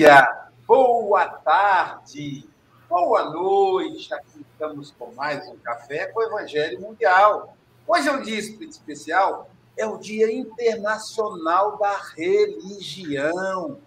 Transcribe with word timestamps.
dia, 0.00 0.46
boa 0.66 1.26
tarde, 1.26 2.48
boa 2.88 3.28
noite. 3.28 4.14
Aqui 4.14 4.46
estamos 4.50 4.94
com 4.98 5.12
mais 5.12 5.46
um 5.46 5.58
Café 5.58 6.06
com 6.06 6.20
o 6.20 6.22
Evangelho 6.22 6.80
Mundial. 6.80 7.54
Hoje 7.86 8.08
é 8.08 8.12
um 8.12 8.22
dia 8.22 8.38
especial, 8.38 9.50
é 9.76 9.84
o 9.84 9.98
Dia 9.98 10.32
Internacional 10.32 11.76
da 11.76 12.00
Religião. 12.16 13.78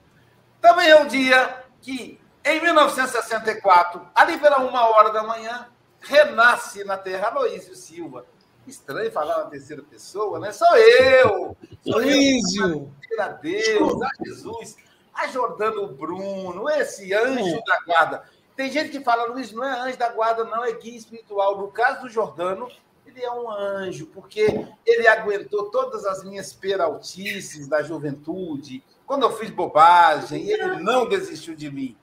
Também 0.61 0.87
é 0.87 1.01
o 1.01 1.07
dia 1.07 1.63
que, 1.81 2.21
em 2.45 2.61
1964, 2.61 4.07
ali 4.13 4.37
pela 4.37 4.59
uma 4.59 4.87
hora 4.89 5.09
da 5.11 5.23
manhã, 5.23 5.67
renasce 5.99 6.83
na 6.83 6.95
Terra 6.95 7.29
Aloísio 7.29 7.75
Silva. 7.75 8.23
Estranho 8.67 9.11
falar 9.11 9.45
na 9.45 9.49
terceira 9.49 9.81
pessoa, 9.81 10.39
né? 10.39 10.51
Sou 10.51 10.77
eu! 10.77 11.57
Sou 11.81 11.93
Aloísio! 11.95 12.93
A 13.17 13.29
Deus, 13.29 13.99
a 13.99 14.09
Jesus 14.23 14.75
a 15.13 15.27
Jordano 15.27 15.87
Bruno, 15.87 16.69
esse 16.69 17.13
anjo 17.13 17.61
da 17.65 17.79
guarda. 17.85 18.23
Tem 18.55 18.71
gente 18.71 18.89
que 18.89 19.03
fala, 19.03 19.25
Luiz, 19.25 19.51
não 19.51 19.63
é 19.63 19.79
anjo 19.79 19.97
da 19.97 20.09
guarda, 20.09 20.43
não, 20.43 20.63
é 20.63 20.71
guia 20.73 20.97
espiritual. 20.97 21.57
No 21.57 21.69
caso 21.69 22.01
do 22.01 22.09
Jordano, 22.09 22.69
ele 23.05 23.23
é 23.23 23.31
um 23.31 23.49
anjo, 23.49 24.07
porque 24.07 24.67
ele 24.85 25.07
aguentou 25.07 25.69
todas 25.69 26.05
as 26.05 26.23
minhas 26.23 26.53
peraltices 26.53 27.67
da 27.67 27.81
juventude, 27.81 28.83
quando 29.05 29.23
eu 29.23 29.37
fiz 29.37 29.49
bobagem, 29.49 30.49
ele 30.49 30.77
não 30.77 31.07
desistiu 31.07 31.55
de 31.55 31.69
mim. 31.69 31.97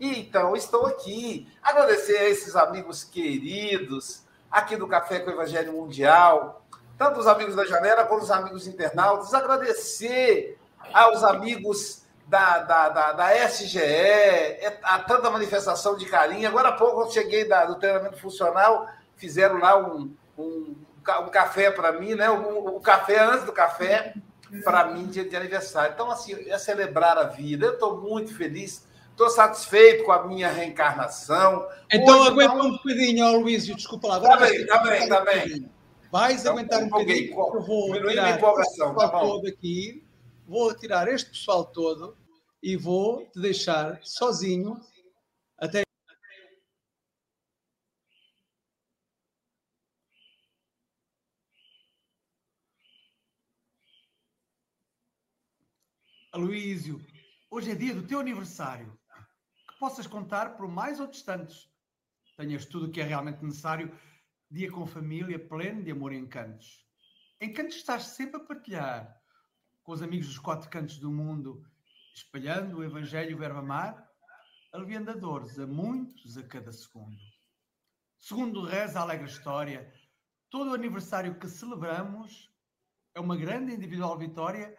Então, 0.00 0.56
estou 0.56 0.86
aqui. 0.86 1.48
Agradecer 1.62 2.16
a 2.16 2.28
esses 2.28 2.56
amigos 2.56 3.04
queridos 3.04 4.22
aqui 4.50 4.76
do 4.76 4.86
Café 4.86 5.20
com 5.20 5.30
o 5.30 5.34
Evangelho 5.34 5.72
Mundial, 5.72 6.64
tanto 6.96 7.18
os 7.18 7.26
amigos 7.26 7.56
da 7.56 7.64
janela 7.64 8.04
quanto 8.04 8.22
os 8.22 8.30
amigos 8.30 8.66
internautas. 8.66 9.34
Agradecer 9.34 10.58
aos 10.92 11.24
amigos 11.24 12.03
da, 12.26 12.58
da, 12.60 12.88
da, 12.88 13.12
da 13.12 13.48
SGE, 13.48 13.78
é, 13.78 14.78
há 14.82 14.98
tanta 15.00 15.30
manifestação 15.30 15.96
de 15.96 16.06
carinho. 16.06 16.48
Agora 16.48 16.70
há 16.70 16.72
pouco 16.72 17.02
eu 17.02 17.10
cheguei 17.10 17.46
da, 17.46 17.64
do 17.64 17.76
treinamento 17.76 18.16
funcional, 18.16 18.88
fizeram 19.16 19.58
lá 19.58 19.76
um, 19.78 20.12
um, 20.38 20.74
um 21.22 21.28
café 21.28 21.70
para 21.70 21.92
mim, 21.92 22.14
né? 22.14 22.30
O, 22.30 22.76
um, 22.76 22.80
café 22.80 23.22
antes 23.22 23.44
do 23.44 23.52
café, 23.52 24.14
para 24.62 24.86
mim, 24.86 25.06
dia 25.06 25.24
de 25.24 25.36
aniversário. 25.36 25.92
Então, 25.92 26.10
assim, 26.10 26.34
é 26.48 26.56
celebrar 26.58 27.18
a 27.18 27.24
vida. 27.24 27.66
Eu 27.66 27.74
estou 27.74 28.00
muito 28.00 28.34
feliz, 28.34 28.86
estou 29.10 29.28
satisfeito 29.28 30.04
com 30.04 30.12
a 30.12 30.26
minha 30.26 30.48
reencarnação. 30.50 31.68
Então, 31.92 32.20
Hoje, 32.20 32.30
aguenta 32.30 32.54
não... 32.54 32.66
um 32.66 32.72
bocadinho, 32.72 33.38
Luísio, 33.38 33.76
desculpa 33.76 34.08
lá. 34.08 34.16
Está 34.18 34.36
bem, 34.38 34.56
está 34.56 34.78
bem, 34.78 35.02
está 35.02 35.20
bem. 35.20 35.70
Vais 36.10 36.40
então, 36.40 36.52
aguentar 36.52 36.80
um 36.80 36.88
bocadinho, 36.88 37.32
eu 37.32 37.62
vou 37.62 37.92
tirar 37.92 38.24
a 38.24 38.30
empolgação, 38.30 38.94
tá 38.94 39.08
todo 39.08 39.48
aqui 39.48 40.04
vou 40.46 40.74
tirar 40.74 41.08
este 41.08 41.30
pessoal 41.30 41.64
todo 41.64 42.16
e 42.64 42.78
vou 42.78 43.30
te 43.30 43.38
deixar 43.38 44.02
sozinho 44.02 44.80
até. 45.58 45.82
Aloísio, 56.32 57.04
hoje 57.50 57.70
é 57.70 57.74
dia 57.74 57.94
do 57.94 58.06
teu 58.06 58.18
aniversário. 58.18 58.98
Que 59.68 59.78
possas 59.78 60.06
contar 60.06 60.56
por 60.56 60.66
mais 60.66 60.98
ou 60.98 61.06
distantes. 61.06 61.70
Tenhas 62.34 62.64
tudo 62.64 62.86
o 62.86 62.90
que 62.90 63.02
é 63.02 63.04
realmente 63.04 63.44
necessário. 63.44 63.94
Dia 64.50 64.72
com 64.72 64.86
família, 64.86 65.38
pleno 65.38 65.82
de 65.82 65.90
amor 65.90 66.14
e 66.14 66.16
encantos. 66.16 66.82
Encantos 67.42 67.76
estás 67.76 68.04
sempre 68.04 68.40
a 68.40 68.44
partilhar 68.44 69.22
com 69.82 69.92
os 69.92 70.00
amigos 70.00 70.28
dos 70.28 70.38
quatro 70.38 70.70
cantos 70.70 70.98
do 70.98 71.10
mundo, 71.10 71.62
espalhando 72.14 72.78
o 72.78 72.84
Evangelho 72.84 73.36
verbo 73.36 73.58
amar, 73.58 74.08
aliviando 74.72 75.18
dores 75.18 75.58
a 75.58 75.66
muitos 75.66 76.36
a 76.38 76.46
cada 76.46 76.72
segundo. 76.72 77.18
Segundo 78.18 78.64
reza 78.64 79.00
a 79.00 79.02
alegre 79.02 79.26
história, 79.26 79.92
todo 80.48 80.70
o 80.70 80.74
aniversário 80.74 81.38
que 81.38 81.48
celebramos 81.48 82.50
é 83.14 83.20
uma 83.20 83.36
grande 83.36 83.74
individual 83.74 84.16
vitória 84.16 84.78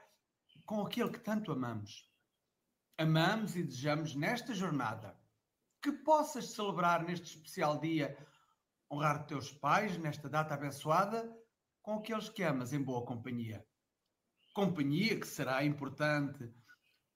com 0.66 0.82
aquele 0.82 1.12
que 1.12 1.20
tanto 1.20 1.52
amamos. 1.52 2.10
Amamos 2.98 3.56
e 3.56 3.64
desejamos 3.64 4.16
nesta 4.16 4.54
jornada 4.54 5.20
que 5.82 5.92
possas 5.92 6.52
celebrar 6.52 7.04
neste 7.04 7.36
especial 7.36 7.80
dia 7.80 8.18
honrar 8.90 9.26
teus 9.26 9.52
pais 9.52 9.98
nesta 9.98 10.30
data 10.30 10.54
abençoada 10.54 11.30
com 11.82 11.96
aqueles 11.96 12.30
que 12.30 12.44
amas 12.44 12.72
em 12.72 12.82
boa 12.82 13.06
companhia. 13.06 13.66
Companhia 14.54 15.20
que 15.20 15.28
será 15.28 15.64
importante 15.64 16.52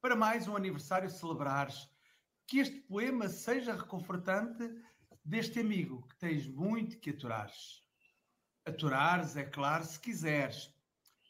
para 0.01 0.15
mais 0.15 0.47
um 0.47 0.55
aniversário 0.55 1.09
celebrares. 1.09 1.89
Que 2.47 2.59
este 2.59 2.79
poema 2.81 3.27
seja 3.27 3.75
reconfortante 3.75 4.63
deste 5.23 5.59
amigo 5.59 6.07
que 6.07 6.17
tens 6.17 6.47
muito 6.47 6.99
que 6.99 7.11
aturares. 7.11 7.83
Aturares, 8.65 9.35
é 9.35 9.43
claro, 9.43 9.83
se 9.83 9.99
quiseres, 9.99 10.73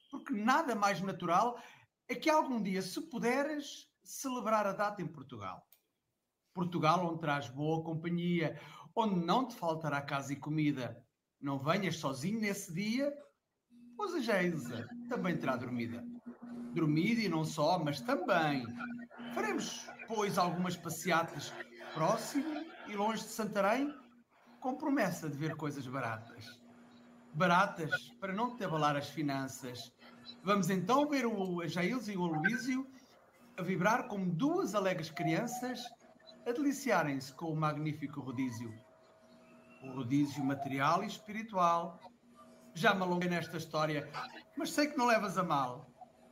porque 0.09 0.33
nada 0.33 0.75
mais 0.75 1.01
natural 1.01 1.61
é 2.07 2.15
que 2.15 2.29
algum 2.29 2.61
dia, 2.61 2.81
se 2.81 3.01
puderes, 3.01 3.87
celebrar 4.03 4.65
a 4.65 4.73
data 4.73 5.01
em 5.01 5.07
Portugal. 5.07 5.67
Portugal, 6.53 7.05
onde 7.05 7.19
traz 7.19 7.47
boa 7.49 7.83
companhia, 7.83 8.59
onde 8.95 9.15
não 9.25 9.47
te 9.47 9.55
faltará 9.55 10.01
casa 10.01 10.33
e 10.33 10.35
comida. 10.35 11.05
Não 11.39 11.59
venhas 11.59 11.97
sozinho 11.97 12.39
nesse 12.39 12.73
dia, 12.73 13.13
pois 13.95 14.13
a 14.15 14.19
Geisa 14.19 14.87
também 15.07 15.37
terá 15.37 15.55
dormida. 15.55 16.03
Dormida 16.73 17.21
e 17.21 17.29
não 17.29 17.43
só, 17.43 17.79
mas 17.79 17.99
também. 18.01 18.65
Faremos, 19.33 19.87
pois, 20.07 20.37
algumas 20.37 20.75
passeatas 20.75 21.53
próximo 21.93 22.65
e 22.87 22.95
longe 22.95 23.23
de 23.23 23.29
Santarém, 23.29 23.93
com 24.59 24.75
promessa 24.75 25.29
de 25.29 25.37
ver 25.37 25.55
coisas 25.55 25.85
baratas. 25.87 26.59
Baratas 27.33 27.91
para 28.19 28.33
não 28.33 28.55
te 28.55 28.63
abalar 28.63 28.95
as 28.95 29.09
finanças. 29.09 29.93
Vamos 30.43 30.69
então 30.69 31.07
ver 31.07 31.25
o 31.25 31.65
Jails 31.67 32.07
e 32.07 32.17
o 32.17 32.25
Aloísio 32.25 32.87
a 33.57 33.61
vibrar 33.61 34.07
como 34.07 34.31
duas 34.31 34.73
alegres 34.75 35.09
crianças 35.09 35.83
a 36.47 36.51
deliciarem-se 36.51 37.33
com 37.33 37.51
o 37.51 37.55
magnífico 37.55 38.21
rodízio. 38.21 38.73
O 39.83 39.91
rodízio 39.91 40.43
material 40.43 41.03
e 41.03 41.07
espiritual. 41.07 41.99
Já 42.73 42.93
me 42.93 43.01
alonguei 43.01 43.29
nesta 43.29 43.57
história, 43.57 44.09
mas 44.57 44.71
sei 44.71 44.87
que 44.87 44.97
não 44.97 45.05
levas 45.05 45.37
a 45.37 45.43
mal. 45.43 45.89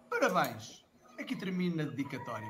Parabéns! 0.10 0.86
Aqui 1.20 1.36
termina 1.36 1.84
a 1.84 1.86
dedicatória. 1.86 2.48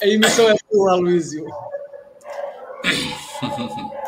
A 0.00 0.06
emissão 0.06 0.50
é 0.50 0.54
tua, 0.70 0.94
Luísio. 0.96 1.46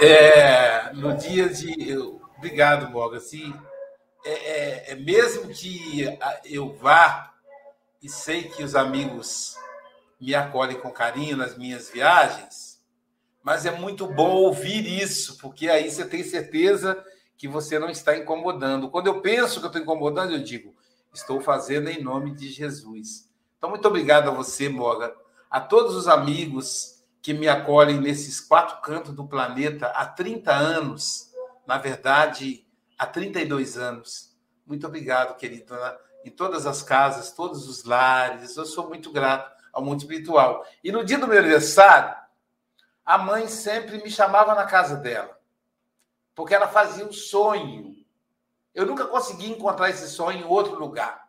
É, 0.00 0.92
no 0.92 1.16
dia 1.16 1.48
de. 1.48 1.88
Eu, 1.88 2.20
obrigado, 2.36 2.90
Morgan. 2.90 3.16
Assim, 3.16 3.54
é, 4.24 4.32
é, 4.32 4.92
é, 4.92 4.94
mesmo 4.94 5.48
que 5.48 6.06
eu 6.44 6.72
vá 6.74 7.34
e 8.02 8.08
sei 8.08 8.44
que 8.44 8.62
os 8.62 8.74
amigos 8.74 9.54
me 10.20 10.34
acolhem 10.34 10.80
com 10.80 10.90
carinho 10.90 11.36
nas 11.36 11.58
minhas 11.58 11.90
viagens, 11.90 12.82
mas 13.42 13.66
é 13.66 13.70
muito 13.70 14.06
bom 14.06 14.30
ouvir 14.30 14.86
isso, 14.86 15.36
porque 15.38 15.68
aí 15.68 15.90
você 15.90 16.06
tem 16.06 16.22
certeza 16.22 17.04
que 17.36 17.46
você 17.46 17.78
não 17.78 17.90
está 17.90 18.16
incomodando. 18.16 18.88
Quando 18.88 19.08
eu 19.08 19.20
penso 19.20 19.60
que 19.60 19.66
eu 19.66 19.68
estou 19.68 19.82
incomodando, 19.82 20.32
eu 20.32 20.42
digo, 20.42 20.74
estou 21.12 21.40
fazendo 21.40 21.90
em 21.90 22.02
nome 22.02 22.34
de 22.34 22.50
Jesus. 22.50 23.30
Então, 23.58 23.68
muito 23.68 23.86
obrigado 23.86 24.28
a 24.28 24.32
você, 24.32 24.68
Morgan, 24.68 25.12
a 25.50 25.60
todos 25.60 25.94
os 25.94 26.08
amigos 26.08 27.04
que 27.20 27.34
me 27.34 27.48
acolhem 27.48 28.00
nesses 28.00 28.40
quatro 28.40 28.80
cantos 28.80 29.14
do 29.14 29.26
planeta 29.26 29.88
há 29.88 30.06
30 30.06 30.52
anos, 30.52 31.30
na 31.66 31.78
verdade, 31.78 32.63
há 33.04 33.06
32 33.06 33.76
anos. 33.76 34.34
Muito 34.66 34.86
obrigado, 34.86 35.36
querido, 35.36 35.74
em 36.24 36.30
todas 36.30 36.66
as 36.66 36.82
casas, 36.82 37.32
todos 37.32 37.68
os 37.68 37.84
lares. 37.84 38.56
Eu 38.56 38.64
sou 38.64 38.88
muito 38.88 39.12
grato 39.12 39.54
ao 39.72 39.84
mundo 39.84 40.00
espiritual. 40.00 40.66
E 40.82 40.90
no 40.90 41.04
dia 41.04 41.18
do 41.18 41.28
meu 41.28 41.38
aniversário, 41.38 42.16
a 43.04 43.18
mãe 43.18 43.46
sempre 43.46 44.02
me 44.02 44.10
chamava 44.10 44.54
na 44.54 44.64
casa 44.64 44.96
dela, 44.96 45.38
porque 46.34 46.54
ela 46.54 46.68
fazia 46.68 47.04
um 47.04 47.12
sonho. 47.12 47.94
Eu 48.74 48.86
nunca 48.86 49.06
consegui 49.06 49.50
encontrar 49.50 49.90
esse 49.90 50.08
sonho 50.08 50.38
em 50.38 50.44
outro 50.44 50.78
lugar. 50.78 51.28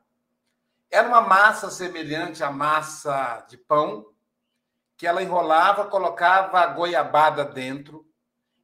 Era 0.90 1.08
uma 1.08 1.22
massa 1.22 1.70
semelhante 1.70 2.42
à 2.42 2.50
massa 2.50 3.46
de 3.50 3.58
pão, 3.58 4.06
que 4.96 5.06
ela 5.06 5.22
enrolava, 5.22 5.86
colocava 5.88 6.60
a 6.60 6.68
goiabada 6.68 7.44
dentro 7.44 8.08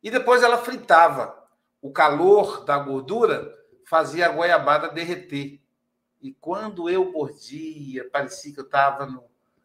e 0.02 0.10
depois 0.10 0.42
ela 0.42 0.58
fritava. 0.58 1.41
O 1.82 1.92
calor 1.92 2.64
da 2.64 2.78
gordura 2.78 3.52
fazia 3.86 4.28
a 4.28 4.30
goiabada 4.30 4.90
derreter. 4.90 5.62
E 6.22 6.34
quando 6.34 6.90
eu 6.90 7.12
mordia, 7.12 8.08
parecia 8.10 8.54
que 8.54 8.60
eu 8.60 8.66
estava 8.66 9.06
no, 9.06 9.24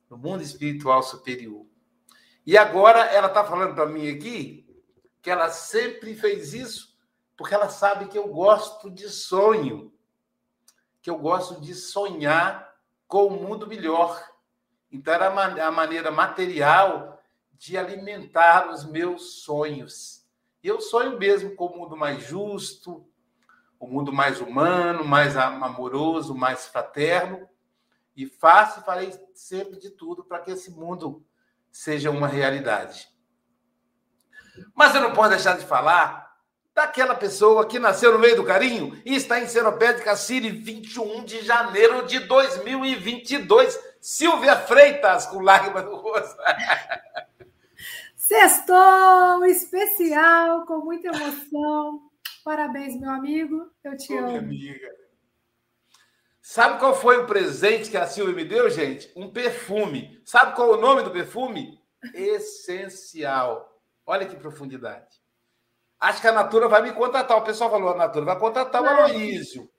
no 0.09 0.17
mundo 0.17 0.43
espiritual 0.43 1.03
superior. 1.03 1.67
E 2.47 2.57
agora 2.57 3.01
ela 3.01 3.29
está 3.29 3.45
falando 3.45 3.75
para 3.75 3.87
mim 3.87 4.09
aqui 4.09 4.67
que 5.21 5.31
ela 5.31 5.51
sempre 5.51 6.15
fez 6.15 6.55
isso 6.55 6.97
porque 7.37 7.55
ela 7.55 7.69
sabe 7.69 8.07
que 8.07 8.17
eu 8.17 8.29
gosto 8.29 8.91
de 8.91 9.09
sonho 9.11 9.93
que 11.07 11.11
eu 11.11 11.19
gosto 11.19 11.61
de 11.61 11.73
sonhar 11.73 12.75
com 13.07 13.29
um 13.29 13.41
mundo 13.41 13.65
melhor. 13.69 14.21
Então, 14.91 15.15
era 15.15 15.29
a 15.65 15.71
maneira 15.71 16.11
material 16.11 17.23
de 17.53 17.79
alimentar 17.79 18.73
os 18.73 18.85
meus 18.85 19.45
sonhos. 19.45 20.16
Eu 20.67 20.81
sonho 20.81 21.17
mesmo 21.17 21.55
com 21.55 21.67
um 21.67 21.79
mundo 21.79 21.97
mais 21.97 22.25
justo, 22.25 23.07
um 23.81 23.87
mundo 23.87 24.13
mais 24.13 24.41
humano, 24.41 25.05
mais 25.05 25.37
amoroso, 25.37 26.35
mais 26.35 26.67
fraterno. 26.67 27.49
E 28.17 28.27
faço 28.27 28.81
e 28.81 28.83
farei 28.83 29.15
sempre 29.33 29.79
de 29.79 29.91
tudo 29.91 30.25
para 30.25 30.41
que 30.41 30.51
esse 30.51 30.73
mundo 30.73 31.25
seja 31.71 32.11
uma 32.11 32.27
realidade. 32.27 33.09
Mas 34.75 34.93
eu 34.93 35.01
não 35.03 35.13
posso 35.13 35.31
deixar 35.31 35.57
de 35.57 35.65
falar 35.65 36.37
daquela 36.75 37.15
pessoa 37.15 37.65
que 37.65 37.79
nasceu 37.79 38.13
no 38.13 38.19
meio 38.19 38.35
do 38.35 38.45
carinho 38.45 39.01
e 39.05 39.15
está 39.15 39.39
em 39.39 39.47
Seropédica 39.47 40.17
City 40.17 40.51
21 40.51 41.25
de 41.25 41.43
janeiro 41.43 42.05
de 42.07 42.19
2022. 42.19 43.79
Silvia 44.01 44.57
Freitas, 44.57 45.27
com 45.27 45.39
lágrimas 45.39 45.85
no 45.85 45.95
rosto. 45.95 46.37
Sextou 48.27 49.45
especial, 49.45 50.67
com 50.67 50.79
muita 50.79 51.07
emoção. 51.07 52.11
Parabéns, 52.45 52.99
meu 52.99 53.09
amigo. 53.09 53.71
Eu 53.85 53.97
te 53.97 54.13
Ô, 54.13 54.19
amo. 54.19 54.27
Minha 54.27 54.39
amiga. 54.41 54.91
Sabe 56.43 56.81
qual 56.81 56.93
foi 56.93 57.19
o 57.19 57.27
presente 57.27 57.89
que 57.89 57.97
a 57.97 58.05
Silvia 58.05 58.35
me 58.35 58.45
deu, 58.45 58.69
gente? 58.69 59.13
Um 59.15 59.31
perfume. 59.31 60.21
Sabe 60.25 60.57
qual 60.57 60.73
é 60.73 60.77
o 60.77 60.81
nome 60.81 61.05
do 61.05 61.13
perfume? 61.13 61.81
Essencial. 62.13 63.81
Olha 64.05 64.27
que 64.27 64.35
profundidade. 64.35 65.23
Acho 66.01 66.21
que 66.21 66.27
a 66.27 66.33
Natura 66.33 66.67
vai 66.67 66.83
me 66.83 66.93
contratar. 66.95 67.39
O 67.39 67.45
pessoal 67.45 67.71
falou, 67.71 67.91
a 67.91 67.97
Natura 67.97 68.25
vai 68.25 68.39
contratar 68.41 68.83
o 68.83 68.89
Aloísio. 68.89 69.71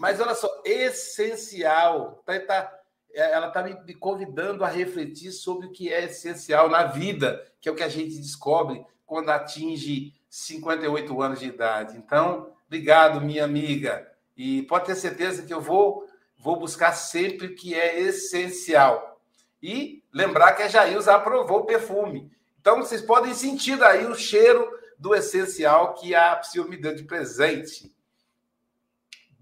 Mas 0.00 0.18
olha 0.18 0.34
só, 0.34 0.48
essencial. 0.64 2.24
Tá, 2.26 2.40
tá, 2.40 2.80
ela 3.14 3.48
está 3.48 3.62
me, 3.62 3.74
me 3.84 3.94
convidando 3.94 4.64
a 4.64 4.68
refletir 4.68 5.32
sobre 5.32 5.66
o 5.66 5.70
que 5.70 5.92
é 5.92 6.04
essencial 6.04 6.68
na 6.68 6.84
vida, 6.84 7.44
que 7.60 7.68
é 7.68 7.72
o 7.72 7.74
que 7.74 7.82
a 7.82 7.88
gente 7.88 8.18
descobre 8.18 8.84
quando 9.06 9.30
atinge 9.30 10.12
58 10.28 11.22
anos 11.22 11.38
de 11.38 11.46
idade. 11.46 11.96
Então, 11.96 12.52
obrigado, 12.66 13.20
minha 13.20 13.44
amiga. 13.44 14.10
E 14.36 14.62
pode 14.62 14.86
ter 14.86 14.96
certeza 14.96 15.42
que 15.42 15.54
eu 15.54 15.60
vou, 15.60 16.06
vou 16.36 16.58
buscar 16.58 16.92
sempre 16.92 17.46
o 17.46 17.54
que 17.54 17.74
é 17.74 18.00
essencial. 18.00 19.20
E 19.62 20.02
lembrar 20.12 20.52
que 20.52 20.62
a 20.62 20.68
Jailza 20.68 21.14
aprovou 21.14 21.60
o 21.60 21.66
perfume. 21.66 22.30
Então, 22.60 22.78
vocês 22.78 23.00
podem 23.00 23.32
sentir 23.32 23.82
aí 23.82 24.06
o 24.06 24.14
cheiro 24.14 24.68
do 24.98 25.14
essencial 25.14 25.94
que 25.94 26.14
a 26.14 26.34
Psyu 26.36 26.68
me 26.68 26.76
deu 26.76 26.94
de 26.94 27.04
presente. 27.04 27.93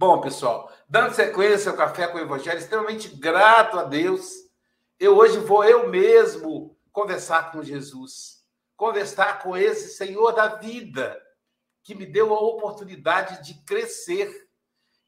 Bom, 0.02 0.20
pessoal, 0.20 0.68
dando 0.88 1.14
sequência 1.14 1.70
ao 1.70 1.76
Café 1.76 2.08
com 2.08 2.18
o 2.18 2.20
Evangelho, 2.20 2.58
extremamente 2.58 3.06
grato 3.06 3.78
a 3.78 3.84
Deus. 3.84 4.32
Eu 4.98 5.16
hoje 5.16 5.38
vou 5.38 5.62
eu 5.62 5.88
mesmo 5.88 6.76
conversar 6.90 7.52
com 7.52 7.62
Jesus, 7.62 8.44
conversar 8.76 9.40
com 9.44 9.56
esse 9.56 9.96
Senhor 9.96 10.32
da 10.32 10.56
vida, 10.56 11.16
que 11.84 11.94
me 11.94 12.04
deu 12.04 12.34
a 12.34 12.40
oportunidade 12.40 13.46
de 13.46 13.54
crescer, 13.62 14.48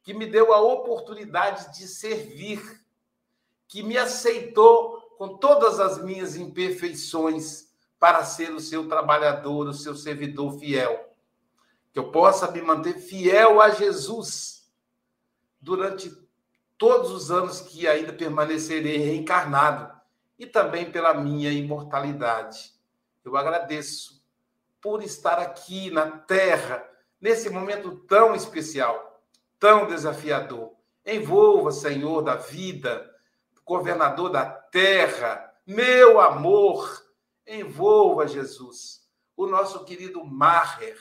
que 0.04 0.14
me 0.14 0.26
deu 0.26 0.54
a 0.54 0.60
oportunidade 0.60 1.76
de 1.76 1.88
servir, 1.88 2.62
que 3.66 3.82
me 3.82 3.98
aceitou 3.98 5.00
com 5.18 5.38
todas 5.38 5.80
as 5.80 6.00
minhas 6.04 6.36
imperfeições 6.36 7.66
para 7.98 8.22
ser 8.22 8.52
o 8.52 8.60
seu 8.60 8.86
trabalhador, 8.86 9.66
o 9.66 9.74
seu 9.74 9.96
servidor 9.96 10.56
fiel. 10.60 11.12
Que 11.92 11.98
eu 11.98 12.12
possa 12.12 12.48
me 12.48 12.62
manter 12.62 12.94
fiel 12.94 13.60
a 13.60 13.70
Jesus 13.70 14.53
durante 15.64 16.12
todos 16.76 17.10
os 17.10 17.30
anos 17.30 17.60
que 17.62 17.88
ainda 17.88 18.12
permanecerei 18.12 18.98
reencarnado 18.98 19.90
e 20.38 20.46
também 20.46 20.90
pela 20.90 21.14
minha 21.14 21.50
imortalidade. 21.50 22.74
Eu 23.24 23.34
agradeço 23.36 24.22
por 24.80 25.02
estar 25.02 25.38
aqui 25.38 25.90
na 25.90 26.10
terra, 26.10 26.86
nesse 27.18 27.48
momento 27.48 27.96
tão 28.06 28.34
especial, 28.34 29.22
tão 29.58 29.86
desafiador. 29.86 30.72
Envolva, 31.06 31.72
Senhor, 31.72 32.20
da 32.20 32.36
vida, 32.36 33.10
governador 33.64 34.28
da 34.28 34.44
terra, 34.44 35.50
meu 35.66 36.20
amor, 36.20 37.02
envolva, 37.46 38.28
Jesus, 38.28 39.08
o 39.34 39.46
nosso 39.46 39.82
querido 39.86 40.22
Maher, 40.24 40.98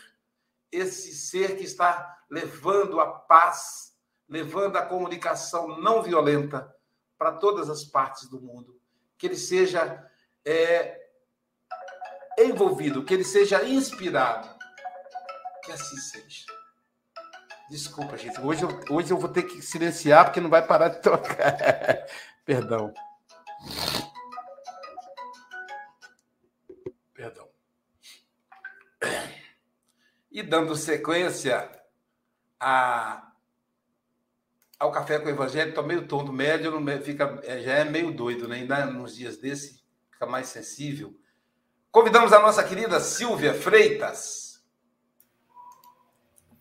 esse 0.72 1.14
ser 1.14 1.58
que 1.58 1.66
está 1.66 2.24
levando 2.30 3.02
a 3.02 3.08
paz, 3.08 3.93
levando 4.34 4.78
a 4.78 4.82
comunicação 4.84 5.80
não 5.80 6.02
violenta 6.02 6.76
para 7.20 7.34
todas 7.34 7.70
as 7.70 7.84
partes 7.84 8.28
do 8.28 8.42
mundo. 8.42 8.82
Que 9.16 9.28
ele 9.28 9.36
seja 9.36 10.10
é, 10.44 11.00
envolvido, 12.40 13.06
que 13.06 13.14
ele 13.14 13.24
seja 13.24 13.64
inspirado. 13.64 14.50
Que 15.64 15.72
assim 15.72 15.98
seja. 15.98 16.48
Desculpa, 17.70 18.18
gente. 18.18 18.42
Hoje 18.42 18.64
eu, 18.64 18.80
hoje 18.90 19.12
eu 19.12 19.20
vou 19.20 19.30
ter 19.30 19.44
que 19.44 19.62
silenciar 19.62 20.26
porque 20.26 20.42
não 20.42 20.50
vai 20.50 20.66
parar 20.66 20.88
de 20.88 21.00
tocar. 21.04 21.56
Perdão. 22.44 22.92
Perdão. 27.14 27.48
E 30.32 30.42
dando 30.42 30.76
sequência 30.76 31.70
a, 32.60 33.33
ao 34.84 34.92
café 34.92 35.18
com 35.18 35.28
o 35.28 35.30
evangelho, 35.30 35.70
estou 35.70 35.86
meio 35.86 36.06
tonto, 36.06 36.34
médio, 36.34 36.74
fica, 37.02 37.40
é, 37.44 37.62
já 37.62 37.74
é 37.76 37.86
meio 37.86 38.12
doido, 38.12 38.50
né? 38.50 38.58
Ainda 38.58 38.86
nos 38.86 39.16
dias 39.16 39.38
desse, 39.38 39.82
fica 40.12 40.26
mais 40.26 40.48
sensível. 40.48 41.18
Convidamos 41.90 42.34
a 42.34 42.42
nossa 42.42 42.62
querida 42.66 43.00
Silvia 43.00 43.54
Freitas. 43.54 44.62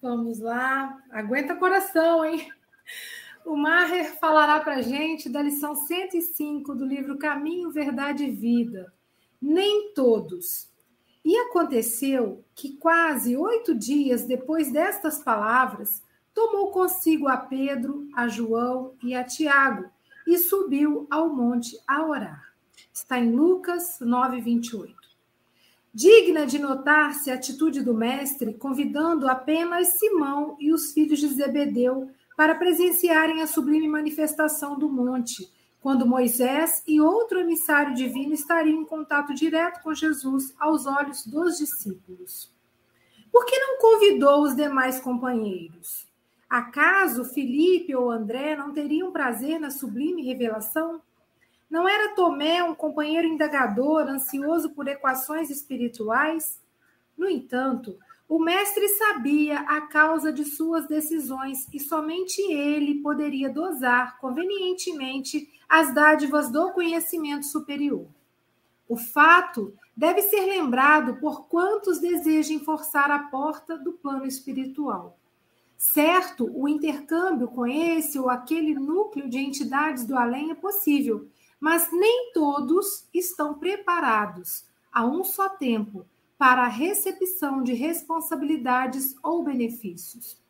Vamos 0.01 0.39
lá. 0.39 0.97
Aguenta 1.11 1.57
coração, 1.57 2.25
hein? 2.25 2.49
O 3.45 3.57
Maher 3.57 4.17
falará 4.21 4.61
para 4.61 4.77
a 4.77 4.83
gente 4.83 5.29
da 5.29 5.43
lição 5.43 5.75
105 5.75 6.77
do 6.77 6.85
livro 6.85 7.19
Caminho, 7.19 7.73
Verdade 7.73 8.23
e 8.23 8.31
Vida. 8.31 8.93
Nem 9.41 9.93
todos. 9.95 10.71
E 11.25 11.37
aconteceu 11.39 12.45
que, 12.55 12.77
quase 12.77 13.37
oito 13.37 13.75
dias 13.75 14.25
depois 14.25 14.71
destas 14.71 15.21
palavras, 15.25 16.01
tomou 16.35 16.71
consigo 16.71 17.29
a 17.29 17.37
Pedro, 17.37 18.09
a 18.15 18.29
João 18.29 18.95
e 19.03 19.15
a 19.15 19.25
Tiago 19.25 19.91
e 20.27 20.39
subiu 20.39 21.07
ao 21.11 21.29
monte 21.29 21.79
a 21.87 22.07
orar. 22.07 22.53
Está 22.93 23.19
em 23.19 23.33
Lucas 23.33 23.99
9, 24.01 24.41
28. 24.41 24.95
Digna 25.95 26.47
de 26.47 26.59
notar-se 26.59 27.31
a 27.31 27.35
atitude 27.35 27.83
do 27.83 27.93
mestre, 27.93 28.55
convidando 28.55 29.29
apenas 29.29 29.99
Simão 29.99 30.57
e 30.59 30.73
os 30.73 30.93
filhos 30.93 31.21
de 31.21 31.29
Zebedeu 31.29 32.11
para 32.37 32.55
presenciarem 32.55 33.43
a 33.43 33.47
sublime 33.47 33.89
manifestação 33.89 34.79
do 34.79 34.89
monte, 34.89 35.53
quando 35.81 36.07
Moisés 36.07 36.83
e 36.87 37.01
outro 37.01 37.41
emissário 37.41 37.95
divino 37.95 38.33
estariam 38.33 38.81
em 38.81 38.87
contato 38.87 39.35
direto 39.35 39.83
com 39.83 39.93
Jesus 39.93 40.55
aos 40.59 40.87
olhos 40.87 41.27
dos 41.27 41.59
discípulos. 41.59 42.51
Por 43.31 43.45
que 43.45 43.59
não 43.59 43.79
convidou 43.79 44.43
os 44.43 44.55
demais 44.55 45.01
companheiros? 45.01 46.07
Acaso 46.53 47.25
Felipe 47.25 47.97
ou 47.97 48.11
André 48.11 48.55
não 48.55 48.75
teriam 48.75 49.11
prazer 49.11 49.59
na 49.59 49.71
sublime 49.71 50.23
revelação? 50.23 51.01
Não 51.71 51.89
era 51.89 52.15
Tomé 52.15 52.63
um 52.63 52.75
companheiro 52.75 53.27
indagador, 53.27 54.03
ansioso 54.03 54.69
por 54.69 54.87
equações 54.87 55.49
espirituais? 55.49 56.61
No 57.17 57.27
entanto, 57.27 57.99
o 58.29 58.39
mestre 58.39 58.87
sabia 58.91 59.61
a 59.61 59.81
causa 59.87 60.31
de 60.31 60.45
suas 60.45 60.87
decisões 60.87 61.67
e 61.73 61.81
somente 61.81 62.43
ele 62.43 62.97
poderia 62.97 63.49
dosar 63.49 64.19
convenientemente 64.21 65.49
as 65.67 65.95
dádivas 65.95 66.53
do 66.53 66.71
conhecimento 66.73 67.47
superior. 67.47 68.07
O 68.87 68.99
fato 68.99 69.73
deve 69.97 70.21
ser 70.21 70.45
lembrado 70.45 71.17
por 71.19 71.47
quantos 71.47 71.99
desejem 71.99 72.61
forçar 72.61 73.11
a 73.11 73.21
porta 73.21 73.79
do 73.79 73.95
plano 73.95 74.27
espiritual. 74.27 75.17
Certo, 75.83 76.49
o 76.55 76.69
intercâmbio 76.69 77.49
com 77.49 77.67
esse 77.67 78.17
ou 78.17 78.31
aquele 78.31 78.73
núcleo 78.73 79.29
de 79.29 79.39
entidades 79.39 80.07
do 80.07 80.17
além 80.17 80.53
é 80.53 80.55
possível, 80.55 81.29
mas 81.59 81.91
nem 81.91 82.31
todos 82.33 83.09
estão 83.13 83.55
preparados 83.55 84.65
a 84.93 85.05
um 85.05 85.25
só 85.25 85.49
tempo 85.49 86.07
para 86.39 86.63
a 86.63 86.69
recepção 86.69 87.65
de 87.65 87.73
responsabilidades 87.73 89.17
ou 89.25 89.43
benefícios. 89.43 90.41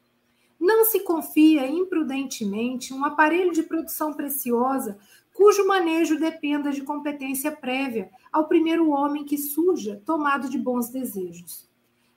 Não 0.61 0.85
se 0.85 1.01
confia 1.01 1.67
imprudentemente 1.67 2.93
um 2.93 3.03
aparelho 3.03 3.53
de 3.53 3.63
produção 3.63 4.13
preciosa 4.13 4.99
cujo 5.33 5.67
manejo 5.67 6.21
dependa 6.21 6.71
de 6.71 6.83
competência 6.83 7.51
prévia 7.51 8.11
ao 8.31 8.49
primeiro 8.49 8.91
homem 8.91 9.25
que 9.25 9.39
surja 9.39 10.03
tomado 10.05 10.51
de 10.51 10.59
bons 10.59 10.91
desejos. 10.91 11.72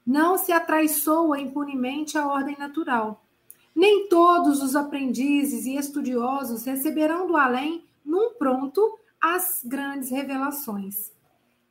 Não 0.05 0.37
se 0.37 0.51
atraiçoa 0.51 1.39
impunemente 1.39 2.17
a 2.17 2.27
ordem 2.27 2.55
natural. 2.57 3.25
Nem 3.75 4.07
todos 4.07 4.61
os 4.61 4.75
aprendizes 4.75 5.65
e 5.65 5.75
estudiosos 5.75 6.63
receberão 6.65 7.25
do 7.25 7.35
além 7.35 7.83
num 8.05 8.33
pronto 8.35 8.99
as 9.19 9.61
grandes 9.65 10.11
revelações. 10.11 11.11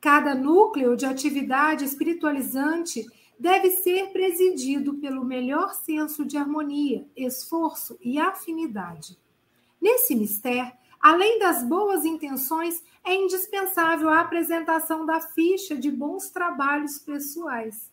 Cada 0.01 0.35
núcleo 0.35 0.95
de 0.95 1.05
atividade 1.05 1.85
espiritualizante 1.85 3.05
deve 3.39 3.71
ser 3.71 4.11
presidido 4.11 4.95
pelo 4.95 5.23
melhor 5.23 5.73
senso 5.73 6.25
de 6.25 6.37
harmonia, 6.37 7.07
esforço 7.15 7.97
e 8.01 8.19
afinidade. 8.19 9.17
Nesse 9.81 10.13
mistério, 10.13 10.71
além 10.99 11.39
das 11.39 11.63
boas 11.63 12.05
intenções, 12.05 12.83
é 13.03 13.15
indispensável 13.15 14.09
a 14.09 14.19
apresentação 14.19 15.05
da 15.05 15.21
ficha 15.21 15.75
de 15.75 15.89
bons 15.89 16.29
trabalhos 16.29 16.99
pessoais. 16.99 17.89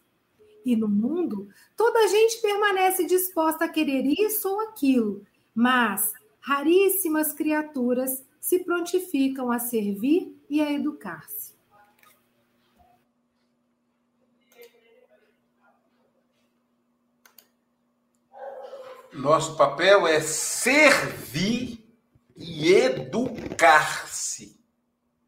E 0.65 0.77
no 0.77 0.89
mundo, 0.89 1.49
toda 1.77 1.99
a 2.01 2.07
gente 2.07 2.41
permanece 2.41 3.05
disposta 3.05 3.65
a 3.65 3.69
querer 3.69 4.05
isso 4.07 4.49
ou 4.49 4.61
aquilo, 4.61 5.25
mas 5.55 6.13
raríssimas 6.41 7.33
criaturas 7.33 8.25
se 8.41 8.61
prontificam 8.61 9.51
a 9.51 9.59
servir 9.59 10.37
e 10.49 10.61
a 10.61 10.73
educar-se. 10.73 11.53
Nosso 19.13 19.57
papel 19.57 20.07
é 20.07 20.21
servir 20.21 21.85
e 22.35 22.73
educar-se. 22.73 24.59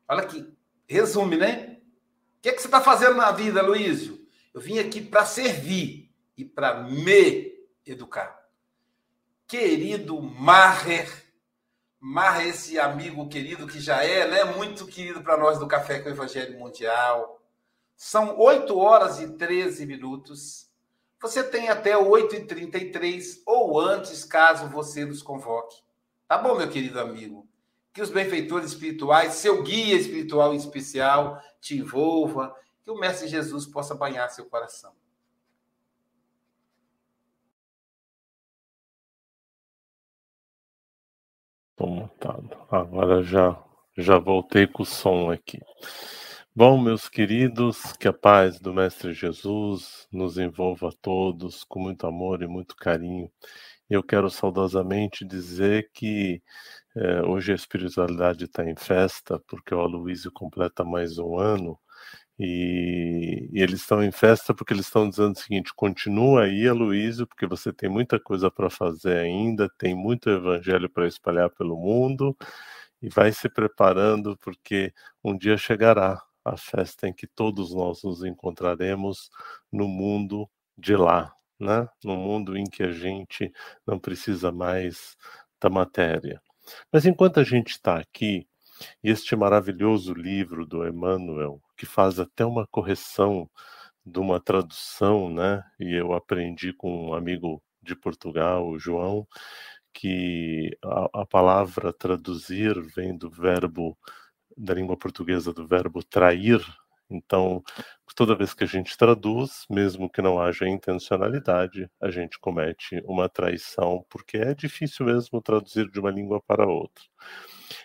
Olha 0.09 0.23
aqui, 0.23 0.51
resume, 0.89 1.37
né? 1.37 1.79
O 2.39 2.43
que, 2.43 2.49
é 2.49 2.53
que 2.53 2.61
você 2.61 2.67
está 2.67 2.81
fazendo 2.81 3.17
na 3.17 3.31
vida, 3.31 3.63
Luísio? 3.63 4.24
Eu 4.55 4.61
vim 4.61 4.79
aqui 4.79 5.01
para 5.01 5.27
servir 5.27 6.15
e 6.37 6.45
para 6.45 6.81
me 6.85 7.53
educar. 7.85 8.49
Querido 9.49 10.23
Maher 10.23 11.25
Mar, 12.07 12.47
esse 12.47 12.79
amigo 12.79 13.29
querido 13.29 13.67
que 13.67 13.81
já 13.81 14.05
é, 14.05 14.29
né, 14.29 14.45
muito 14.45 14.87
querido 14.87 15.23
para 15.23 15.39
nós 15.39 15.59
do 15.59 15.67
Café 15.67 15.99
com 16.01 16.09
o 16.09 16.13
Evangelho 16.13 16.59
Mundial. 16.59 17.43
São 17.97 18.39
8 18.39 18.79
horas 18.79 19.21
e 19.21 19.33
13 19.37 19.87
minutos. 19.87 20.71
Você 21.21 21.43
tem 21.43 21.71
até 21.71 21.95
8h33 21.95 23.41
ou 23.47 23.81
antes, 23.81 24.23
caso 24.23 24.69
você 24.69 25.05
nos 25.05 25.23
convoque. 25.23 25.83
Tá 26.29 26.37
bom, 26.37 26.57
meu 26.57 26.69
querido 26.69 27.01
amigo? 27.01 27.49
Que 27.93 28.03
os 28.03 28.11
benfeitores 28.11 28.69
espirituais, 28.69 29.35
seu 29.35 29.63
guia 29.63 29.97
espiritual 29.97 30.53
em 30.53 30.59
especial, 30.59 31.41
te 31.59 31.77
envolva, 31.79 32.55
que 32.85 32.91
o 32.91 32.99
Mestre 32.99 33.27
Jesus 33.27 33.67
possa 33.67 33.95
banhar 33.95 34.31
seu 34.31 34.45
coração. 34.45 34.93
Estou 41.71 41.89
montado. 41.89 42.57
Agora 42.71 43.23
já, 43.23 43.61
já 43.97 44.19
voltei 44.19 44.67
com 44.67 44.83
o 44.83 44.87
som 44.87 45.31
aqui. 45.31 45.59
Bom, 46.55 46.81
meus 46.81 47.09
queridos, 47.09 47.95
que 47.95 48.07
a 48.07 48.13
paz 48.13 48.61
do 48.61 48.73
Mestre 48.73 49.13
Jesus 49.13 50.07
nos 50.13 50.39
envolva 50.39 50.91
a 50.91 50.93
todos 50.93 51.65
com 51.65 51.81
muito 51.81 52.07
amor 52.07 52.43
e 52.43 52.47
muito 52.47 52.77
carinho. 52.77 53.33
Eu 53.89 54.03
quero 54.03 54.31
saudosamente 54.31 55.25
dizer 55.25 55.91
que 55.93 56.43
eh, 56.97 57.23
hoje 57.23 57.53
a 57.53 57.57
espiritualidade 57.57 58.45
está 58.45 58.65
em 58.65 58.77
festa, 58.77 59.41
porque 59.49 59.75
o 59.75 59.81
Aloysio 59.81 60.31
completa 60.31 60.85
mais 60.85 61.19
um 61.19 61.39
ano 61.39 61.79
e, 62.39 63.49
e, 63.53 63.63
eles 63.63 63.81
estão 63.81 64.03
em 64.03 64.11
festa 64.11 64.53
porque 64.53 64.73
eles 64.73 64.87
estão 64.87 65.09
dizendo 65.09 65.37
o 65.37 65.39
seguinte: 65.39 65.73
continua 65.75 66.45
aí, 66.45 66.67
Aloysio, 66.69 67.27
porque 67.27 67.47
você 67.47 67.73
tem 67.73 67.89
muita 67.89 68.19
coisa 68.19 68.51
para 68.51 68.69
fazer 68.71 69.19
ainda, 69.19 69.69
tem 69.79 69.95
muito 69.95 70.29
evangelho 70.31 70.91
para 70.91 71.07
espalhar 71.07 71.51
pelo 71.51 71.77
mundo, 71.77 72.37
e 73.01 73.09
vai 73.09 73.33
se 73.33 73.49
preparando 73.49 74.37
porque 74.39 74.93
um 75.23 75.37
dia 75.37 75.57
chegará 75.57 76.23
a 76.45 76.57
festa 76.57 77.09
em 77.09 77.13
que 77.13 77.27
todos 77.27 77.75
nós 77.75 78.03
nos 78.03 78.25
encontraremos 78.25 79.31
no 79.73 79.89
mundo 79.89 80.49
de 80.77 80.97
lá, 80.97 81.33
né? 81.59 81.89
No 82.05 82.17
mundo 82.17 82.57
em 82.57 82.65
que 82.65 82.83
a 82.83 82.91
gente 82.93 83.53
não 83.87 83.99
precisa 83.99 84.53
mais 84.53 85.17
da 85.61 85.71
matéria. 85.71 86.43
Mas 86.93 87.07
enquanto 87.07 87.41
a 87.41 87.45
gente 87.45 87.71
está 87.73 87.99
aqui, 87.99 88.47
e 89.03 89.11
este 89.11 89.37
maravilhoso 89.37 90.13
livro 90.13 90.67
do 90.67 90.87
Emmanuel, 90.87 91.63
que 91.77 91.87
faz 91.87 92.21
até 92.21 92.45
uma 92.45 92.67
correção 92.67 93.49
de 94.05 94.19
uma 94.21 94.41
tradução, 94.41 95.31
né? 95.31 95.65
E 95.81 95.95
eu 95.95 96.13
aprendi 96.13 96.73
com 96.73 97.11
um 97.11 97.15
amigo 97.15 97.63
de 97.83 97.97
Portugal, 97.97 98.69
o 98.69 98.79
João, 98.79 99.27
que 99.93 100.77
a, 100.85 101.23
a 101.23 101.27
palavra 101.27 101.93
traduzir 101.93 102.81
vem 102.95 103.17
do 103.17 103.31
verbo 103.31 103.97
da 104.57 104.75
língua 104.75 104.97
portuguesa 104.97 105.53
do 105.53 105.67
verbo 105.67 106.03
trair. 106.03 106.61
Então, 107.11 107.63
toda 108.17 108.37
vez 108.37 108.55
que 108.55 108.65
a 108.65 108.67
gente 108.67 108.97
traduz, 108.97 109.67
mesmo 109.71 110.11
que 110.11 110.23
não 110.23 110.41
haja 110.41 110.69
intencionalidade, 110.69 111.89
a 112.01 112.11
gente 112.11 112.39
comete 112.39 113.01
uma 113.05 113.29
traição, 113.29 114.05
porque 114.09 114.39
é 114.39 114.55
difícil 114.55 115.07
mesmo 115.07 115.41
traduzir 115.43 115.91
de 115.91 116.01
uma 116.01 116.11
língua 116.11 116.41
para 116.47 116.67
outra. 116.67 117.05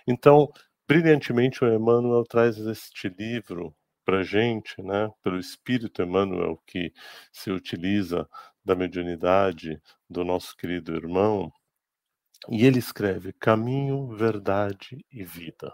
Então, 0.08 0.50
brilhantemente, 0.90 1.64
o 1.64 1.72
Emmanuel 1.72 2.24
traz 2.24 2.58
este 2.58 3.10
livro 3.10 3.76
para 4.04 4.22
a 4.22 4.24
gente, 4.24 4.82
né, 4.82 5.08
pelo 5.22 5.38
Espírito 5.38 6.02
Emmanuel 6.02 6.60
que 6.66 6.92
se 7.32 7.52
utiliza 7.52 8.28
da 8.66 8.76
mediunidade 8.76 9.80
do 10.10 10.26
nosso 10.26 10.58
querido 10.58 10.96
irmão, 10.96 11.54
e 12.50 12.66
ele 12.66 12.80
escreve 12.80 13.32
caminho, 13.34 14.08
verdade 14.16 15.06
e 15.12 15.24
vida. 15.24 15.72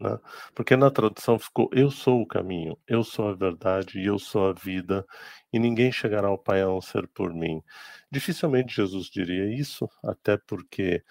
Né? 0.00 0.18
Porque 0.54 0.74
na 0.74 0.90
tradução 0.90 1.38
ficou 1.38 1.68
eu 1.72 1.90
sou 1.90 2.22
o 2.22 2.26
caminho, 2.26 2.78
eu 2.86 3.04
sou 3.04 3.28
a 3.28 3.34
verdade 3.34 4.00
e 4.00 4.06
eu 4.06 4.18
sou 4.18 4.48
a 4.48 4.54
vida, 4.54 5.04
e 5.52 5.58
ninguém 5.58 5.92
chegará 5.92 6.28
ao 6.28 6.38
Pai 6.38 6.62
a 6.62 6.66
não 6.66 6.80
ser 6.80 7.06
por 7.08 7.34
mim. 7.34 7.62
Dificilmente 8.10 8.74
Jesus 8.74 9.08
diria 9.08 9.52
isso, 9.54 9.86
até 10.02 10.38
porque 10.38 11.04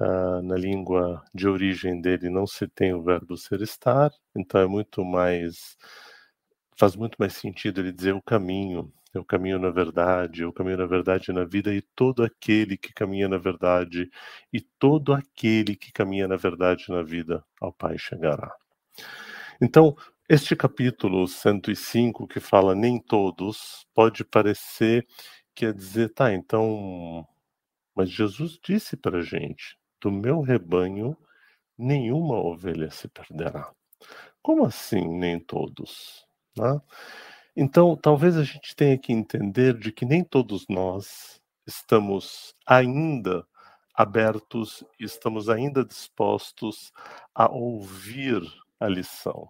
uh, 0.00 0.42
na 0.42 0.56
língua 0.56 1.24
de 1.34 1.48
origem 1.48 2.00
dele 2.00 2.28
não 2.30 2.46
se 2.46 2.66
tem 2.68 2.92
o 2.94 3.02
verbo 3.02 3.36
ser 3.36 3.60
estar, 3.62 4.10
então 4.36 4.60
é 4.60 4.66
muito 4.66 5.04
mais. 5.04 5.76
faz 6.76 6.96
muito 6.96 7.16
mais 7.18 7.34
sentido 7.34 7.80
ele 7.80 7.92
dizer 7.92 8.14
o 8.14 8.22
caminho, 8.22 8.92
eu 9.14 9.24
caminho 9.24 9.58
na 9.58 9.70
verdade, 9.70 10.42
eu 10.42 10.52
caminho 10.52 10.78
na 10.78 10.86
verdade 10.86 11.32
na 11.32 11.44
vida, 11.44 11.74
e 11.74 11.82
todo 11.82 12.22
aquele 12.24 12.76
que 12.76 12.92
caminha 12.92 13.28
na 13.28 13.38
verdade, 13.38 14.10
e 14.52 14.60
todo 14.78 15.12
aquele 15.12 15.76
que 15.76 15.92
caminha 15.92 16.28
na 16.28 16.36
verdade 16.36 16.86
na 16.90 17.02
vida, 17.02 17.44
ao 17.60 17.72
Pai 17.72 17.98
chegará. 17.98 18.54
Então, 19.60 19.96
este 20.28 20.54
capítulo 20.54 21.26
105, 21.26 22.26
que 22.28 22.40
fala 22.40 22.74
nem 22.74 23.00
todos, 23.00 23.86
pode 23.94 24.24
parecer 24.24 25.06
que 25.54 25.66
é 25.66 25.72
dizer, 25.72 26.10
tá, 26.10 26.32
então. 26.34 27.26
Mas 27.94 28.10
Jesus 28.10 28.58
disse 28.62 28.96
para 28.96 29.18
a 29.18 29.22
gente: 29.22 29.77
do 30.00 30.10
meu 30.10 30.40
rebanho 30.40 31.16
nenhuma 31.76 32.36
ovelha 32.36 32.90
se 32.90 33.08
perderá. 33.08 33.70
Como 34.42 34.64
assim, 34.64 35.06
nem 35.06 35.38
todos? 35.38 36.26
Né? 36.56 36.80
Então, 37.56 37.96
talvez 37.96 38.36
a 38.36 38.44
gente 38.44 38.74
tenha 38.74 38.98
que 38.98 39.12
entender 39.12 39.78
de 39.78 39.92
que 39.92 40.04
nem 40.04 40.24
todos 40.24 40.66
nós 40.68 41.40
estamos 41.66 42.54
ainda 42.66 43.46
abertos, 43.94 44.84
estamos 44.98 45.48
ainda 45.48 45.84
dispostos 45.84 46.92
a 47.34 47.50
ouvir 47.50 48.42
a 48.78 48.88
lição. 48.88 49.48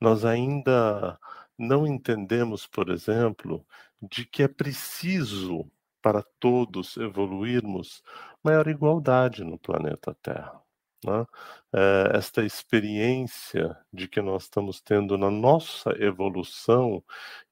Nós 0.00 0.24
ainda 0.24 1.18
não 1.58 1.86
entendemos, 1.86 2.66
por 2.66 2.90
exemplo, 2.90 3.66
de 4.00 4.26
que 4.26 4.42
é 4.42 4.48
preciso 4.48 5.70
para 6.02 6.22
todos 6.38 6.96
evoluirmos 6.98 8.02
maior 8.46 8.68
igualdade 8.68 9.44
no 9.44 9.58
planeta 9.58 10.16
Terra. 10.22 10.60
Né? 11.04 11.26
É, 11.74 12.16
esta 12.16 12.44
experiência 12.44 13.76
de 13.92 14.08
que 14.08 14.20
nós 14.22 14.44
estamos 14.44 14.80
tendo 14.80 15.18
na 15.18 15.30
nossa 15.30 15.90
evolução, 16.02 17.02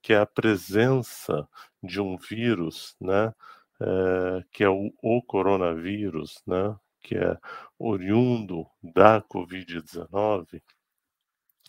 que 0.00 0.12
é 0.12 0.18
a 0.18 0.26
presença 0.26 1.48
de 1.82 2.00
um 2.00 2.16
vírus, 2.16 2.96
né? 3.00 3.34
É, 3.80 4.44
que 4.52 4.62
é 4.62 4.68
o, 4.68 4.92
o 5.02 5.20
coronavírus, 5.22 6.40
né? 6.46 6.76
que 7.02 7.16
é 7.16 7.36
oriundo 7.78 8.66
da 8.82 9.20
Covid-19, 9.20 10.62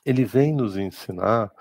ele 0.05 0.23
vem 0.25 0.53
nos 0.53 0.77
ensinar 0.77 1.51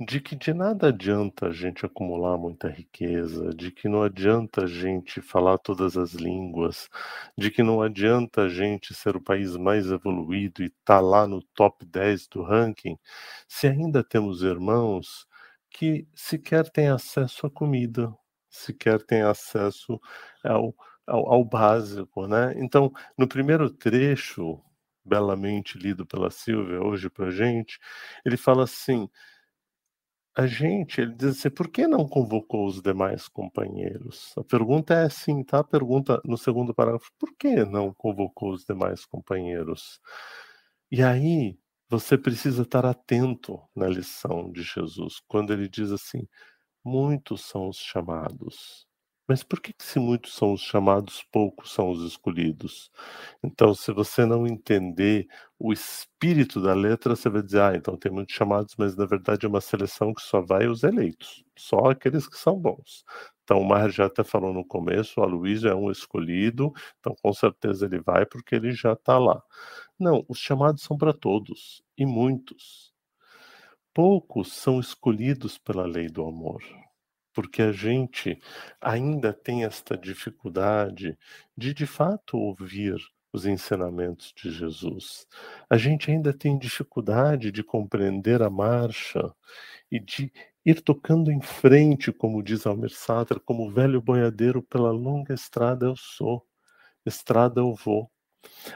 de 0.00 0.20
que 0.20 0.34
de 0.34 0.52
nada 0.52 0.88
adianta 0.88 1.46
a 1.46 1.52
gente 1.52 1.86
acumular 1.86 2.36
muita 2.36 2.68
riqueza, 2.68 3.54
de 3.54 3.70
que 3.70 3.88
não 3.88 4.02
adianta 4.02 4.64
a 4.64 4.66
gente 4.66 5.20
falar 5.20 5.58
todas 5.58 5.96
as 5.96 6.12
línguas, 6.14 6.88
de 7.36 7.50
que 7.50 7.62
não 7.62 7.82
adianta 7.82 8.42
a 8.42 8.48
gente 8.48 8.94
ser 8.94 9.16
o 9.16 9.20
país 9.20 9.56
mais 9.56 9.86
evoluído 9.90 10.62
e 10.62 10.66
estar 10.66 10.96
tá 10.96 11.00
lá 11.00 11.26
no 11.26 11.42
top 11.54 11.84
10 11.86 12.28
do 12.28 12.42
ranking, 12.42 12.98
se 13.46 13.68
ainda 13.68 14.02
temos 14.02 14.42
irmãos 14.42 15.26
que 15.70 16.06
sequer 16.14 16.68
têm 16.70 16.88
acesso 16.88 17.46
à 17.46 17.50
comida, 17.50 18.12
sequer 18.50 19.02
têm 19.02 19.22
acesso 19.22 20.00
ao, 20.44 20.74
ao, 21.06 21.32
ao 21.32 21.44
básico, 21.44 22.26
né? 22.26 22.54
Então, 22.56 22.92
no 23.16 23.26
primeiro 23.28 23.70
trecho, 23.70 24.60
belamente 25.04 25.78
lido 25.78 26.06
pela 26.06 26.30
Silvia 26.30 26.80
hoje 26.82 27.10
para 27.10 27.30
gente, 27.30 27.78
ele 28.24 28.36
fala 28.36 28.64
assim: 28.64 29.08
a 30.34 30.46
gente, 30.46 31.00
ele 31.00 31.14
diz 31.14 31.38
assim, 31.38 31.50
por 31.50 31.68
que 31.68 31.86
não 31.86 32.08
convocou 32.08 32.66
os 32.66 32.80
demais 32.80 33.28
companheiros? 33.28 34.32
A 34.38 34.44
pergunta 34.44 34.94
é 34.94 35.04
assim, 35.04 35.44
tá? 35.44 35.58
A 35.60 35.64
pergunta 35.64 36.20
no 36.24 36.38
segundo 36.38 36.74
parágrafo, 36.74 37.10
por 37.18 37.34
que 37.36 37.64
não 37.66 37.92
convocou 37.92 38.52
os 38.52 38.64
demais 38.64 39.04
companheiros? 39.04 40.00
E 40.90 41.02
aí, 41.02 41.58
você 41.88 42.16
precisa 42.18 42.62
estar 42.62 42.86
atento 42.86 43.60
na 43.76 43.88
lição 43.88 44.50
de 44.50 44.62
Jesus, 44.62 45.20
quando 45.28 45.52
ele 45.52 45.68
diz 45.68 45.90
assim: 45.92 46.26
muitos 46.84 47.42
são 47.42 47.68
os 47.68 47.78
chamados, 47.78 48.86
mas 49.32 49.42
por 49.42 49.62
que, 49.62 49.72
que 49.72 49.82
se 49.82 49.98
muitos 49.98 50.34
são 50.34 50.52
os 50.52 50.60
chamados, 50.60 51.24
poucos 51.32 51.72
são 51.72 51.90
os 51.90 52.04
escolhidos? 52.04 52.90
Então, 53.42 53.74
se 53.74 53.90
você 53.90 54.26
não 54.26 54.46
entender 54.46 55.26
o 55.58 55.72
espírito 55.72 56.60
da 56.60 56.74
letra, 56.74 57.16
você 57.16 57.30
vai 57.30 57.40
dizer, 57.40 57.62
ah, 57.62 57.74
então 57.74 57.96
tem 57.96 58.12
muitos 58.12 58.34
chamados, 58.34 58.74
mas 58.76 58.94
na 58.94 59.06
verdade 59.06 59.46
é 59.46 59.48
uma 59.48 59.62
seleção 59.62 60.12
que 60.12 60.20
só 60.20 60.42
vai 60.42 60.66
os 60.66 60.82
eleitos, 60.82 61.42
só 61.56 61.78
aqueles 61.90 62.28
que 62.28 62.36
são 62.36 62.60
bons. 62.60 63.06
Então, 63.42 63.58
o 63.58 63.64
Mar 63.64 63.88
já 63.90 64.04
até 64.04 64.22
falou 64.22 64.52
no 64.52 64.66
começo, 64.66 65.18
o 65.18 65.24
Aloysio 65.24 65.70
é 65.70 65.74
um 65.74 65.90
escolhido, 65.90 66.70
então 67.00 67.16
com 67.22 67.32
certeza 67.32 67.86
ele 67.86 68.00
vai 68.02 68.26
porque 68.26 68.54
ele 68.54 68.72
já 68.72 68.92
está 68.92 69.18
lá. 69.18 69.42
Não, 69.98 70.26
os 70.28 70.38
chamados 70.38 70.82
são 70.82 70.98
para 70.98 71.14
todos, 71.14 71.82
e 71.96 72.04
muitos. 72.04 72.92
Poucos 73.94 74.52
são 74.52 74.78
escolhidos 74.78 75.56
pela 75.56 75.86
lei 75.86 76.08
do 76.08 76.22
amor 76.22 76.62
porque 77.32 77.62
a 77.62 77.72
gente 77.72 78.38
ainda 78.80 79.32
tem 79.32 79.64
esta 79.64 79.96
dificuldade 79.96 81.18
de 81.56 81.74
de 81.74 81.86
fato 81.86 82.36
ouvir 82.38 82.96
os 83.32 83.46
ensinamentos 83.46 84.32
de 84.36 84.50
Jesus. 84.50 85.26
A 85.68 85.76
gente 85.78 86.10
ainda 86.10 86.32
tem 86.32 86.58
dificuldade 86.58 87.50
de 87.50 87.62
compreender 87.62 88.42
a 88.42 88.50
marcha 88.50 89.34
e 89.90 89.98
de 89.98 90.30
ir 90.64 90.80
tocando 90.82 91.30
em 91.30 91.40
frente, 91.40 92.12
como 92.12 92.42
diz 92.42 92.66
Almir 92.66 92.90
Sater, 92.90 93.40
como 93.40 93.70
velho 93.70 94.00
boiadeiro 94.00 94.62
pela 94.62 94.90
longa 94.90 95.34
estrada 95.34 95.86
eu 95.86 95.96
sou, 95.96 96.46
estrada 97.06 97.60
eu 97.60 97.74
vou. 97.74 98.10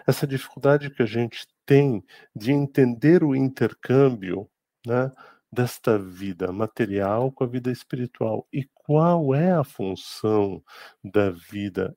Essa 0.06 0.26
dificuldade 0.26 0.90
que 0.90 1.02
a 1.02 1.06
gente 1.06 1.46
tem 1.66 2.02
de 2.34 2.52
entender 2.52 3.22
o 3.22 3.34
intercâmbio, 3.34 4.48
né? 4.86 5.12
Desta 5.52 5.98
vida 5.98 6.52
material 6.52 7.30
com 7.32 7.44
a 7.44 7.46
vida 7.46 7.70
espiritual 7.70 8.46
e 8.52 8.64
qual 8.74 9.34
é 9.34 9.52
a 9.52 9.64
função 9.64 10.62
da 11.02 11.30
vida 11.30 11.96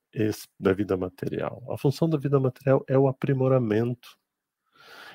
da 0.60 0.74
vida 0.74 0.98
material? 0.98 1.64
A 1.70 1.78
função 1.78 2.10
da 2.10 2.18
vida 2.18 2.40
material 2.40 2.84
é 2.88 2.98
o 2.98 3.08
aprimoramento. 3.08 4.18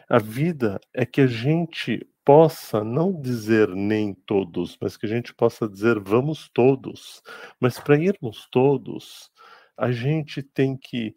A 0.09 0.19
vida 0.19 0.79
é 0.93 1.07
que 1.07 1.21
a 1.23 1.27
gente 1.27 2.07
possa 2.25 2.85
não 2.85 3.13
dizer 3.21 3.69
nem 3.69 4.15
todos, 4.15 4.77
mas 4.81 4.97
que 4.97 5.07
a 5.07 5.09
gente 5.09 5.35
possa 5.35 5.69
dizer 5.69 5.99
vamos 6.01 6.49
todos. 6.53 7.23
Mas 7.61 7.79
para 7.79 7.97
irmos 7.97 8.47
todos, 8.51 9.31
a 9.77 9.91
gente 9.91 10.43
tem 10.43 10.77
que 10.77 11.15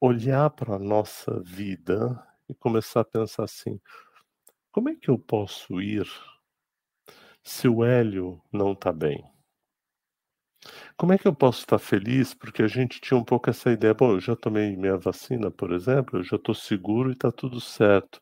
olhar 0.00 0.50
para 0.50 0.76
a 0.76 0.78
nossa 0.78 1.40
vida 1.42 2.22
e 2.48 2.54
começar 2.54 3.00
a 3.00 3.04
pensar 3.04 3.44
assim: 3.44 3.80
como 4.72 4.88
é 4.88 4.96
que 4.96 5.10
eu 5.10 5.18
posso 5.18 5.80
ir 5.80 6.06
se 7.48 7.66
o 7.66 7.82
Hélio 7.84 8.42
não 8.52 8.72
está 8.72 8.92
bem? 8.92 9.24
Como 10.96 11.12
é 11.12 11.18
que 11.18 11.26
eu 11.26 11.34
posso 11.34 11.60
estar 11.60 11.78
feliz? 11.78 12.34
Porque 12.34 12.62
a 12.62 12.66
gente 12.68 13.00
tinha 13.00 13.16
um 13.18 13.24
pouco 13.24 13.48
essa 13.48 13.70
ideia. 13.70 13.94
Bom, 13.94 14.12
eu 14.12 14.20
já 14.20 14.36
tomei 14.36 14.76
minha 14.76 14.98
vacina, 14.98 15.50
por 15.50 15.72
exemplo, 15.72 16.18
eu 16.18 16.22
já 16.22 16.36
estou 16.36 16.54
seguro 16.54 17.10
e 17.10 17.12
está 17.14 17.32
tudo 17.32 17.60
certo. 17.60 18.20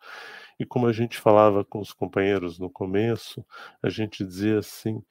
E 0.58 0.64
como 0.66 0.86
a 0.86 0.92
gente 0.92 1.18
falava 1.18 1.64
com 1.64 1.80
os 1.80 1.92
companheiros 1.92 2.58
no 2.58 2.70
começo, 2.70 3.44
a 3.82 3.88
gente 3.88 4.24
dizia 4.24 4.58
assim: 4.60 5.02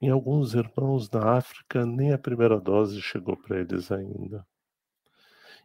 em 0.00 0.10
alguns 0.10 0.54
irmãos 0.54 1.10
na 1.10 1.36
África, 1.38 1.86
nem 1.86 2.12
a 2.12 2.18
primeira 2.18 2.60
dose 2.60 3.00
chegou 3.00 3.36
para 3.36 3.60
eles 3.60 3.90
ainda. 3.90 4.46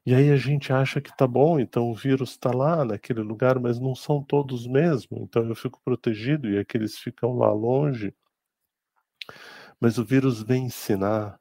E 0.05 0.13
aí 0.13 0.29
a 0.31 0.37
gente 0.37 0.71
acha 0.71 1.01
que 1.01 1.15
tá 1.17 1.25
bom, 1.25 1.59
então 1.59 1.89
o 1.89 1.95
vírus 1.95 2.31
está 2.31 2.51
lá 2.51 2.85
naquele 2.85 3.21
lugar, 3.21 3.59
mas 3.59 3.79
não 3.79 3.95
são 3.95 4.23
todos 4.23 4.67
mesmo. 4.67 5.23
Então 5.23 5.43
eu 5.47 5.55
fico 5.55 5.81
protegido 5.83 6.47
e 6.49 6.59
aqueles 6.59 6.97
ficam 6.97 7.33
lá 7.35 7.51
longe. 7.51 8.13
Mas 9.79 9.97
o 9.97 10.05
vírus 10.05 10.43
vem 10.43 10.65
ensinar 10.65 11.39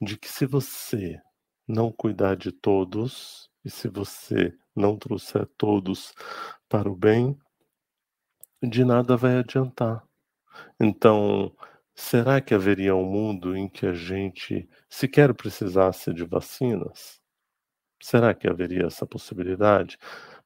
de 0.00 0.18
que 0.18 0.28
se 0.28 0.46
você 0.46 1.20
não 1.68 1.92
cuidar 1.92 2.36
de 2.36 2.52
todos 2.52 3.50
e 3.64 3.70
se 3.70 3.88
você 3.88 4.52
não 4.74 4.96
trouxer 4.98 5.46
todos 5.56 6.12
para 6.68 6.90
o 6.90 6.96
bem, 6.96 7.38
de 8.62 8.84
nada 8.84 9.16
vai 9.16 9.38
adiantar. 9.38 10.04
Então, 10.80 11.54
será 11.94 12.40
que 12.40 12.54
haveria 12.54 12.94
um 12.96 13.04
mundo 13.04 13.56
em 13.56 13.68
que 13.68 13.86
a 13.86 13.94
gente 13.94 14.68
sequer 14.88 15.34
precisasse 15.34 16.12
de 16.12 16.24
vacinas? 16.24 17.23
Será 18.06 18.34
que 18.34 18.46
haveria 18.46 18.84
essa 18.86 19.06
possibilidade? 19.06 19.96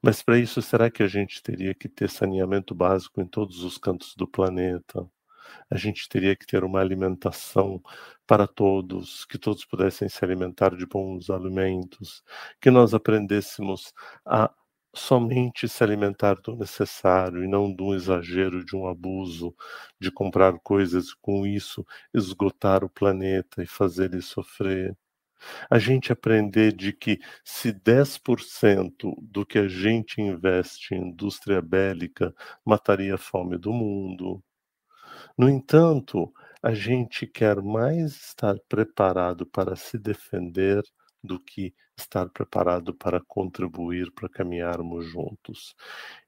Mas 0.01 0.23
para 0.23 0.39
isso, 0.39 0.61
será 0.61 0.89
que 0.89 1.03
a 1.03 1.07
gente 1.09 1.43
teria 1.43 1.75
que 1.75 1.89
ter 1.89 2.09
saneamento 2.09 2.73
básico 2.73 3.19
em 3.19 3.27
todos 3.27 3.65
os 3.65 3.77
cantos 3.77 4.15
do 4.15 4.25
planeta? 4.25 5.05
A 5.69 5.75
gente 5.75 6.07
teria 6.07 6.37
que 6.37 6.45
ter 6.47 6.63
uma 6.63 6.79
alimentação 6.79 7.81
para 8.25 8.47
todos, 8.47 9.25
que 9.25 9.37
todos 9.37 9.65
pudessem 9.65 10.07
se 10.07 10.23
alimentar 10.23 10.73
de 10.73 10.85
bons 10.85 11.29
alimentos, 11.29 12.23
que 12.61 12.71
nós 12.71 12.93
aprendêssemos 12.93 13.93
a 14.25 14.49
somente 14.95 15.67
se 15.67 15.83
alimentar 15.83 16.35
do 16.35 16.55
necessário 16.55 17.43
e 17.43 17.47
não 17.49 17.69
do 17.73 17.93
exagero, 17.93 18.63
de 18.63 18.73
um 18.73 18.87
abuso, 18.87 19.53
de 19.99 20.09
comprar 20.09 20.57
coisas 20.59 21.13
com 21.13 21.45
isso 21.45 21.85
esgotar 22.13 22.85
o 22.85 22.89
planeta 22.89 23.61
e 23.61 23.67
fazer 23.67 24.13
ele 24.13 24.21
sofrer 24.21 24.95
a 25.69 25.79
gente 25.79 26.11
aprender 26.11 26.73
de 26.73 26.93
que 26.93 27.19
se 27.43 27.71
10% 27.71 29.15
do 29.21 29.45
que 29.45 29.57
a 29.57 29.67
gente 29.67 30.21
investe 30.21 30.95
em 30.95 31.09
indústria 31.09 31.61
bélica 31.61 32.33
mataria 32.65 33.15
a 33.15 33.17
fome 33.17 33.57
do 33.57 33.71
mundo. 33.71 34.43
No 35.37 35.49
entanto, 35.49 36.31
a 36.61 36.73
gente 36.73 37.25
quer 37.25 37.61
mais 37.61 38.15
estar 38.15 38.55
preparado 38.67 39.45
para 39.45 39.75
se 39.75 39.97
defender 39.97 40.83
do 41.23 41.39
que 41.39 41.73
estar 41.97 42.29
preparado 42.29 42.93
para 42.93 43.19
contribuir 43.19 44.11
para 44.11 44.29
caminharmos 44.29 45.05
juntos. 45.05 45.75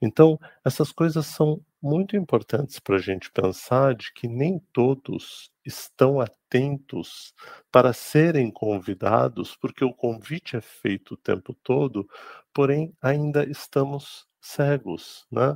Então, 0.01 0.37
essas 0.65 0.91
coisas 0.91 1.25
são 1.25 1.61
muito 1.81 2.15
importantes 2.15 2.79
para 2.79 2.97
a 2.97 2.99
gente 2.99 3.31
pensar 3.31 3.95
de 3.95 4.13
que 4.13 4.27
nem 4.27 4.59
todos 4.73 5.51
estão 5.65 6.19
atentos 6.19 7.33
para 7.71 7.93
serem 7.93 8.51
convidados, 8.51 9.55
porque 9.55 9.83
o 9.83 9.93
convite 9.93 10.55
é 10.57 10.61
feito 10.61 11.13
o 11.13 11.17
tempo 11.17 11.53
todo, 11.63 12.07
porém 12.53 12.93
ainda 13.01 13.43
estamos 13.49 14.27
cegos, 14.41 15.25
né? 15.31 15.55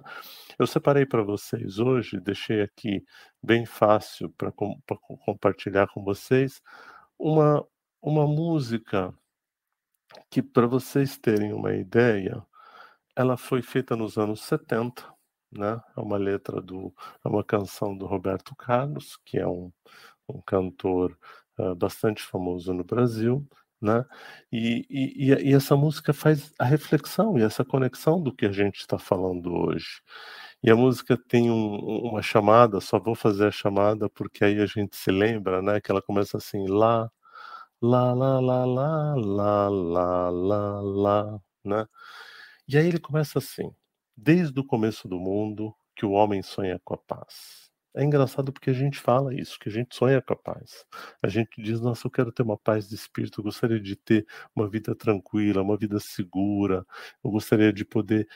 Eu 0.60 0.68
separei 0.68 1.06
para 1.06 1.24
vocês 1.24 1.80
hoje, 1.80 2.20
deixei 2.20 2.62
aqui 2.62 3.04
bem 3.42 3.66
fácil 3.66 4.30
para 4.38 4.52
com, 4.52 4.80
compartilhar 5.26 5.88
com 5.88 6.04
vocês 6.04 6.62
uma 7.20 7.66
uma 8.02 8.28
música 8.28 9.12
que 10.30 10.42
para 10.42 10.68
vocês 10.68 11.18
terem 11.18 11.54
uma 11.54 11.74
ideia, 11.74 12.46
ela 13.16 13.38
foi 13.38 13.62
feita 13.62 13.96
nos 13.96 14.18
anos 14.18 14.42
70, 14.44 15.04
né? 15.52 15.82
É 15.98 16.02
uma 16.02 16.18
letra 16.18 16.62
do 16.62 16.94
é 17.24 17.28
uma 17.28 17.44
canção 17.44 17.98
do 17.98 18.06
Roberto 18.06 18.56
Carlos, 18.56 19.18
que 19.26 19.38
é 19.38 19.48
um, 19.48 19.72
um 20.30 20.42
cantor 20.42 21.18
uh, 21.60 21.76
bastante 21.76 22.24
famoso 22.24 22.74
no 22.74 22.84
Brasil, 22.84 23.48
né? 23.82 24.06
E, 24.52 24.86
e, 24.90 25.34
e, 25.50 25.54
essa 25.54 25.76
música 25.76 26.14
faz 26.14 26.54
a 26.60 26.66
reflexão 26.66 27.38
e 27.38 27.44
essa 27.44 27.64
conexão 27.66 28.22
do 28.22 28.34
que 28.34 28.46
a 28.46 28.52
gente 28.52 28.78
está 28.80 28.98
falando 28.98 29.54
hoje. 29.54 30.02
E 30.64 30.72
a 30.72 30.76
música 30.76 31.18
tem 31.18 31.52
um, 31.52 31.76
uma 32.10 32.22
chamada, 32.22 32.82
só 32.82 33.00
vou 33.00 33.16
fazer 33.16 33.48
a 33.48 33.52
chamada 33.52 34.10
porque 34.10 34.44
aí 34.44 34.60
a 34.62 34.66
gente 34.66 34.96
se 34.98 35.12
lembra, 35.12 35.62
né? 35.62 35.80
Que 35.82 35.92
ela 35.92 36.02
começa 36.02 36.38
assim, 36.38 36.68
lá, 36.68 37.10
lá, 37.82 38.14
lá, 38.14 38.40
lá, 38.40 38.66
lá, 38.66 39.16
lá, 39.16 39.70
lá, 39.70 40.30
lá, 40.30 40.82
lá, 40.82 41.42
né? 41.64 41.88
E 42.68 42.78
aí 42.78 42.88
ele 42.88 43.00
começa 43.00 43.40
assim: 43.40 43.72
desde 44.18 44.60
o 44.60 44.66
começo 44.66 45.08
do 45.08 45.20
mundo 45.20 45.76
que 45.96 46.06
o 46.06 46.12
homem 46.12 46.42
sonha 46.44 46.80
com 46.84 46.94
a 46.96 46.98
paz. 46.98 47.66
É 47.96 48.04
engraçado 48.04 48.52
porque 48.52 48.70
a 48.72 48.74
gente 48.74 49.00
fala 49.00 49.34
isso, 49.34 49.58
que 49.58 49.70
a 49.70 49.72
gente 49.72 49.96
sonha 49.96 50.22
com 50.22 50.34
a 50.34 50.36
paz. 50.36 50.86
A 51.24 51.30
gente 51.30 51.62
diz, 51.62 51.80
nossa, 51.80 52.08
eu 52.08 52.12
quero 52.12 52.32
ter 52.32 52.44
uma 52.44 52.58
paz 52.58 52.90
de 52.90 52.96
espírito, 52.96 53.40
eu 53.40 53.46
gostaria 53.46 53.80
de 53.80 53.96
ter 53.96 54.28
uma 54.54 54.70
vida 54.70 54.94
tranquila, 54.94 55.62
uma 55.62 55.78
vida 55.78 55.98
segura, 56.00 56.86
eu 57.24 57.32
gostaria 57.32 57.72
de 57.72 57.86
poder 57.86 58.28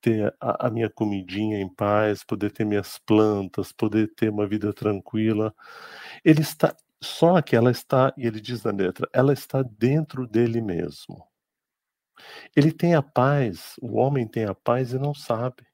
ter 0.00 0.34
a, 0.40 0.66
a 0.66 0.70
minha 0.70 0.90
comidinha 0.90 1.60
em 1.60 1.68
paz, 1.72 2.24
poder 2.24 2.50
ter 2.52 2.64
minhas 2.64 2.98
plantas, 3.06 3.72
poder 3.72 4.12
ter 4.14 4.30
uma 4.30 4.46
vida 4.48 4.72
tranquila. 4.72 5.54
Ele 6.24 6.42
está 6.42 6.76
só 7.02 7.40
que 7.42 7.54
ela 7.56 7.70
está, 7.70 8.12
e 8.16 8.26
ele 8.26 8.40
diz 8.40 8.62
na 8.64 8.72
letra, 8.72 9.08
ela 9.12 9.32
está 9.32 9.62
dentro 9.62 10.26
dele 10.26 10.60
mesmo. 10.60 11.26
Ele 12.56 12.72
tem 12.72 12.94
a 12.94 13.02
paz, 13.02 13.74
o 13.80 13.96
homem 13.96 14.26
tem 14.26 14.44
a 14.44 14.54
paz 14.54 14.92
e 14.92 14.98
não 14.98 15.14
sabe. 15.14 15.66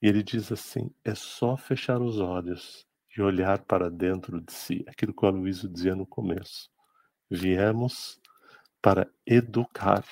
E 0.00 0.08
ele 0.08 0.22
diz 0.22 0.52
assim: 0.52 0.90
é 1.04 1.14
só 1.14 1.56
fechar 1.56 2.00
os 2.00 2.20
olhos 2.20 2.86
e 3.16 3.22
olhar 3.22 3.64
para 3.64 3.90
dentro 3.90 4.40
de 4.40 4.52
si. 4.52 4.84
Aquilo 4.86 5.14
que 5.14 5.24
o 5.24 5.28
Aloysio 5.28 5.68
dizia 5.68 5.96
no 5.96 6.06
começo. 6.06 6.70
Viemos 7.30 8.20
para 8.82 9.08
educar. 9.26 10.04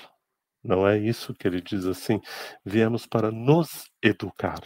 Não 0.63 0.89
é 0.89 0.99
isso 0.99 1.35
que 1.35 1.47
ele 1.47 1.61
diz 1.61 1.85
assim? 1.85 2.21
Viemos 2.65 3.07
para 3.07 3.31
nos 3.31 3.91
educar. 4.03 4.61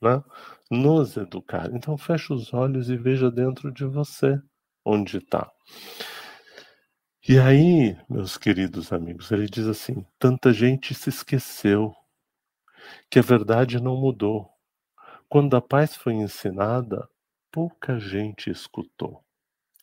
Né? 0.00 0.22
Nos 0.70 1.16
educar. 1.16 1.70
Então 1.74 1.96
feche 1.96 2.32
os 2.32 2.52
olhos 2.52 2.90
e 2.90 2.96
veja 2.96 3.30
dentro 3.30 3.72
de 3.72 3.84
você 3.84 4.40
onde 4.84 5.18
está. 5.18 5.50
E 7.28 7.38
aí, 7.38 7.96
meus 8.08 8.36
queridos 8.36 8.92
amigos, 8.92 9.30
ele 9.30 9.46
diz 9.46 9.66
assim: 9.66 10.04
tanta 10.18 10.52
gente 10.52 10.92
se 10.94 11.08
esqueceu 11.08 11.94
que 13.08 13.18
a 13.18 13.22
verdade 13.22 13.80
não 13.80 13.96
mudou. 13.96 14.50
Quando 15.28 15.56
a 15.56 15.62
paz 15.62 15.94
foi 15.94 16.14
ensinada, 16.14 17.08
pouca 17.50 17.98
gente 17.98 18.50
escutou. 18.50 19.22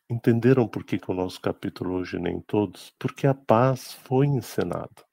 Entenderam 0.09 0.67
por 0.67 0.83
que, 0.83 0.97
que 0.97 1.09
o 1.09 1.13
nosso 1.13 1.39
capítulo 1.39 1.93
hoje 1.93 2.19
nem 2.19 2.41
todos? 2.41 2.93
Porque 2.99 3.25
a 3.25 3.33
paz 3.33 3.93
foi 3.93 4.25
ensinada. 4.25 5.05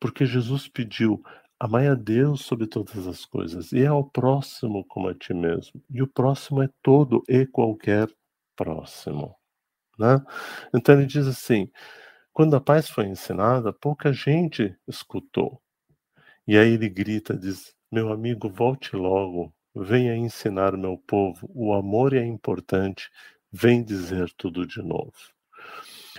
Porque 0.00 0.26
Jesus 0.26 0.66
pediu: 0.66 1.22
amai 1.60 1.88
a 1.88 1.94
Deus 1.94 2.42
sobre 2.42 2.66
todas 2.66 3.06
as 3.06 3.24
coisas 3.24 3.70
e 3.70 3.86
ao 3.86 4.02
próximo 4.02 4.84
como 4.86 5.08
a 5.08 5.14
ti 5.14 5.34
mesmo. 5.34 5.82
E 5.90 6.02
o 6.02 6.06
próximo 6.06 6.62
é 6.62 6.68
todo 6.82 7.22
e 7.28 7.46
qualquer 7.46 8.08
próximo. 8.58 9.36
Né? 9.96 10.20
Então 10.74 10.96
ele 10.96 11.06
diz 11.06 11.26
assim: 11.26 11.70
quando 12.32 12.56
a 12.56 12.60
paz 12.60 12.90
foi 12.90 13.06
ensinada, 13.06 13.72
pouca 13.72 14.12
gente 14.12 14.76
escutou. 14.86 15.62
E 16.46 16.58
aí 16.58 16.72
ele 16.74 16.88
grita, 16.88 17.36
diz: 17.36 17.74
Meu 17.90 18.12
amigo, 18.12 18.48
volte 18.50 18.96
logo, 18.96 19.52
venha 19.74 20.16
ensinar 20.16 20.76
meu 20.76 20.98
povo, 20.98 21.48
o 21.54 21.72
amor 21.72 22.14
é 22.14 22.24
importante, 22.24 23.08
vem 23.52 23.82
dizer 23.84 24.32
tudo 24.36 24.66
de 24.66 24.82
novo. 24.82 25.12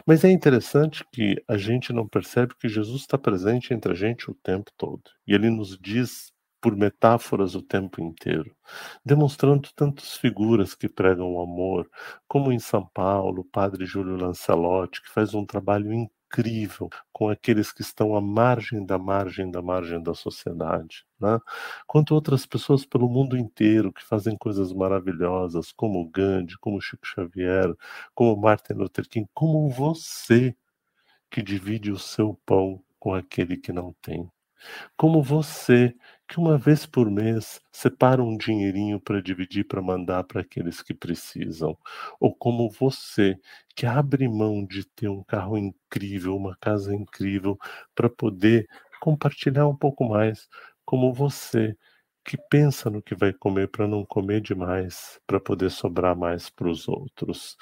Mas 0.06 0.24
é 0.24 0.30
interessante 0.32 1.06
que 1.12 1.42
a 1.48 1.58
gente 1.58 1.92
não 1.92 2.08
percebe 2.08 2.56
que 2.56 2.70
Jesus 2.70 3.02
está 3.02 3.18
presente 3.18 3.74
entre 3.74 3.92
a 3.92 3.96
gente 3.96 4.32
o 4.32 4.34
tempo 4.34 4.72
todo. 4.78 5.04
E 5.28 5.34
ele 5.34 5.50
nos 5.50 5.78
diz 5.78 6.32
por 6.62 6.76
metáforas 6.76 7.56
o 7.56 7.62
tempo 7.62 8.02
inteiro, 8.02 8.56
demonstrando 9.04 9.70
tantas 9.76 10.16
figuras 10.18 10.76
que 10.76 10.90
pregam 10.90 11.34
o 11.34 11.42
amor, 11.42 11.90
como 12.28 12.52
em 12.52 12.60
São 12.60 12.86
Paulo, 12.94 13.42
o 13.42 13.46
padre 13.46 13.86
Júlio 13.86 14.16
Lancelotti, 14.18 15.02
que 15.02 15.10
faz 15.10 15.34
um 15.34 15.46
trabalho 15.46 15.92
incrível 15.94 16.90
com 17.12 17.30
aqueles 17.30 17.72
que 17.72 17.82
estão 17.82 18.16
à 18.16 18.22
margem 18.22 18.86
da 18.86 18.98
margem 19.00 19.50
da 19.50 19.62
margem 19.62 20.02
da 20.02 20.14
sociedade, 20.14 21.06
né? 21.20 21.40
quanto 21.88 22.14
outras 22.14 22.46
pessoas 22.46 22.86
pelo 22.86 23.10
mundo 23.10 23.36
inteiro 23.36 23.92
que 23.92 24.04
fazem 24.06 24.38
coisas 24.38 24.72
maravilhosas, 24.72 25.72
como 25.72 26.08
Gandhi, 26.10 26.58
como 26.60 26.82
Chico 26.82 27.08
Xavier, 27.08 27.74
como 28.14 28.40
Martin 28.40 28.74
Luther 28.74 29.08
King, 29.10 29.28
como 29.34 29.70
você 29.70 30.56
que 31.30 31.42
divide 31.42 31.92
o 31.92 32.00
seu 32.00 32.40
pão 32.46 32.84
com 33.00 33.14
aquele 33.14 33.58
que 33.58 33.72
não 33.72 33.96
tem. 34.02 34.30
Como 34.98 35.24
você, 35.24 35.96
que 36.30 36.40
uma 36.40 36.58
vez 36.60 36.86
por 36.86 37.10
mês 37.10 37.60
separa 37.72 38.24
um 38.24 38.38
dinheirinho 38.38 39.00
para 39.02 39.22
dividir 39.22 39.66
para 39.66 39.82
mandar 39.82 40.24
para 40.26 40.42
aqueles 40.42 40.82
que 40.82 40.94
precisam. 40.94 41.76
Ou 42.20 42.36
como 42.36 42.70
você, 42.70 43.36
que 43.76 43.86
abre 43.88 44.28
mão 44.30 44.64
de 44.66 44.86
ter 44.86 45.10
um 45.10 45.24
carro 45.24 45.58
incrível, 45.58 46.36
uma 46.38 46.56
casa 46.62 46.96
incrível, 46.96 47.58
para 47.96 48.10
poder 48.10 48.68
compartilhar 49.02 49.68
um 49.68 49.76
pouco 49.76 50.08
mais 50.08 50.48
como 50.86 51.12
você, 51.14 51.76
que 52.24 52.38
pensa 52.50 52.90
no 52.92 53.02
que 53.02 53.16
vai 53.16 53.34
comer 53.34 53.70
para 53.70 53.88
não 53.88 54.06
comer 54.06 54.42
demais, 54.42 55.20
para 55.26 55.40
poder 55.40 55.72
sobrar 55.72 56.16
mais 56.16 56.50
para 56.50 56.70
os 56.70 56.88
outros. 56.88 57.58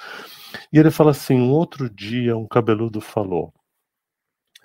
E 0.73 0.77
ele 0.80 0.91
fala 0.91 1.12
assim: 1.12 1.36
um 1.36 1.51
outro 1.51 1.89
dia, 1.89 2.36
um 2.38 2.47
cabeludo 2.47 2.99
falou: 3.01 3.53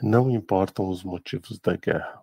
não 0.03 0.31
importam 0.31 0.88
os 0.88 1.05
motivos 1.05 1.59
da 1.61 1.77
guerra, 1.77 2.22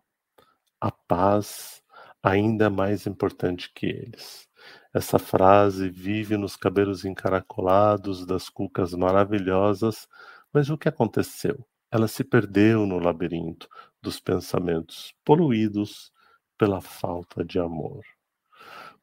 a 0.79 0.91
paz 0.91 1.81
ainda 2.21 2.69
mais 2.69 3.07
importante 3.07 3.71
que 3.73 3.85
eles. 3.85 4.47
Essa 4.93 5.19
frase 5.19 5.89
vive 5.89 6.37
nos 6.37 6.55
cabelos 6.55 7.05
encaracolados 7.05 8.25
das 8.25 8.49
cucas 8.49 8.93
maravilhosas, 8.93 10.07
mas 10.51 10.69
o 10.69 10.77
que 10.77 10.89
aconteceu? 10.89 11.65
Ela 11.91 12.07
se 12.07 12.23
perdeu 12.23 12.85
no 12.85 12.99
labirinto 12.99 13.67
dos 14.01 14.19
pensamentos 14.19 15.13
poluídos 15.23 16.11
pela 16.57 16.81
falta 16.81 17.43
de 17.43 17.59
amor. 17.59 18.03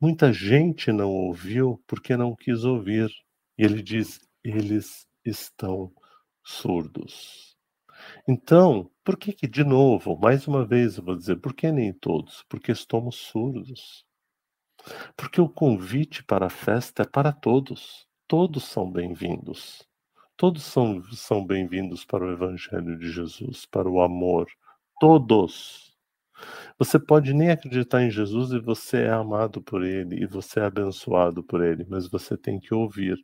Muita 0.00 0.32
gente 0.32 0.92
não 0.92 1.10
ouviu 1.10 1.82
porque 1.86 2.16
não 2.16 2.36
quis 2.36 2.64
ouvir. 2.64 3.10
E 3.56 3.64
ele 3.64 3.82
diz: 3.82 4.20
eles 4.44 5.06
estão 5.24 5.92
surdos. 6.44 7.55
Então, 8.28 8.90
por 9.04 9.16
que 9.16 9.32
que, 9.32 9.46
de 9.46 9.64
novo, 9.64 10.18
mais 10.18 10.46
uma 10.46 10.64
vez 10.64 10.96
eu 10.96 11.04
vou 11.04 11.16
dizer, 11.16 11.36
por 11.36 11.54
que 11.54 11.70
nem 11.70 11.92
todos? 11.92 12.44
Porque 12.48 12.72
estamos 12.72 13.16
surdos. 13.16 14.04
Porque 15.16 15.40
o 15.40 15.48
convite 15.48 16.24
para 16.24 16.46
a 16.46 16.50
festa 16.50 17.02
é 17.02 17.06
para 17.06 17.32
todos. 17.32 18.06
Todos 18.28 18.64
são 18.64 18.90
bem-vindos. 18.90 19.86
Todos 20.36 20.64
são, 20.64 21.02
são 21.12 21.44
bem-vindos 21.44 22.04
para 22.04 22.24
o 22.24 22.30
Evangelho 22.30 22.98
de 22.98 23.10
Jesus, 23.10 23.64
para 23.66 23.88
o 23.88 24.00
amor. 24.02 24.46
Todos. 25.00 25.96
Você 26.78 26.98
pode 26.98 27.32
nem 27.32 27.50
acreditar 27.50 28.02
em 28.02 28.10
Jesus 28.10 28.52
e 28.52 28.58
você 28.58 29.04
é 29.04 29.10
amado 29.10 29.62
por 29.62 29.82
Ele 29.82 30.22
e 30.22 30.26
você 30.26 30.60
é 30.60 30.64
abençoado 30.64 31.42
por 31.42 31.62
Ele, 31.62 31.86
mas 31.88 32.06
você 32.06 32.36
tem 32.36 32.60
que 32.60 32.74
ouvir. 32.74 33.16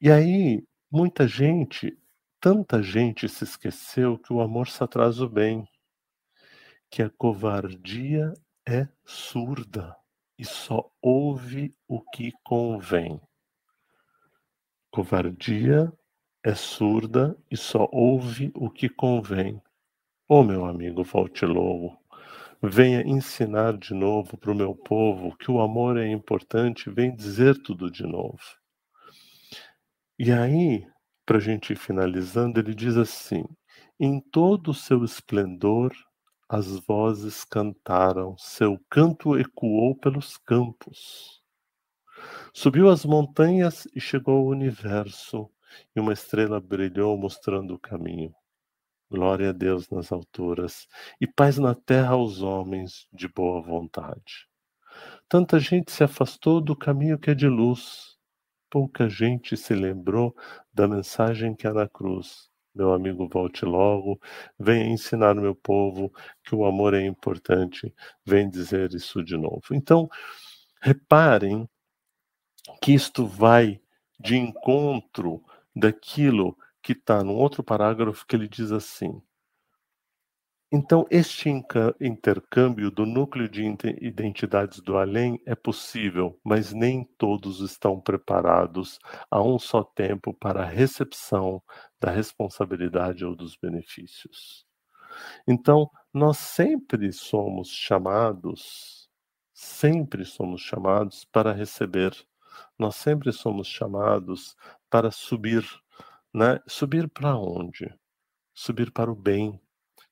E 0.00 0.10
aí, 0.10 0.62
muita 0.90 1.26
gente, 1.26 1.96
tanta 2.40 2.82
gente 2.82 3.28
se 3.28 3.44
esqueceu 3.44 4.18
que 4.18 4.32
o 4.32 4.40
amor 4.40 4.68
só 4.68 4.86
traz 4.86 5.20
o 5.20 5.28
bem, 5.28 5.66
que 6.90 7.02
a 7.02 7.10
covardia 7.10 8.32
é 8.66 8.88
surda 9.04 9.96
e 10.38 10.44
só 10.44 10.90
ouve 11.00 11.74
o 11.88 12.00
que 12.00 12.32
convém. 12.44 13.20
Covardia 14.90 15.92
é 16.44 16.54
surda 16.54 17.36
e 17.50 17.56
só 17.56 17.88
ouve 17.92 18.52
o 18.54 18.70
que 18.70 18.88
convém. 18.88 19.60
Ô 20.28 20.40
oh, 20.40 20.44
meu 20.44 20.64
amigo 20.64 21.02
Valtilogo, 21.04 21.98
venha 22.62 23.02
ensinar 23.02 23.76
de 23.76 23.94
novo 23.94 24.36
para 24.36 24.50
o 24.50 24.54
meu 24.54 24.74
povo 24.74 25.36
que 25.36 25.50
o 25.50 25.60
amor 25.60 25.96
é 25.98 26.08
importante, 26.08 26.90
vem 26.90 27.14
dizer 27.14 27.60
tudo 27.62 27.90
de 27.90 28.04
novo. 28.04 28.38
E 30.18 30.32
aí, 30.32 30.86
para 31.26 31.38
a 31.38 31.40
gente 31.40 31.72
ir 31.72 31.76
finalizando, 31.76 32.60
ele 32.60 32.74
diz 32.74 32.96
assim: 32.96 33.44
em 33.98 34.20
todo 34.20 34.70
o 34.70 34.74
seu 34.74 35.04
esplendor, 35.04 35.92
as 36.48 36.78
vozes 36.86 37.44
cantaram, 37.44 38.38
seu 38.38 38.78
canto 38.88 39.36
ecoou 39.36 39.96
pelos 39.96 40.36
campos. 40.36 41.42
Subiu 42.54 42.88
as 42.88 43.04
montanhas 43.04 43.86
e 43.94 44.00
chegou 44.00 44.38
ao 44.38 44.46
universo, 44.46 45.50
e 45.94 46.00
uma 46.00 46.12
estrela 46.12 46.60
brilhou 46.60 47.18
mostrando 47.18 47.74
o 47.74 47.78
caminho. 47.78 48.32
Glória 49.10 49.50
a 49.50 49.52
Deus 49.52 49.88
nas 49.90 50.10
alturas 50.10 50.86
e 51.20 51.26
paz 51.26 51.58
na 51.58 51.74
terra 51.74 52.10
aos 52.10 52.42
homens 52.42 53.06
de 53.12 53.28
boa 53.28 53.60
vontade. 53.60 54.48
Tanta 55.28 55.58
gente 55.58 55.92
se 55.92 56.02
afastou 56.02 56.60
do 56.60 56.76
caminho 56.76 57.18
que 57.18 57.30
é 57.30 57.34
de 57.34 57.48
luz. 57.48 58.15
Pouca 58.76 59.08
gente 59.08 59.56
se 59.56 59.74
lembrou 59.74 60.36
da 60.70 60.86
mensagem 60.86 61.54
que 61.54 61.66
há 61.66 61.72
na 61.72 61.88
cruz. 61.88 62.50
Meu 62.74 62.92
amigo, 62.92 63.26
volte 63.26 63.64
logo. 63.64 64.20
Venha 64.58 64.84
ensinar 64.84 65.38
o 65.38 65.40
meu 65.40 65.54
povo 65.54 66.12
que 66.44 66.54
o 66.54 66.66
amor 66.66 66.92
é 66.92 67.00
importante. 67.00 67.90
Vem 68.22 68.50
dizer 68.50 68.92
isso 68.92 69.24
de 69.24 69.34
novo. 69.34 69.62
Então, 69.72 70.10
reparem 70.78 71.66
que 72.82 72.92
isto 72.92 73.26
vai 73.26 73.80
de 74.20 74.36
encontro 74.36 75.42
daquilo 75.74 76.54
que 76.82 76.92
está 76.92 77.24
no 77.24 77.32
outro 77.32 77.64
parágrafo 77.64 78.26
que 78.26 78.36
ele 78.36 78.46
diz 78.46 78.72
assim. 78.72 79.22
Então, 80.72 81.06
este 81.10 81.48
intercâmbio 82.00 82.90
do 82.90 83.06
núcleo 83.06 83.48
de 83.48 83.62
identidades 84.00 84.80
do 84.80 84.96
além 84.96 85.40
é 85.46 85.54
possível, 85.54 86.38
mas 86.44 86.72
nem 86.72 87.04
todos 87.16 87.60
estão 87.60 88.00
preparados 88.00 88.98
a 89.30 89.40
um 89.40 89.58
só 89.58 89.84
tempo 89.84 90.34
para 90.34 90.62
a 90.62 90.66
recepção 90.66 91.62
da 92.00 92.10
responsabilidade 92.10 93.24
ou 93.24 93.36
dos 93.36 93.56
benefícios. 93.56 94.66
Então, 95.48 95.90
nós 96.12 96.38
sempre 96.38 97.12
somos 97.12 97.68
chamados, 97.68 99.08
sempre 99.54 100.24
somos 100.24 100.60
chamados 100.62 101.24
para 101.24 101.52
receber 101.52 102.12
nós 102.78 102.96
sempre 102.96 103.32
somos 103.32 103.66
chamados 103.68 104.56
para 104.90 105.10
subir, 105.10 105.64
né? 106.32 106.60
Subir 106.66 107.08
para 107.08 107.36
onde? 107.36 107.92
Subir 108.54 108.92
para 108.92 109.10
o 109.10 109.14
bem, 109.14 109.60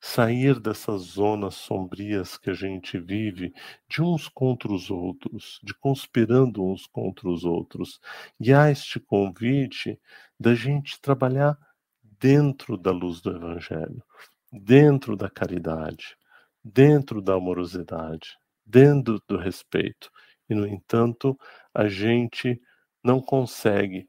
sair 0.04 0.60
dessas 0.60 1.00
zonas 1.00 1.54
sombrias 1.54 2.36
que 2.36 2.50
a 2.50 2.52
gente 2.52 2.98
vive, 2.98 3.54
de 3.88 4.02
uns 4.02 4.28
contra 4.28 4.70
os 4.70 4.90
outros, 4.90 5.58
de 5.62 5.72
conspirando 5.72 6.62
uns 6.62 6.86
contra 6.86 7.26
os 7.26 7.42
outros. 7.42 7.98
E 8.38 8.52
há 8.52 8.70
este 8.70 9.00
convite 9.00 9.98
da 10.38 10.54
gente 10.54 11.00
trabalhar 11.00 11.58
dentro 12.20 12.76
da 12.76 12.90
luz 12.90 13.22
do 13.22 13.34
Evangelho, 13.34 14.04
dentro 14.52 15.16
da 15.16 15.30
caridade, 15.30 16.18
dentro 16.62 17.22
da 17.22 17.36
amorosidade, 17.36 18.36
dentro 18.64 19.18
do 19.26 19.38
respeito. 19.38 20.10
E, 20.50 20.54
no 20.54 20.66
entanto, 20.66 21.34
a 21.72 21.88
gente 21.88 22.60
não 23.02 23.22
consegue. 23.22 24.06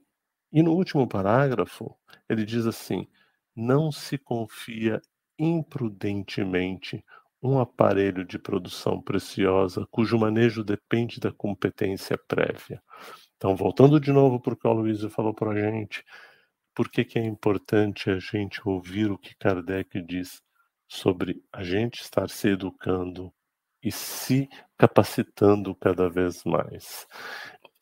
E 0.51 0.61
no 0.61 0.73
último 0.73 1.07
parágrafo, 1.07 1.97
ele 2.27 2.43
diz 2.43 2.65
assim: 2.65 3.07
não 3.55 3.93
se 3.93 4.17
confia 4.17 5.01
imprudentemente 5.37 7.03
um 7.41 7.59
aparelho 7.59 8.25
de 8.25 8.39
produção 8.39 9.01
preciosa 9.01 9.87
cujo 9.91 10.17
manejo 10.17 10.63
depende 10.63 11.19
da 11.19 11.31
competência 11.31 12.17
prévia. 12.17 12.81
Então, 13.37 13.55
voltando 13.55 13.99
de 13.99 14.11
novo 14.11 14.39
para 14.39 14.53
o 14.53 14.57
que 14.57 14.67
o 14.67 14.71
Aloysio 14.71 15.09
falou 15.09 15.33
para 15.33 15.51
a 15.51 15.55
gente, 15.55 16.03
por 16.73 16.89
que, 16.89 17.05
que 17.05 17.19
é 17.19 17.23
importante 17.23 18.09
a 18.09 18.19
gente 18.19 18.59
ouvir 18.65 19.11
o 19.11 19.17
que 19.17 19.35
Kardec 19.35 20.01
diz 20.01 20.41
sobre 20.87 21.43
a 21.51 21.63
gente 21.63 22.01
estar 22.01 22.29
se 22.29 22.49
educando 22.49 23.31
e 23.81 23.91
se 23.91 24.49
capacitando 24.77 25.75
cada 25.75 26.09
vez 26.09 26.43
mais. 26.43 27.07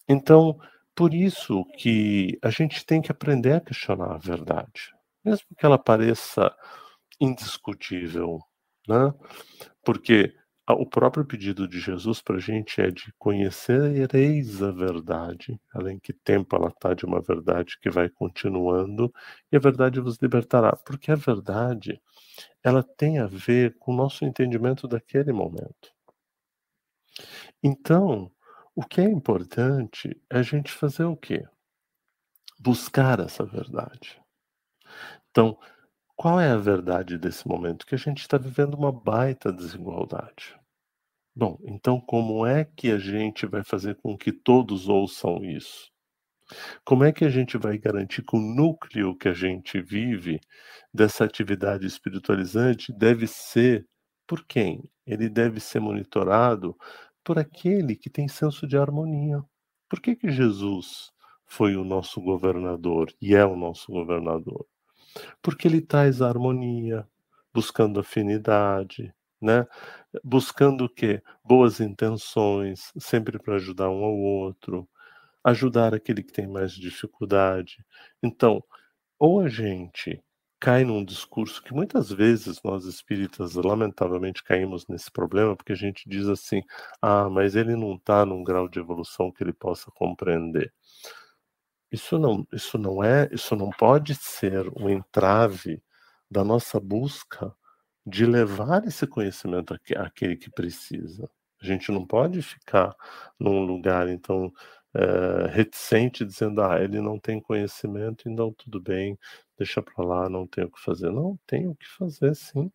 Então, 0.08 0.60
por 0.94 1.14
isso 1.14 1.66
que 1.78 2.38
a 2.42 2.50
gente 2.50 2.86
tem 2.86 3.02
que 3.02 3.12
aprender 3.12 3.54
a 3.54 3.62
questionar 3.62 4.14
a 4.14 4.18
verdade, 4.18 4.94
mesmo 5.24 5.48
que 5.58 5.66
ela 5.66 5.80
pareça 5.80 6.54
indiscutível, 7.24 8.40
né? 8.88 9.14
Porque 9.84 10.36
o 10.70 10.86
próprio 10.86 11.26
pedido 11.26 11.68
de 11.68 11.80
Jesus 11.80 12.22
para 12.22 12.38
a 12.38 12.40
gente 12.40 12.82
é 12.82 12.90
de 12.90 13.14
conhecereis 13.18 14.62
a 14.64 14.72
verdade, 14.72 15.60
além 15.74 16.00
que 16.00 16.14
tempo 16.14 16.56
ela 16.56 16.70
está 16.70 16.94
de 16.94 17.06
uma 17.06 17.22
verdade 17.22 17.78
que 17.82 17.90
vai 17.90 18.10
continuando, 18.10 19.14
e 19.52 19.58
a 19.58 19.60
verdade 19.60 20.00
vos 20.00 20.18
libertará, 20.22 20.76
porque 20.76 21.12
a 21.12 21.16
verdade 21.16 22.02
ela 22.64 22.82
tem 22.82 23.20
a 23.20 23.28
ver 23.28 23.78
com 23.78 23.94
o 23.94 23.96
nosso 23.96 24.24
entendimento 24.24 24.88
daquele 24.88 25.34
momento. 25.34 25.94
Então, 27.62 28.32
o 28.76 28.84
que 28.84 29.02
é 29.02 29.06
importante 29.06 30.20
é 30.30 30.40
a 30.40 30.42
gente 30.42 30.72
fazer 30.72 31.04
o 31.04 31.16
quê? 31.16 31.46
Buscar 32.60 33.20
essa 33.20 33.46
verdade. 33.46 34.22
Então, 35.30 35.58
qual 36.16 36.40
é 36.40 36.52
a 36.52 36.58
verdade 36.58 37.18
desse 37.18 37.48
momento? 37.48 37.86
Que 37.86 37.96
a 37.96 37.98
gente 37.98 38.22
está 38.22 38.38
vivendo 38.38 38.76
uma 38.76 38.92
baita 38.92 39.52
desigualdade. 39.52 40.56
Bom, 41.36 41.58
então 41.64 42.00
como 42.00 42.46
é 42.46 42.64
que 42.64 42.92
a 42.92 42.98
gente 43.00 43.46
vai 43.46 43.64
fazer 43.64 43.96
com 43.96 44.18
que 44.18 44.32
todos 44.32 44.88
ouçam 44.88 45.44
isso? 45.44 45.92
Como 46.86 47.04
é 47.04 47.12
que 47.12 47.26
a 47.26 47.30
gente 47.30 47.58
vai 47.58 47.78
garantir 47.78 48.24
que 48.24 48.36
o 48.36 48.40
núcleo 48.40 49.18
que 49.18 49.28
a 49.28 49.34
gente 49.34 49.82
vive 49.82 50.40
dessa 50.94 51.24
atividade 51.26 51.88
espiritualizante 51.88 52.94
deve 52.94 53.26
ser 53.28 53.88
por 54.28 54.46
quem? 54.46 54.90
Ele 55.06 55.30
deve 55.30 55.60
ser 55.60 55.80
monitorado 55.80 56.78
por 57.24 57.40
aquele 57.40 57.96
que 57.96 58.10
tem 58.10 58.28
senso 58.28 58.68
de 58.68 58.78
harmonia. 58.78 59.44
Por 59.90 60.02
que, 60.02 60.16
que 60.16 60.32
Jesus 60.32 61.12
foi 61.46 61.76
o 61.76 61.84
nosso 61.84 62.22
governador 62.22 63.14
e 63.22 63.36
é 63.36 63.46
o 63.46 63.56
nosso 63.56 63.92
governador? 63.92 64.66
Porque 65.42 65.68
ele 65.68 65.82
traz 65.82 66.22
harmonia, 66.22 67.08
buscando 67.54 68.00
afinidade, 68.00 69.14
né? 69.42 69.68
buscando 70.24 70.86
o 70.86 70.90
quê? 70.90 71.22
Boas 71.44 71.80
intenções, 71.82 72.92
sempre 73.00 73.40
para 73.40 73.56
ajudar 73.56 73.90
um 73.90 74.04
ao 74.06 74.16
outro, 74.18 74.88
ajudar 75.44 75.94
aquele 75.96 76.24
que 76.24 76.34
tem 76.34 76.48
mais 76.48 76.74
dificuldade. 76.74 77.86
Então, 78.24 78.64
ou 79.20 79.42
a 79.42 79.50
gente 79.50 80.22
cai 80.60 80.84
num 80.86 81.04
discurso 81.06 81.62
que 81.64 81.74
muitas 81.74 82.12
vezes 82.12 82.62
nós 82.64 82.86
espíritas 82.86 83.56
lamentavelmente 83.56 84.44
caímos 84.44 84.88
nesse 84.90 85.12
problema, 85.12 85.56
porque 85.58 85.74
a 85.74 85.76
gente 85.76 86.08
diz 86.10 86.28
assim: 86.30 86.62
"Ah, 87.02 87.30
mas 87.30 87.56
ele 87.56 87.76
não 87.76 87.96
está 87.96 88.26
num 88.26 88.44
grau 88.44 88.70
de 88.70 88.80
evolução 88.80 89.32
que 89.32 89.44
ele 89.44 89.54
possa 89.54 89.92
compreender". 89.96 90.74
Isso 91.94 92.18
não, 92.20 92.48
isso 92.52 92.78
não 92.80 93.04
é, 93.04 93.30
isso 93.32 93.56
não 93.56 93.70
pode 93.70 94.16
ser 94.16 94.68
um 94.76 94.90
entrave 94.90 95.82
da 96.30 96.44
nossa 96.44 96.80
busca 96.80 97.54
de 98.06 98.26
levar 98.26 98.86
esse 98.86 99.08
conhecimento 99.08 99.76
àquele 99.98 100.36
que 100.36 100.50
precisa. 100.52 101.30
A 101.62 101.66
gente 101.66 101.92
não 101.92 102.06
pode 102.08 102.42
ficar 102.42 102.96
num 103.40 103.64
lugar, 103.66 104.10
então, 104.10 104.52
é, 104.96 105.48
reticente, 105.50 106.26
dizendo, 106.26 106.62
ah, 106.64 106.82
ele 106.84 107.00
não 107.02 107.20
tem 107.20 107.40
conhecimento, 107.42 108.28
então 108.30 108.54
tudo 108.54 108.82
bem, 108.82 109.18
deixa 109.58 109.82
para 109.82 110.04
lá, 110.06 110.30
não 110.30 110.48
tenho 110.48 110.68
o 110.68 110.72
que 110.72 110.82
fazer. 110.82 111.12
Não, 111.12 111.40
tem 111.48 111.68
o 111.70 111.76
que 111.76 111.88
fazer, 111.98 112.36
sim. 112.36 112.72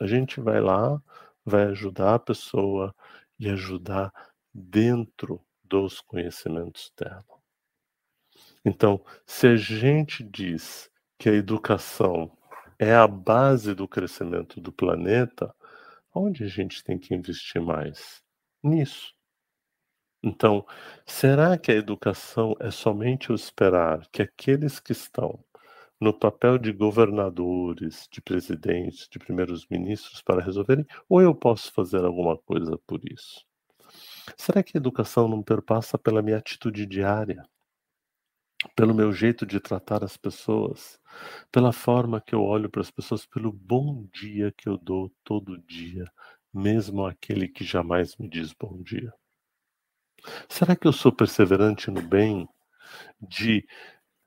A 0.00 0.06
gente 0.06 0.40
vai 0.40 0.60
lá, 0.60 1.00
vai 1.44 1.64
ajudar 1.66 2.16
a 2.16 2.18
pessoa 2.20 2.94
e 3.38 3.48
ajudar 3.50 4.12
dentro 4.54 5.40
dos 5.64 6.00
conhecimentos 6.02 6.92
dela. 6.98 7.37
Então, 8.64 9.04
se 9.26 9.46
a 9.46 9.56
gente 9.56 10.22
diz 10.24 10.90
que 11.18 11.28
a 11.28 11.34
educação 11.34 12.30
é 12.78 12.94
a 12.94 13.06
base 13.06 13.74
do 13.74 13.88
crescimento 13.88 14.60
do 14.60 14.72
planeta, 14.72 15.54
onde 16.14 16.44
a 16.44 16.48
gente 16.48 16.82
tem 16.84 16.98
que 16.98 17.14
investir 17.14 17.60
mais? 17.60 18.22
Nisso. 18.62 19.14
Então, 20.22 20.66
será 21.06 21.56
que 21.56 21.70
a 21.70 21.74
educação 21.74 22.54
é 22.60 22.70
somente 22.70 23.30
o 23.30 23.34
esperar 23.34 24.06
que 24.10 24.22
aqueles 24.22 24.80
que 24.80 24.92
estão 24.92 25.38
no 26.00 26.12
papel 26.12 26.58
de 26.58 26.72
governadores, 26.72 28.08
de 28.10 28.20
presidentes, 28.20 29.08
de 29.08 29.18
primeiros 29.18 29.66
ministros 29.68 30.22
para 30.22 30.42
resolverem, 30.42 30.86
ou 31.08 31.20
eu 31.20 31.34
posso 31.34 31.72
fazer 31.72 32.04
alguma 32.04 32.36
coisa 32.36 32.78
por 32.86 33.00
isso? 33.04 33.44
Será 34.36 34.62
que 34.62 34.76
a 34.76 34.80
educação 34.80 35.28
não 35.28 35.42
perpassa 35.42 35.98
pela 35.98 36.22
minha 36.22 36.38
atitude 36.38 36.86
diária? 36.86 37.44
Pelo 38.74 38.94
meu 38.94 39.12
jeito 39.12 39.46
de 39.46 39.60
tratar 39.60 40.02
as 40.02 40.16
pessoas, 40.16 40.98
pela 41.52 41.72
forma 41.72 42.20
que 42.20 42.34
eu 42.34 42.42
olho 42.42 42.68
para 42.68 42.80
as 42.80 42.90
pessoas, 42.90 43.24
pelo 43.24 43.52
bom 43.52 44.06
dia 44.12 44.52
que 44.56 44.68
eu 44.68 44.76
dou 44.76 45.12
todo 45.22 45.58
dia, 45.58 46.04
mesmo 46.52 47.06
aquele 47.06 47.46
que 47.46 47.64
jamais 47.64 48.16
me 48.16 48.28
diz 48.28 48.52
bom 48.52 48.82
dia? 48.82 49.12
Será 50.48 50.74
que 50.74 50.88
eu 50.88 50.92
sou 50.92 51.12
perseverante 51.12 51.90
no 51.90 52.02
bem 52.02 52.48
de 53.20 53.64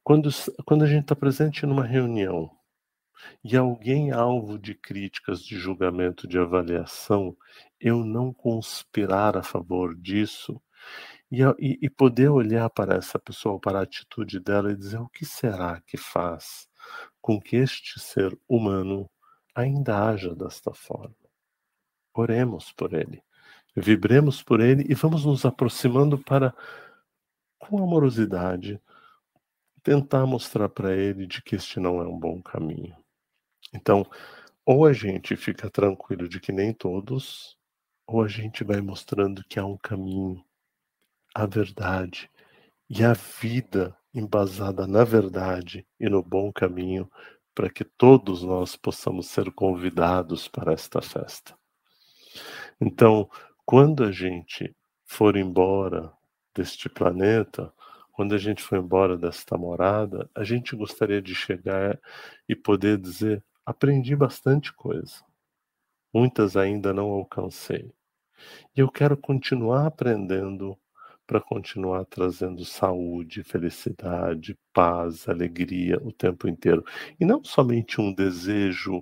quando, 0.04 0.30
quando 0.66 0.84
a 0.84 0.88
gente 0.88 1.02
está 1.02 1.16
presente 1.16 1.66
numa 1.66 1.86
reunião 1.86 2.50
e 3.44 3.56
alguém 3.56 4.12
alvo 4.12 4.58
de 4.58 4.74
críticas, 4.74 5.44
de 5.44 5.58
julgamento, 5.58 6.28
de 6.28 6.40
avaliação, 6.40 7.36
eu 7.80 8.04
não 8.04 8.34
conspirar 8.34 9.38
a 9.38 9.44
favor 9.44 9.96
disso 9.96 10.62
e, 11.32 11.80
e, 11.82 11.90
poder 11.90 12.30
olhar 12.30 12.70
para 12.70 12.96
essa 12.96 13.18
pessoa, 13.18 13.60
para 13.60 13.80
a 13.80 13.84
atitude 13.84 14.40
dela 14.40 14.72
e 14.72 14.76
dizer 14.76 15.00
o 15.00 15.08
que 15.08 15.26
será 15.26 15.80
que 15.82 15.96
faz 15.96 16.68
com 17.22 17.40
que 17.40 17.56
este 17.56 18.00
ser 18.00 18.38
humano 18.50 19.10
ainda 19.56 20.10
haja 20.10 20.36
desta 20.36 20.74
forma. 20.74 21.16
Oremos 22.14 22.74
por 22.74 22.94
ele, 22.94 23.24
vibremos 23.76 24.44
por 24.44 24.60
ele 24.60 24.86
e 24.90 24.94
vamos 24.94 25.24
nos 25.24 25.46
aproximando 25.46 26.18
para, 26.18 26.54
com 27.58 27.82
amorosidade, 27.82 28.82
tentar 29.82 30.26
mostrar 30.26 30.68
para 30.68 30.94
ele 30.94 31.26
de 31.26 31.42
que 31.42 31.56
este 31.56 31.80
não 31.80 32.02
é 32.02 32.06
um 32.06 32.20
bom 32.20 32.42
caminho. 32.42 32.96
Então, 33.74 34.06
ou 34.66 34.86
a 34.86 34.92
gente 34.92 35.36
fica 35.38 35.70
tranquilo 35.70 36.28
de 36.28 36.40
que 36.40 36.52
nem 36.52 36.74
todos, 36.74 37.58
ou 38.06 38.22
a 38.22 38.28
gente 38.28 38.64
vai 38.64 38.82
mostrando 38.82 39.44
que 39.48 39.58
há 39.58 39.66
um 39.66 39.78
caminho, 39.78 40.44
a 41.34 41.46
verdade 41.46 42.30
e 42.90 43.04
a 43.04 43.14
vida 43.14 43.96
embasada 44.14 44.86
na 44.86 45.04
verdade 45.04 45.88
e 46.00 46.10
no 46.10 46.22
bom 46.22 46.52
caminho, 46.52 47.10
para 47.56 47.70
que 47.70 47.84
todos 47.84 48.44
nós 48.44 48.76
possamos 48.76 49.28
ser 49.28 49.52
convidados 49.52 50.48
para 50.48 50.74
esta 50.74 51.02
festa. 51.02 51.58
Então, 52.80 53.30
quando 53.66 54.04
a 54.04 54.12
gente 54.12 54.76
for 55.06 55.36
embora 55.36 56.12
deste 56.56 56.90
planeta, 56.90 57.72
quando 58.12 58.36
a 58.36 58.38
gente 58.38 58.62
for 58.62 58.78
embora 58.78 59.18
desta 59.18 59.58
morada, 59.58 60.30
a 60.36 60.44
gente 60.44 60.76
gostaria 60.76 61.22
de 61.22 61.34
chegar 61.34 62.00
e 62.48 62.56
poder 62.56 62.98
dizer: 62.98 63.44
aprendi 63.66 64.16
bastante 64.16 64.74
coisa. 64.74 65.24
Muitas 66.14 66.58
ainda 66.58 66.94
não 66.94 67.10
alcancei. 67.10 67.94
E 68.76 68.80
eu 68.80 68.90
quero 68.90 69.16
continuar 69.16 69.88
aprendendo 69.88 70.78
para 71.32 71.40
continuar 71.40 72.04
trazendo 72.08 72.66
saúde, 72.66 73.42
felicidade, 73.42 74.60
paz, 74.74 75.30
alegria 75.30 75.98
o 76.04 76.12
tempo 76.12 76.46
inteiro. 76.46 76.84
E 77.18 77.24
não 77.24 77.42
somente 77.42 78.02
um 78.02 78.14
desejo 78.14 79.02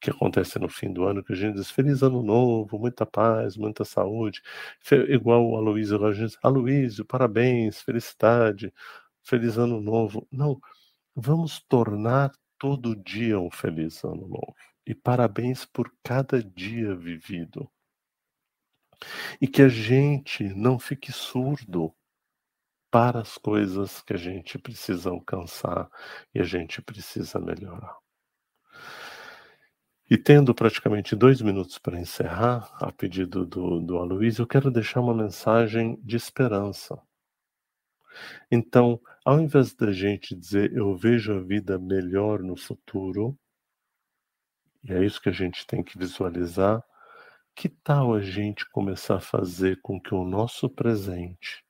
que 0.00 0.10
acontece 0.10 0.60
no 0.60 0.68
fim 0.68 0.92
do 0.92 1.02
ano, 1.04 1.24
que 1.24 1.32
a 1.32 1.36
gente 1.36 1.56
diz 1.56 1.68
feliz 1.68 2.04
ano 2.04 2.22
novo, 2.22 2.78
muita 2.78 3.04
paz, 3.04 3.56
muita 3.56 3.84
saúde, 3.84 4.40
igual 5.08 5.44
o 5.44 5.56
Aloysio, 5.56 6.06
a 6.06 6.12
gente 6.12 6.28
diz, 6.28 6.38
Aloysio, 6.40 7.04
parabéns, 7.04 7.82
felicidade, 7.82 8.72
feliz 9.20 9.58
ano 9.58 9.80
novo. 9.80 10.28
Não, 10.30 10.60
vamos 11.16 11.60
tornar 11.68 12.30
todo 12.58 12.94
dia 12.94 13.40
um 13.40 13.50
feliz 13.50 14.04
ano 14.04 14.28
novo. 14.28 14.54
E 14.86 14.94
parabéns 14.94 15.64
por 15.64 15.92
cada 16.04 16.40
dia 16.44 16.94
vivido. 16.94 17.68
E 19.40 19.46
que 19.46 19.62
a 19.62 19.68
gente 19.68 20.44
não 20.54 20.78
fique 20.78 21.12
surdo 21.12 21.94
para 22.90 23.20
as 23.20 23.38
coisas 23.38 24.02
que 24.02 24.12
a 24.12 24.16
gente 24.16 24.58
precisa 24.58 25.10
alcançar 25.10 25.88
e 26.34 26.40
a 26.40 26.44
gente 26.44 26.82
precisa 26.82 27.38
melhorar. 27.38 27.96
E 30.10 30.18
tendo 30.18 30.52
praticamente 30.52 31.14
dois 31.14 31.40
minutos 31.40 31.78
para 31.78 32.00
encerrar, 32.00 32.68
a 32.80 32.90
pedido 32.90 33.46
do, 33.46 33.78
do 33.78 33.96
Aloysio, 33.96 34.42
eu 34.42 34.46
quero 34.46 34.68
deixar 34.68 35.00
uma 35.00 35.14
mensagem 35.14 36.00
de 36.02 36.16
esperança. 36.16 37.00
Então, 38.50 39.00
ao 39.24 39.38
invés 39.40 39.72
da 39.72 39.92
gente 39.92 40.34
dizer 40.34 40.72
eu 40.72 40.96
vejo 40.96 41.32
a 41.32 41.40
vida 41.40 41.78
melhor 41.78 42.42
no 42.42 42.56
futuro, 42.56 43.38
e 44.82 44.92
é 44.92 45.04
isso 45.04 45.22
que 45.22 45.28
a 45.28 45.32
gente 45.32 45.64
tem 45.64 45.80
que 45.80 45.96
visualizar, 45.96 46.82
que 47.54 47.68
tal 47.68 48.14
a 48.14 48.20
gente 48.20 48.68
começar 48.70 49.16
a 49.16 49.20
fazer 49.20 49.80
com 49.82 50.00
que 50.00 50.14
o 50.14 50.24
nosso 50.24 50.68
presente 50.68 51.64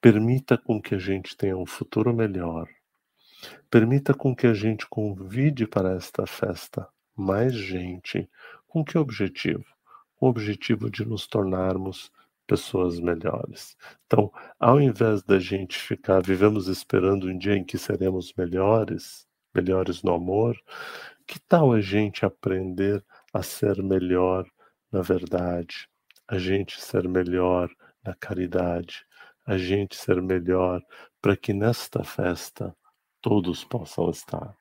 permita 0.00 0.58
com 0.58 0.82
que 0.82 0.96
a 0.96 0.98
gente 0.98 1.36
tenha 1.36 1.56
um 1.56 1.64
futuro 1.64 2.12
melhor, 2.12 2.68
permita 3.70 4.12
com 4.12 4.34
que 4.34 4.46
a 4.46 4.54
gente 4.54 4.86
convide 4.88 5.66
para 5.66 5.94
esta 5.94 6.26
festa 6.26 6.88
mais 7.16 7.54
gente. 7.54 8.28
Com 8.66 8.84
que 8.84 8.98
objetivo? 8.98 9.64
Com 10.16 10.26
o 10.26 10.30
objetivo 10.30 10.90
de 10.90 11.04
nos 11.04 11.26
tornarmos 11.26 12.10
pessoas 12.46 12.98
melhores. 12.98 13.76
Então, 14.06 14.32
ao 14.58 14.80
invés 14.80 15.22
da 15.22 15.38
gente 15.38 15.78
ficar, 15.78 16.20
vivemos 16.22 16.68
esperando 16.68 17.28
um 17.28 17.38
dia 17.38 17.56
em 17.56 17.64
que 17.64 17.78
seremos 17.78 18.32
melhores, 18.36 19.26
melhores 19.54 20.02
no 20.02 20.14
amor, 20.14 20.56
que 21.26 21.38
tal 21.38 21.72
a 21.72 21.80
gente 21.80 22.26
aprender 22.26 23.04
a 23.32 23.42
ser 23.42 23.82
melhor 23.82 24.46
na 24.92 25.00
verdade, 25.00 25.88
a 26.28 26.38
gente 26.38 26.80
ser 26.80 27.08
melhor 27.08 27.70
na 28.04 28.14
caridade, 28.14 29.06
a 29.46 29.56
gente 29.56 29.96
ser 29.96 30.20
melhor 30.20 30.82
para 31.20 31.36
que 31.36 31.52
nesta 31.52 32.04
festa 32.04 32.76
todos 33.20 33.64
possam 33.64 34.10
estar. 34.10 34.54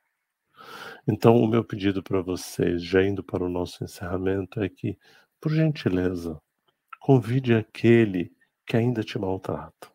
Então, 1.08 1.36
o 1.36 1.48
meu 1.48 1.64
pedido 1.64 2.02
para 2.02 2.22
vocês, 2.22 2.82
já 2.84 3.04
indo 3.04 3.24
para 3.24 3.44
o 3.44 3.50
nosso 3.50 3.84
encerramento, 3.84 4.62
é 4.62 4.70
que, 4.70 4.98
por 5.40 5.52
gentileza, 5.52 6.40
convide 7.00 7.54
aquele 7.54 8.32
que 8.66 8.78
ainda 8.78 9.04
te 9.04 9.20
maltrata. 9.20 9.92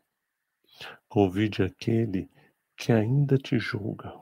Convide 1.08 1.62
aquele 1.62 2.28
que 2.76 2.92
ainda 2.92 3.38
te 3.38 3.58
julga. 3.58 4.12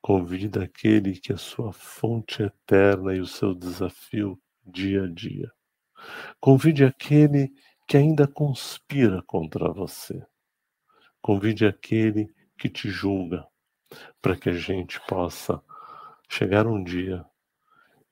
Convide 0.00 0.58
aquele 0.58 1.18
que 1.18 1.32
é 1.32 1.36
sua 1.36 1.72
fonte 1.72 2.42
eterna 2.42 3.14
e 3.14 3.20
o 3.20 3.26
seu 3.26 3.54
desafio 3.54 4.40
dia 4.64 5.04
a 5.04 5.06
dia. 5.06 5.52
Convide 6.40 6.84
aquele 6.84 7.52
que 7.86 7.96
ainda 7.96 8.26
conspira 8.26 9.22
contra 9.22 9.72
você. 9.72 10.24
Convide 11.20 11.66
aquele 11.66 12.32
que 12.58 12.68
te 12.68 12.88
julga 12.88 13.46
para 14.20 14.36
que 14.36 14.50
a 14.50 14.52
gente 14.52 15.00
possa 15.06 15.62
chegar 16.28 16.66
um 16.66 16.82
dia 16.82 17.24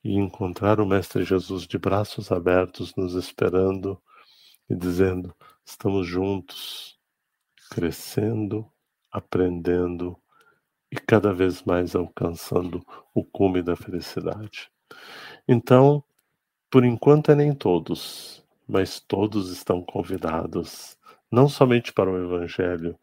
e 0.05 0.14
encontrar 0.14 0.80
o 0.80 0.86
Mestre 0.86 1.24
Jesus 1.24 1.66
de 1.66 1.78
braços 1.78 2.32
abertos 2.32 2.94
nos 2.96 3.14
esperando 3.14 4.00
e 4.68 4.74
dizendo: 4.74 5.34
estamos 5.64 6.07
juntos, 6.07 6.98
crescendo, 7.70 8.70
aprendendo 9.11 10.18
e 10.90 10.96
cada 10.96 11.32
vez 11.32 11.62
mais 11.62 11.94
alcançando 11.94 12.84
o 13.14 13.24
cume 13.24 13.62
da 13.62 13.76
felicidade. 13.76 14.70
Então, 15.48 16.05
por 16.72 16.86
enquanto 16.86 17.30
é 17.30 17.34
nem 17.34 17.54
todos, 17.54 18.42
mas 18.66 18.98
todos 18.98 19.50
estão 19.50 19.82
convidados, 19.82 20.96
não 21.30 21.46
somente 21.46 21.92
para 21.92 22.10
o 22.10 22.16
Evangelho, 22.16 22.98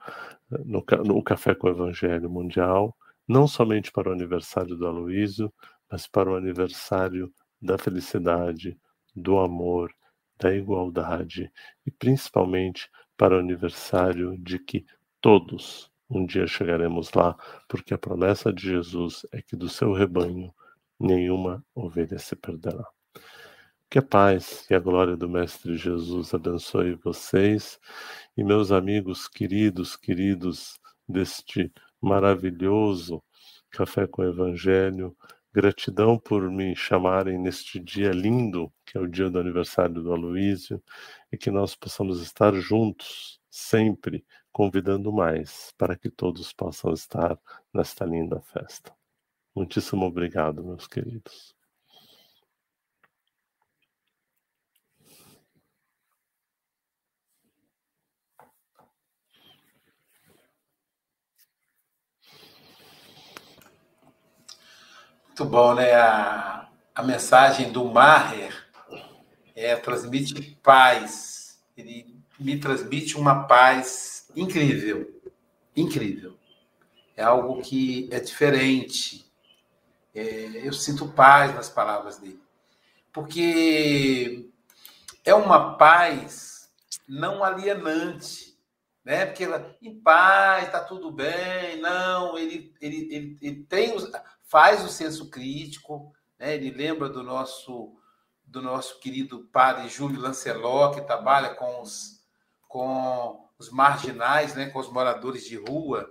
no, 0.66 0.84
no 1.06 1.22
Café 1.22 1.54
com 1.54 1.68
o 1.68 1.70
Evangelho 1.70 2.28
Mundial, 2.32 2.98
não 3.28 3.48
somente 3.48 3.92
para 3.92 4.10
o 4.10 4.12
aniversário 4.12 4.76
do 4.76 4.88
Aloísio, 4.88 5.54
mas 5.88 6.08
para 6.08 6.32
o 6.32 6.36
aniversário 6.36 7.32
da 7.62 7.78
felicidade, 7.78 8.76
do 9.16 9.38
amor, 9.38 9.94
da 10.40 10.52
igualdade 10.52 11.52
e 11.86 11.92
principalmente 11.92 12.90
para 13.16 13.36
o 13.36 13.40
aniversário 13.40 14.36
de 14.40 14.58
que 14.58 14.84
todos 15.22 15.92
um 16.10 16.26
dia 16.26 16.48
chegaremos 16.48 17.14
lá, 17.14 17.38
porque 17.68 17.94
a 17.94 18.00
promessa 18.00 18.52
de 18.52 18.64
Jesus 18.64 19.28
é 19.32 19.44
que 19.44 19.56
do 19.56 19.70
seu 19.70 19.94
rebanho 19.94 20.52
nenhuma 21.00 21.64
ovelha 21.76 22.18
se 22.18 22.36
perderá. 22.36 22.84
Que 23.92 23.98
a 23.98 24.04
paz 24.04 24.68
e 24.70 24.76
a 24.76 24.80
glória 24.80 25.18
do 25.18 25.28
Mestre 25.28 25.76
Jesus 25.76 26.32
abençoe 26.32 26.94
vocês 26.94 27.80
e 28.38 28.44
meus 28.44 28.72
amigos 28.72 29.28
queridos, 29.28 29.96
queridos 29.96 30.80
deste 31.08 31.74
maravilhoso 32.00 33.24
Café 33.72 34.06
com 34.06 34.24
Evangelho. 34.24 35.18
Gratidão 35.52 36.20
por 36.20 36.52
me 36.52 36.76
chamarem 36.76 37.40
neste 37.40 37.80
dia 37.80 38.12
lindo, 38.12 38.72
que 38.86 38.96
é 38.96 39.02
o 39.02 39.08
dia 39.08 39.28
do 39.28 39.40
aniversário 39.40 40.04
do 40.04 40.14
Aloísio, 40.14 40.80
e 41.32 41.38
que 41.38 41.50
nós 41.50 41.74
possamos 41.74 42.22
estar 42.22 42.54
juntos, 42.54 43.42
sempre, 43.50 44.24
convidando 44.52 45.12
mais, 45.12 45.74
para 45.80 45.98
que 45.98 46.12
todos 46.12 46.54
possam 46.54 46.94
estar 46.94 47.40
nesta 47.74 48.06
linda 48.06 48.40
festa. 48.40 48.94
Muitíssimo 49.56 50.06
obrigado, 50.06 50.64
meus 50.64 50.86
queridos. 50.86 51.58
Muito 65.40 65.52
bom, 65.52 65.74
né? 65.74 65.94
A, 65.94 66.68
a 66.94 67.02
mensagem 67.02 67.72
do 67.72 67.86
Maher 67.86 68.54
é, 69.56 69.74
transmite 69.78 70.60
paz. 70.62 71.64
Ele 71.78 72.14
me 72.38 72.60
transmite 72.60 73.16
uma 73.16 73.48
paz 73.48 74.30
incrível. 74.36 75.22
Incrível. 75.74 76.38
É 77.16 77.24
algo 77.24 77.62
que 77.62 78.10
é 78.12 78.20
diferente. 78.20 79.32
É, 80.14 80.68
eu 80.68 80.74
sinto 80.74 81.08
paz 81.08 81.56
nas 81.56 81.70
palavras 81.70 82.18
dele. 82.18 82.42
Porque 83.14 84.46
é 85.24 85.34
uma 85.34 85.78
paz 85.78 86.70
não 87.08 87.46
alienante. 87.46 88.60
Né? 89.06 89.26
Porque 89.26 89.48
em 89.82 90.02
paz, 90.02 90.66
está 90.66 90.82
tudo 90.82 91.10
bem. 91.10 91.80
Não, 91.80 92.38
ele, 92.38 92.74
ele, 92.82 93.08
ele, 93.10 93.38
ele 93.42 93.64
tem 93.64 93.96
os, 93.96 94.12
faz 94.50 94.84
o 94.84 94.90
senso 94.90 95.30
crítico, 95.30 96.12
né? 96.38 96.56
ele 96.56 96.72
lembra 96.72 97.08
do 97.08 97.24
nosso 97.24 97.96
do 98.44 98.64
nosso 98.64 99.00
querido 99.00 99.48
padre 99.54 99.88
Júlio 99.88 100.20
Lancelot, 100.20 100.96
que 100.96 101.06
trabalha 101.06 101.54
com 101.54 101.84
os, 101.84 102.26
com 102.68 103.48
os 103.60 103.70
marginais, 103.70 104.56
né? 104.56 104.72
com 104.72 104.80
os 104.80 104.92
moradores 104.92 105.46
de 105.46 105.56
rua, 105.56 106.10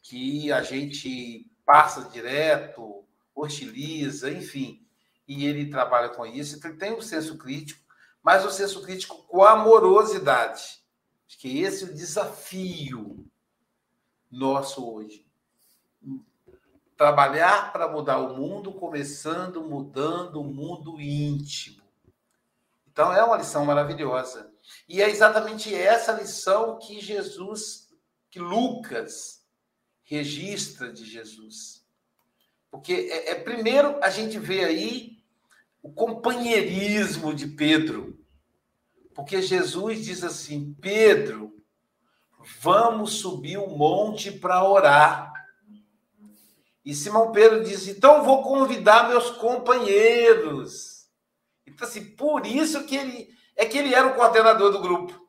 que 0.00 0.52
a 0.52 0.62
gente 0.62 1.50
passa 1.66 2.08
direto, 2.08 3.04
hostiliza, 3.34 4.30
enfim, 4.30 4.86
e 5.26 5.44
ele 5.44 5.68
trabalha 5.68 6.10
com 6.10 6.24
isso, 6.24 6.56
então 6.56 6.70
ele 6.70 6.78
tem 6.78 6.92
um 6.92 7.02
senso 7.02 7.36
crítico, 7.36 7.84
mas 8.22 8.44
o 8.44 8.48
um 8.48 8.52
senso 8.52 8.82
crítico 8.82 9.24
com 9.24 9.42
amorosidade. 9.42 10.62
Acho 11.26 11.38
que 11.40 11.58
esse 11.58 11.82
é 11.82 11.86
o 11.88 11.94
desafio 11.94 13.26
nosso 14.30 14.88
hoje 14.88 15.28
Trabalhar 17.00 17.72
para 17.72 17.88
mudar 17.88 18.18
o 18.18 18.36
mundo, 18.36 18.74
começando 18.74 19.64
mudando 19.64 20.38
o 20.38 20.44
mundo 20.44 21.00
íntimo. 21.00 21.82
Então, 22.92 23.10
é 23.10 23.24
uma 23.24 23.38
lição 23.38 23.64
maravilhosa. 23.64 24.52
E 24.86 25.00
é 25.00 25.08
exatamente 25.08 25.74
essa 25.74 26.12
lição 26.12 26.78
que 26.78 27.00
Jesus, 27.00 27.88
que 28.30 28.38
Lucas 28.38 29.42
registra 30.02 30.92
de 30.92 31.06
Jesus. 31.06 31.86
Porque, 32.70 32.92
é, 33.10 33.30
é 33.30 33.34
primeiro, 33.34 33.98
a 34.02 34.10
gente 34.10 34.38
vê 34.38 34.62
aí 34.62 35.24
o 35.82 35.90
companheirismo 35.90 37.32
de 37.32 37.46
Pedro. 37.46 38.22
Porque 39.14 39.40
Jesus 39.40 40.04
diz 40.04 40.22
assim: 40.22 40.76
Pedro, 40.78 41.64
vamos 42.60 43.14
subir 43.20 43.56
o 43.56 43.70
monte 43.70 44.30
para 44.30 44.62
orar. 44.62 45.29
E 46.84 46.94
Simão 46.94 47.32
Pedro 47.32 47.62
diz: 47.62 47.86
então 47.88 48.24
vou 48.24 48.42
convidar 48.42 49.08
meus 49.08 49.30
companheiros. 49.30 51.08
Então, 51.66 51.86
assim, 51.86 52.04
por 52.16 52.46
isso 52.46 52.84
que 52.84 52.96
ele 52.96 53.40
é 53.56 53.66
que 53.66 53.76
ele 53.76 53.94
era 53.94 54.06
o 54.06 54.14
coordenador 54.14 54.72
do 54.72 54.80
grupo. 54.80 55.20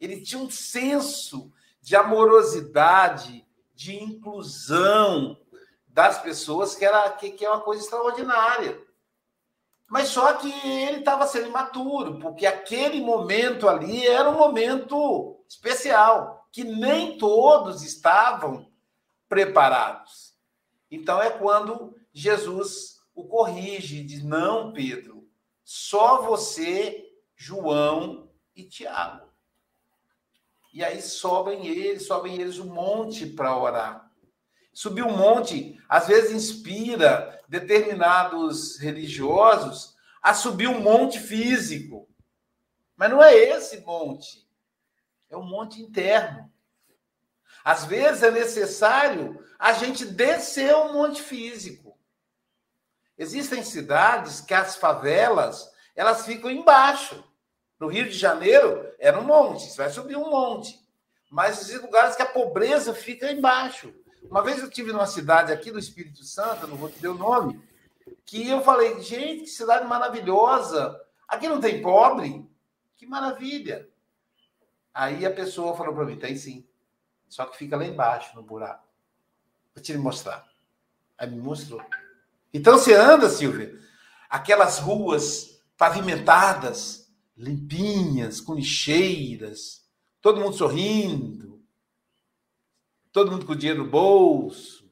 Ele 0.00 0.20
tinha 0.20 0.40
um 0.40 0.50
senso 0.50 1.52
de 1.80 1.94
amorosidade, 1.94 3.46
de 3.74 3.94
inclusão 4.02 5.38
das 5.86 6.20
pessoas, 6.20 6.74
que, 6.74 6.84
era, 6.84 7.08
que, 7.10 7.30
que 7.30 7.44
é 7.44 7.48
uma 7.48 7.60
coisa 7.60 7.82
extraordinária. 7.82 8.80
Mas 9.88 10.08
só 10.08 10.34
que 10.34 10.52
ele 10.68 10.98
estava 10.98 11.26
sendo 11.26 11.48
imaturo, 11.48 12.18
porque 12.18 12.46
aquele 12.46 13.00
momento 13.00 13.68
ali 13.68 14.06
era 14.06 14.28
um 14.28 14.36
momento 14.36 15.40
especial, 15.48 16.46
que 16.52 16.62
nem 16.62 17.16
todos 17.16 17.82
estavam 17.82 18.70
preparados. 19.28 20.27
Então 20.90 21.20
é 21.20 21.30
quando 21.30 21.94
Jesus 22.12 23.00
o 23.14 23.24
corrige, 23.24 24.04
diz: 24.04 24.22
Não, 24.22 24.72
Pedro, 24.72 25.28
só 25.64 26.22
você, 26.22 27.06
João 27.36 28.30
e 28.54 28.64
Tiago. 28.64 29.28
E 30.72 30.84
aí 30.84 31.02
sobem 31.02 31.66
eles, 31.66 32.06
sobem 32.06 32.40
eles 32.40 32.58
um 32.58 32.72
monte 32.72 33.26
para 33.26 33.56
orar. 33.56 34.10
Subir 34.72 35.02
um 35.02 35.16
monte, 35.16 35.80
às 35.88 36.06
vezes, 36.06 36.30
inspira 36.30 37.42
determinados 37.48 38.78
religiosos 38.78 39.96
a 40.22 40.32
subir 40.32 40.68
um 40.68 40.80
monte 40.80 41.18
físico. 41.18 42.08
Mas 42.96 43.10
não 43.10 43.22
é 43.22 43.34
esse 43.34 43.80
monte. 43.80 44.46
É 45.28 45.36
um 45.36 45.44
monte 45.44 45.82
interno. 45.82 46.50
Às 47.64 47.84
vezes 47.84 48.22
é 48.22 48.30
necessário 48.30 49.44
a 49.58 49.72
gente 49.72 50.04
descer 50.04 50.74
o 50.74 50.92
monte 50.92 51.20
físico. 51.20 51.98
Existem 53.16 53.64
cidades 53.64 54.40
que 54.40 54.54
as 54.54 54.76
favelas 54.76 55.70
elas 55.94 56.24
ficam 56.24 56.50
embaixo. 56.50 57.24
No 57.78 57.88
Rio 57.88 58.04
de 58.04 58.16
Janeiro 58.16 58.92
era 58.98 59.18
um 59.18 59.24
monte, 59.24 59.64
você 59.68 59.76
vai 59.76 59.90
subir 59.90 60.16
um 60.16 60.30
monte. 60.30 60.78
Mas 61.30 61.60
existem 61.60 61.84
lugares 61.84 62.16
que 62.16 62.22
a 62.22 62.26
pobreza 62.26 62.94
fica 62.94 63.30
embaixo. 63.30 63.92
Uma 64.30 64.42
vez 64.42 64.60
eu 64.60 64.70
tive 64.70 64.92
numa 64.92 65.06
cidade 65.06 65.52
aqui 65.52 65.70
do 65.70 65.78
Espírito 65.78 66.22
Santo, 66.24 66.66
não 66.66 66.76
vou 66.76 66.88
te 66.88 67.00
dar 67.00 67.10
o 67.10 67.14
nome, 67.14 67.60
que 68.24 68.48
eu 68.48 68.62
falei, 68.62 69.00
gente, 69.00 69.42
que 69.42 69.50
cidade 69.50 69.86
maravilhosa. 69.86 71.00
Aqui 71.26 71.48
não 71.48 71.60
tem 71.60 71.82
pobre? 71.82 72.48
Que 72.96 73.06
maravilha. 73.06 73.88
Aí 74.92 75.24
a 75.24 75.30
pessoa 75.30 75.76
falou 75.76 75.94
para 75.94 76.04
mim, 76.04 76.18
tem 76.18 76.36
sim. 76.36 76.66
Só 77.28 77.44
que 77.46 77.56
fica 77.56 77.76
lá 77.76 77.84
embaixo, 77.84 78.34
no 78.34 78.42
buraco. 78.42 78.86
Vou 79.74 79.82
te 79.82 79.96
mostrar. 79.96 80.48
Aí 81.16 81.28
me 81.30 81.40
mostrou. 81.40 81.82
Então 82.52 82.78
você 82.78 82.94
anda, 82.94 83.28
Silvia, 83.28 83.78
aquelas 84.28 84.78
ruas 84.78 85.62
pavimentadas, 85.76 87.12
limpinhas, 87.36 88.40
com 88.40 88.54
lixeiras, 88.54 89.86
todo 90.20 90.40
mundo 90.40 90.56
sorrindo, 90.56 91.62
todo 93.12 93.30
mundo 93.30 93.46
com 93.46 93.54
dinheiro 93.54 93.84
no 93.84 93.90
bolso. 93.90 94.90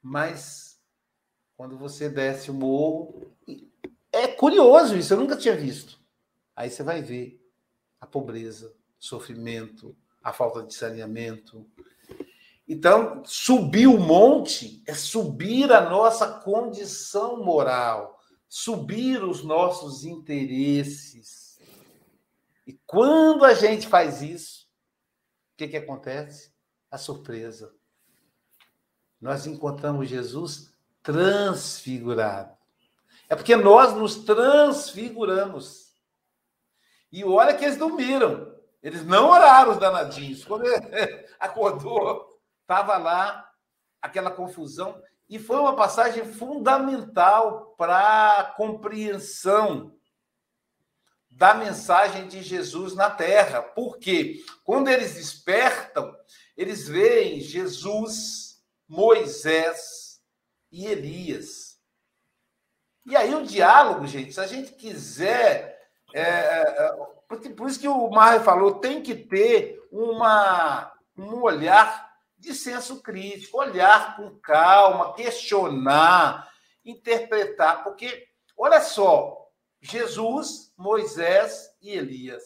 Mas 0.00 0.80
quando 1.56 1.76
você 1.76 2.08
desce 2.08 2.50
o 2.50 2.54
morro, 2.54 3.34
é 4.12 4.28
curioso 4.28 4.96
isso, 4.96 5.12
eu 5.12 5.18
nunca 5.18 5.36
tinha 5.36 5.56
visto. 5.56 5.98
Aí 6.54 6.70
você 6.70 6.82
vai 6.82 7.02
ver 7.02 7.42
a 8.00 8.06
pobreza, 8.06 8.68
o 8.98 9.04
sofrimento, 9.04 9.96
a 10.26 10.32
falta 10.32 10.64
de 10.64 10.74
saneamento. 10.74 11.64
Então, 12.66 13.22
subir 13.24 13.86
o 13.86 13.96
monte 13.96 14.82
é 14.84 14.92
subir 14.92 15.72
a 15.72 15.88
nossa 15.88 16.26
condição 16.40 17.44
moral, 17.44 18.20
subir 18.48 19.22
os 19.22 19.44
nossos 19.44 20.04
interesses. 20.04 21.60
E 22.66 22.72
quando 22.84 23.44
a 23.44 23.54
gente 23.54 23.86
faz 23.86 24.20
isso, 24.20 24.66
o 25.54 25.58
que, 25.58 25.68
que 25.68 25.76
acontece? 25.76 26.52
A 26.90 26.98
surpresa. 26.98 27.72
Nós 29.20 29.46
encontramos 29.46 30.08
Jesus 30.08 30.72
transfigurado. 31.04 32.52
É 33.28 33.36
porque 33.36 33.54
nós 33.54 33.94
nos 33.94 34.16
transfiguramos. 34.16 35.94
E 37.12 37.22
olha 37.24 37.54
que 37.54 37.64
eles 37.64 37.78
dormiram. 37.78 38.55
Eles 38.86 39.04
não 39.04 39.30
oraram, 39.30 39.72
os 39.72 39.78
danadinhos. 39.78 40.44
Quando 40.44 40.64
ele 40.64 40.76
acordou, 41.40 42.38
estava 42.60 42.96
lá 42.96 43.50
aquela 44.00 44.30
confusão. 44.30 45.02
E 45.28 45.40
foi 45.40 45.56
uma 45.56 45.74
passagem 45.74 46.24
fundamental 46.24 47.74
para 47.76 48.34
a 48.34 48.44
compreensão 48.44 49.92
da 51.28 51.52
mensagem 51.52 52.28
de 52.28 52.44
Jesus 52.44 52.94
na 52.94 53.10
terra. 53.10 53.60
Porque 53.60 54.44
quando 54.62 54.86
eles 54.86 55.16
despertam, 55.16 56.16
eles 56.56 56.86
veem 56.86 57.40
Jesus, 57.40 58.62
Moisés 58.86 60.20
e 60.70 60.86
Elias. 60.86 61.80
E 63.04 63.16
aí 63.16 63.34
o 63.34 63.44
diálogo, 63.44 64.06
gente, 64.06 64.32
se 64.32 64.40
a 64.40 64.46
gente 64.46 64.74
quiser. 64.74 65.74
É, 66.14 66.20
é, 66.20 66.62
é 66.62 67.15
por 67.28 67.68
isso 67.68 67.80
que 67.80 67.88
o 67.88 68.08
Mário 68.10 68.42
falou, 68.42 68.74
tem 68.74 69.02
que 69.02 69.14
ter 69.14 69.82
uma, 69.90 70.92
um 71.16 71.42
olhar 71.42 72.12
de 72.38 72.54
senso 72.54 73.02
crítico, 73.02 73.58
olhar 73.58 74.16
com 74.16 74.38
calma, 74.38 75.14
questionar, 75.14 76.48
interpretar, 76.84 77.82
porque, 77.82 78.26
olha 78.56 78.80
só, 78.80 79.36
Jesus, 79.80 80.72
Moisés 80.76 81.70
e 81.82 81.92
Elias. 81.92 82.42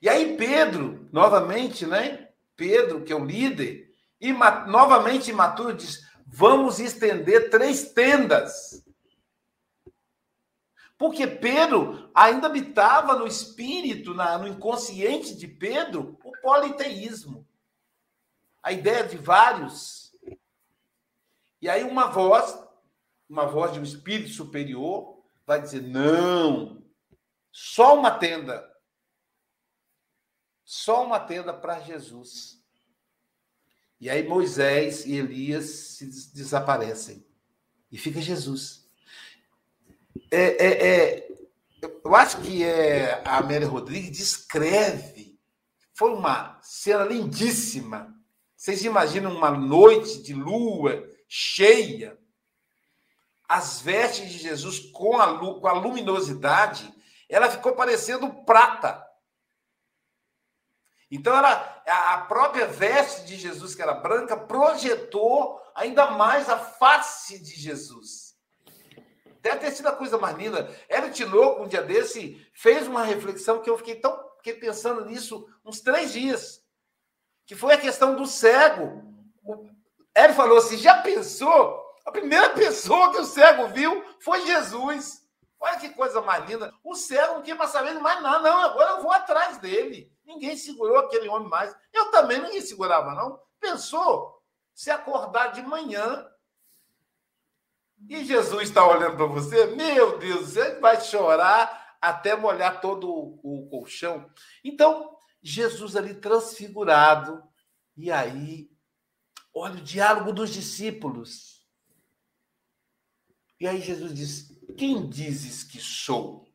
E 0.00 0.08
aí 0.08 0.36
Pedro, 0.36 1.08
novamente, 1.12 1.86
né? 1.86 2.28
Pedro, 2.56 3.02
que 3.02 3.12
é 3.12 3.16
o 3.16 3.24
líder, 3.24 3.90
e 4.20 4.32
novamente 4.32 5.30
imaturo, 5.30 5.74
diz: 5.74 6.00
vamos 6.26 6.78
estender 6.78 7.50
três 7.50 7.92
tendas. 7.92 8.84
Porque 11.00 11.26
Pedro 11.26 12.10
ainda 12.14 12.46
habitava 12.46 13.16
no 13.16 13.26
espírito, 13.26 14.12
na, 14.12 14.36
no 14.36 14.46
inconsciente 14.46 15.34
de 15.34 15.48
Pedro, 15.48 16.18
o 16.22 16.30
politeísmo. 16.42 17.48
A 18.62 18.70
ideia 18.70 19.08
de 19.08 19.16
vários. 19.16 20.14
E 21.58 21.70
aí 21.70 21.84
uma 21.84 22.08
voz, 22.08 22.54
uma 23.26 23.46
voz 23.46 23.72
de 23.72 23.80
um 23.80 23.82
espírito 23.82 24.28
superior, 24.28 25.24
vai 25.46 25.62
dizer: 25.62 25.80
não, 25.80 26.84
só 27.50 27.98
uma 27.98 28.10
tenda. 28.10 28.70
Só 30.66 31.02
uma 31.02 31.18
tenda 31.18 31.54
para 31.54 31.80
Jesus. 31.80 32.62
E 33.98 34.10
aí 34.10 34.28
Moisés 34.28 35.06
e 35.06 35.14
Elias 35.14 35.64
se 35.64 36.04
desaparecem. 36.34 37.26
E 37.90 37.96
fica 37.96 38.20
Jesus. 38.20 38.79
É, 40.30 40.66
é, 40.66 40.88
é, 40.88 41.28
eu 42.04 42.14
acho 42.14 42.40
que 42.42 42.64
é, 42.64 43.22
a 43.24 43.38
Amélia 43.38 43.68
Rodrigues 43.68 44.16
descreve. 44.16 45.38
Foi 45.94 46.12
uma 46.12 46.58
cena 46.62 47.04
lindíssima. 47.04 48.14
Vocês 48.56 48.84
imaginam 48.84 49.34
uma 49.34 49.50
noite 49.50 50.22
de 50.22 50.34
lua 50.34 51.08
cheia, 51.28 52.18
as 53.48 53.80
vestes 53.80 54.30
de 54.30 54.38
Jesus 54.38 54.78
com 54.90 55.18
a, 55.18 55.38
com 55.38 55.66
a 55.66 55.72
luminosidade, 55.72 56.92
ela 57.28 57.50
ficou 57.50 57.72
parecendo 57.72 58.32
prata. 58.44 59.04
Então, 61.10 61.36
ela, 61.36 61.82
a 61.86 62.18
própria 62.18 62.66
veste 62.66 63.24
de 63.24 63.36
Jesus, 63.36 63.74
que 63.74 63.82
era 63.82 63.94
branca, 63.94 64.36
projetou 64.36 65.60
ainda 65.74 66.12
mais 66.12 66.48
a 66.48 66.58
face 66.58 67.38
de 67.40 67.58
Jesus. 67.58 68.29
Deve 69.40 69.58
ter 69.58 69.70
sido 69.70 69.88
a 69.88 69.92
coisa 69.92 70.18
mais 70.18 70.36
linda. 70.36 70.70
Hélio 70.88 71.12
Tinoco, 71.12 71.62
um 71.62 71.68
dia 71.68 71.82
desse, 71.82 72.46
fez 72.52 72.86
uma 72.86 73.02
reflexão 73.02 73.60
que 73.60 73.70
eu 73.70 73.78
fiquei 73.78 73.96
tão 73.96 74.30
fiquei 74.36 74.54
pensando 74.54 75.04
nisso 75.04 75.46
uns 75.64 75.80
três 75.80 76.12
dias. 76.12 76.64
Que 77.46 77.54
foi 77.54 77.74
a 77.74 77.80
questão 77.80 78.16
do 78.16 78.26
cego. 78.26 79.02
Hélio 80.14 80.34
falou 80.34 80.58
assim: 80.58 80.76
já 80.76 81.02
pensou? 81.02 81.80
A 82.04 82.10
primeira 82.10 82.50
pessoa 82.50 83.12
que 83.12 83.18
o 83.18 83.24
cego 83.24 83.68
viu 83.68 84.04
foi 84.20 84.46
Jesus. 84.46 85.20
Olha 85.58 85.78
que 85.78 85.90
coisa 85.90 86.22
mais 86.22 86.48
linda. 86.48 86.72
O 86.82 86.94
cego 86.94 87.34
não 87.34 87.42
quer 87.42 87.54
mais 87.54 87.70
saber 87.70 87.94
de 87.94 88.00
mais 88.00 88.22
nada. 88.22 88.40
Não, 88.40 88.60
agora 88.60 88.92
eu 88.92 89.02
vou 89.02 89.12
atrás 89.12 89.58
dele. 89.58 90.10
Ninguém 90.24 90.56
segurou 90.56 90.98
aquele 90.98 91.28
homem 91.28 91.48
mais. 91.48 91.74
Eu 91.92 92.10
também 92.10 92.40
ninguém 92.40 92.62
segurava, 92.62 93.14
não. 93.14 93.38
Pensou? 93.58 94.42
Se 94.74 94.90
acordar 94.90 95.48
de 95.48 95.60
manhã 95.62 96.29
e 98.08 98.24
Jesus 98.24 98.68
está 98.68 98.86
olhando 98.86 99.16
para 99.16 99.26
você, 99.26 99.66
meu 99.66 100.18
Deus, 100.18 100.50
você 100.50 100.78
vai 100.80 101.00
chorar 101.00 101.96
até 102.00 102.34
molhar 102.34 102.80
todo 102.80 103.08
o, 103.10 103.68
colchão. 103.68 104.30
Então, 104.64 105.16
Jesus 105.42 105.96
ali 105.96 106.14
transfigurado, 106.14 107.42
e 107.96 108.10
aí, 108.10 108.70
olha 109.54 109.74
o 109.74 109.82
diálogo 109.82 110.32
dos 110.32 110.50
discípulos. 110.50 111.66
E 113.60 113.68
aí 113.68 113.80
Jesus 113.80 114.14
diz: 114.14 114.58
Quem 114.76 115.08
dizes 115.08 115.62
que 115.62 115.78
sou? 115.78 116.48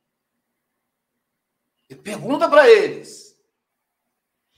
Ele 1.88 2.02
pergunta 2.02 2.50
para 2.50 2.68
eles. 2.68 3.36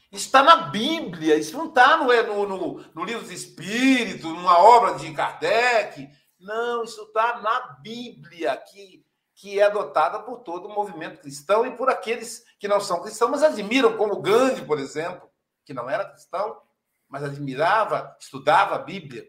Está 0.10 0.42
na 0.42 0.70
Bíblia, 0.70 1.36
isso 1.36 1.58
não 1.58 1.68
está 1.68 1.98
no, 1.98 2.48
no, 2.48 2.82
no, 2.94 3.04
livro 3.04 3.22
dos 3.24 3.32
Espíritos, 3.32 4.24
numa 4.24 4.58
obra 4.58 4.98
de 4.98 5.14
Kardec, 5.14 6.10
não, 6.40 6.84
isso 6.84 7.02
está 7.04 7.42
na 7.42 7.60
Bíblia, 7.82 8.56
que, 8.58 9.06
que 9.34 9.60
é 9.60 9.64
adotada 9.64 10.20
por 10.20 10.40
todo 10.40 10.68
o 10.68 10.74
movimento 10.74 11.22
cristão 11.22 11.66
e 11.66 11.76
por 11.76 11.90
aqueles 11.90 12.46
que 12.60 12.68
não 12.68 12.80
são 12.80 13.02
cristãos, 13.02 13.32
mas 13.32 13.44
admiram, 13.44 13.98
como 13.98 14.22
Gandhi, 14.22 14.66
por 14.66 14.80
exemplo, 14.80 15.30
que 15.66 15.74
não 15.74 15.90
era 15.90 16.10
cristão, 16.10 16.62
mas 17.08 17.24
admirava, 17.24 18.16
estudava 18.20 18.76
a 18.76 18.80
Bíblia. 18.80 19.28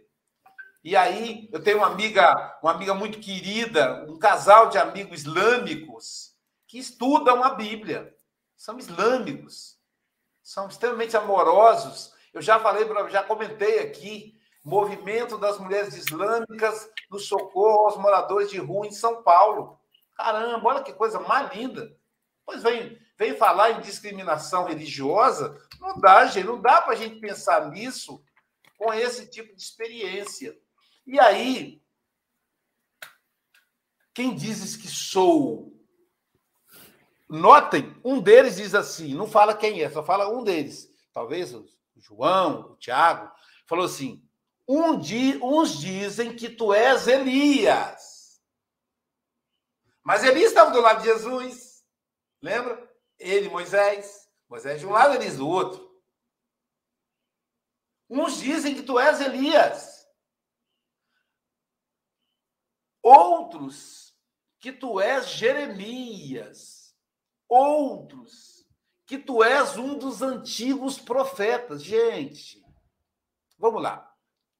E 0.84 0.96
aí 0.96 1.48
eu 1.52 1.62
tenho 1.62 1.78
uma 1.78 1.88
amiga, 1.88 2.58
uma 2.62 2.72
amiga 2.72 2.94
muito 2.94 3.18
querida, 3.18 4.06
um 4.08 4.18
casal 4.18 4.68
de 4.68 4.78
amigos 4.78 5.20
islâmicos 5.20 6.34
que 6.66 6.78
estudam 6.78 7.42
a 7.42 7.50
Bíblia. 7.50 8.14
São 8.56 8.78
islâmicos, 8.78 9.78
são 10.42 10.68
extremamente 10.68 11.16
amorosos. 11.16 12.14
Eu 12.32 12.42
já 12.42 12.60
falei, 12.60 12.86
já 13.10 13.22
comentei 13.22 13.80
aqui 13.80 14.37
Movimento 14.64 15.38
das 15.38 15.58
Mulheres 15.58 15.94
Islâmicas 15.94 16.88
no 17.10 17.18
socorro 17.18 17.86
aos 17.86 17.96
moradores 17.96 18.50
de 18.50 18.58
rua 18.58 18.86
em 18.86 18.92
São 18.92 19.22
Paulo. 19.22 19.78
Caramba, 20.16 20.68
olha 20.68 20.82
que 20.82 20.92
coisa 20.92 21.20
mais 21.20 21.54
linda. 21.54 21.96
Pois 22.44 22.62
vem, 22.62 22.98
vem 23.16 23.36
falar 23.36 23.72
em 23.72 23.80
discriminação 23.80 24.64
religiosa. 24.64 25.56
Não 25.80 25.98
dá, 25.98 26.26
gente, 26.26 26.46
não 26.46 26.60
dá 26.60 26.80
para 26.80 26.92
a 26.92 26.96
gente 26.96 27.20
pensar 27.20 27.70
nisso 27.70 28.22
com 28.76 28.92
esse 28.92 29.28
tipo 29.28 29.54
de 29.54 29.62
experiência. 29.62 30.58
E 31.06 31.18
aí, 31.18 31.82
quem 34.14 34.34
dizes 34.34 34.76
que 34.76 34.88
sou? 34.88 35.72
Notem, 37.28 37.94
um 38.04 38.20
deles 38.20 38.56
diz 38.56 38.74
assim, 38.74 39.14
não 39.14 39.26
fala 39.26 39.54
quem 39.54 39.82
é, 39.82 39.90
só 39.90 40.02
fala 40.02 40.28
um 40.28 40.42
deles. 40.42 40.88
Talvez 41.12 41.54
o 41.54 41.66
João, 41.96 42.72
o 42.72 42.76
Tiago, 42.76 43.30
falou 43.66 43.84
assim: 43.84 44.27
um 44.68 44.98
di, 44.98 45.38
uns 45.42 45.78
dizem 45.78 46.36
que 46.36 46.50
tu 46.50 46.74
és 46.74 47.08
Elias. 47.08 48.38
Mas 50.04 50.22
Elias 50.22 50.50
estava 50.50 50.70
do 50.70 50.80
lado 50.80 51.00
de 51.00 51.06
Jesus. 51.06 51.82
Lembra? 52.42 52.86
Ele, 53.18 53.48
Moisés. 53.48 54.28
Moisés 54.46 54.80
de 54.80 54.86
um 54.86 54.90
lado, 54.90 55.14
Elias 55.14 55.36
do 55.36 55.48
outro. 55.48 55.88
Uns 58.10 58.38
dizem 58.38 58.74
que 58.74 58.82
tu 58.82 58.98
és 58.98 59.20
Elias. 59.20 60.06
Outros 63.02 64.14
que 64.60 64.72
tu 64.72 65.00
és 65.00 65.28
Jeremias. 65.28 66.94
Outros 67.48 68.66
que 69.06 69.18
tu 69.18 69.42
és 69.42 69.76
um 69.78 69.98
dos 69.98 70.20
antigos 70.20 70.98
profetas. 70.98 71.82
Gente, 71.82 72.62
vamos 73.58 73.82
lá. 73.82 74.07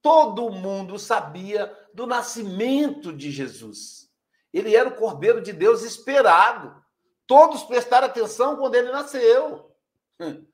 Todo 0.01 0.49
mundo 0.49 0.97
sabia 0.97 1.75
do 1.93 2.07
nascimento 2.07 3.11
de 3.11 3.31
Jesus. 3.31 4.09
Ele 4.53 4.75
era 4.75 4.89
o 4.89 4.95
Cordeiro 4.95 5.41
de 5.41 5.53
Deus 5.53 5.83
esperado. 5.83 6.83
Todos 7.27 7.63
prestaram 7.63 8.07
atenção 8.07 8.57
quando 8.57 8.75
ele 8.75 8.91
nasceu. 8.91 9.75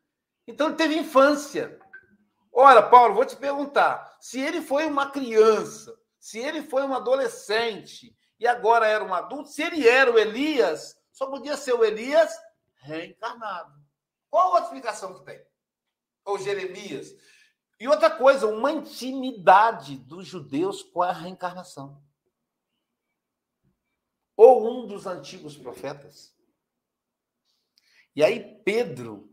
Então 0.47 0.67
ele 0.67 0.75
teve 0.75 0.95
infância. 0.95 1.79
Ora, 2.53 2.83
Paulo, 2.83 3.15
vou 3.15 3.25
te 3.25 3.35
perguntar: 3.35 4.15
se 4.21 4.39
ele 4.39 4.61
foi 4.61 4.85
uma 4.85 5.09
criança, 5.09 5.97
se 6.19 6.37
ele 6.37 6.61
foi 6.61 6.83
um 6.83 6.93
adolescente 6.93 8.15
e 8.39 8.45
agora 8.45 8.87
era 8.87 9.03
um 9.03 9.11
adulto, 9.11 9.49
se 9.49 9.63
ele 9.63 9.87
era 9.87 10.11
o 10.11 10.19
Elias, 10.19 10.95
só 11.11 11.25
podia 11.25 11.57
ser 11.57 11.73
o 11.73 11.83
Elias 11.83 12.31
reencarnado. 12.75 13.73
Qual 14.29 14.55
a 14.55 14.61
explicação 14.61 15.15
que 15.15 15.25
tem? 15.25 15.43
Ou 16.23 16.37
Jeremias? 16.37 17.13
E 17.79 17.87
outra 17.87 18.09
coisa, 18.09 18.47
uma 18.47 18.71
intimidade 18.71 19.97
dos 19.97 20.25
judeus 20.25 20.81
com 20.81 21.01
a 21.01 21.11
reencarnação. 21.11 22.01
Ou 24.37 24.69
um 24.69 24.87
dos 24.87 25.05
antigos 25.05 25.57
profetas. 25.57 26.35
E 28.15 28.23
aí 28.23 28.61
Pedro, 28.63 29.29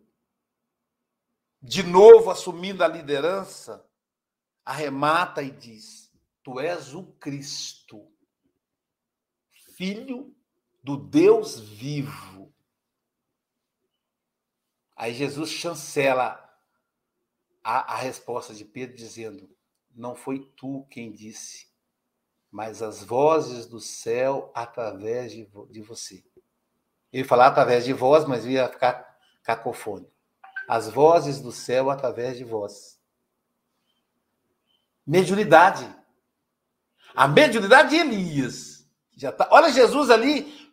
de 1.60 1.82
novo 1.82 2.30
assumindo 2.30 2.82
a 2.82 2.88
liderança, 2.88 3.88
arremata 4.64 5.42
e 5.42 5.50
diz: 5.50 6.12
Tu 6.42 6.58
és 6.58 6.94
o 6.94 7.04
Cristo, 7.14 8.12
filho 9.76 10.34
do 10.82 10.96
Deus 10.96 11.60
vivo. 11.60 12.52
Aí 14.96 15.14
Jesus 15.14 15.50
chancela 15.50 16.51
a, 17.62 17.94
a 17.94 17.96
resposta 17.96 18.54
de 18.54 18.64
Pedro, 18.64 18.96
dizendo: 18.96 19.48
Não 19.94 20.14
foi 20.14 20.40
tu 20.56 20.86
quem 20.90 21.12
disse, 21.12 21.66
mas 22.50 22.82
as 22.82 23.02
vozes 23.02 23.66
do 23.66 23.80
céu 23.80 24.50
através 24.54 25.32
de, 25.32 25.48
de 25.70 25.80
você. 25.80 26.22
Ele 27.12 27.24
falar 27.24 27.48
através 27.48 27.84
de 27.84 27.92
vós, 27.92 28.24
mas 28.24 28.44
ia 28.46 28.68
ficar 28.68 29.18
cacofônico. 29.42 30.10
As 30.68 30.88
vozes 30.88 31.40
do 31.40 31.52
céu 31.52 31.90
através 31.90 32.38
de 32.38 32.44
vós. 32.44 32.98
Mediunidade. 35.06 35.88
A 37.14 37.28
mediunidade 37.28 37.90
de 37.90 37.96
Elias. 37.96 38.88
Já 39.14 39.30
tá, 39.30 39.46
olha 39.50 39.70
Jesus 39.70 40.10
ali 40.10 40.72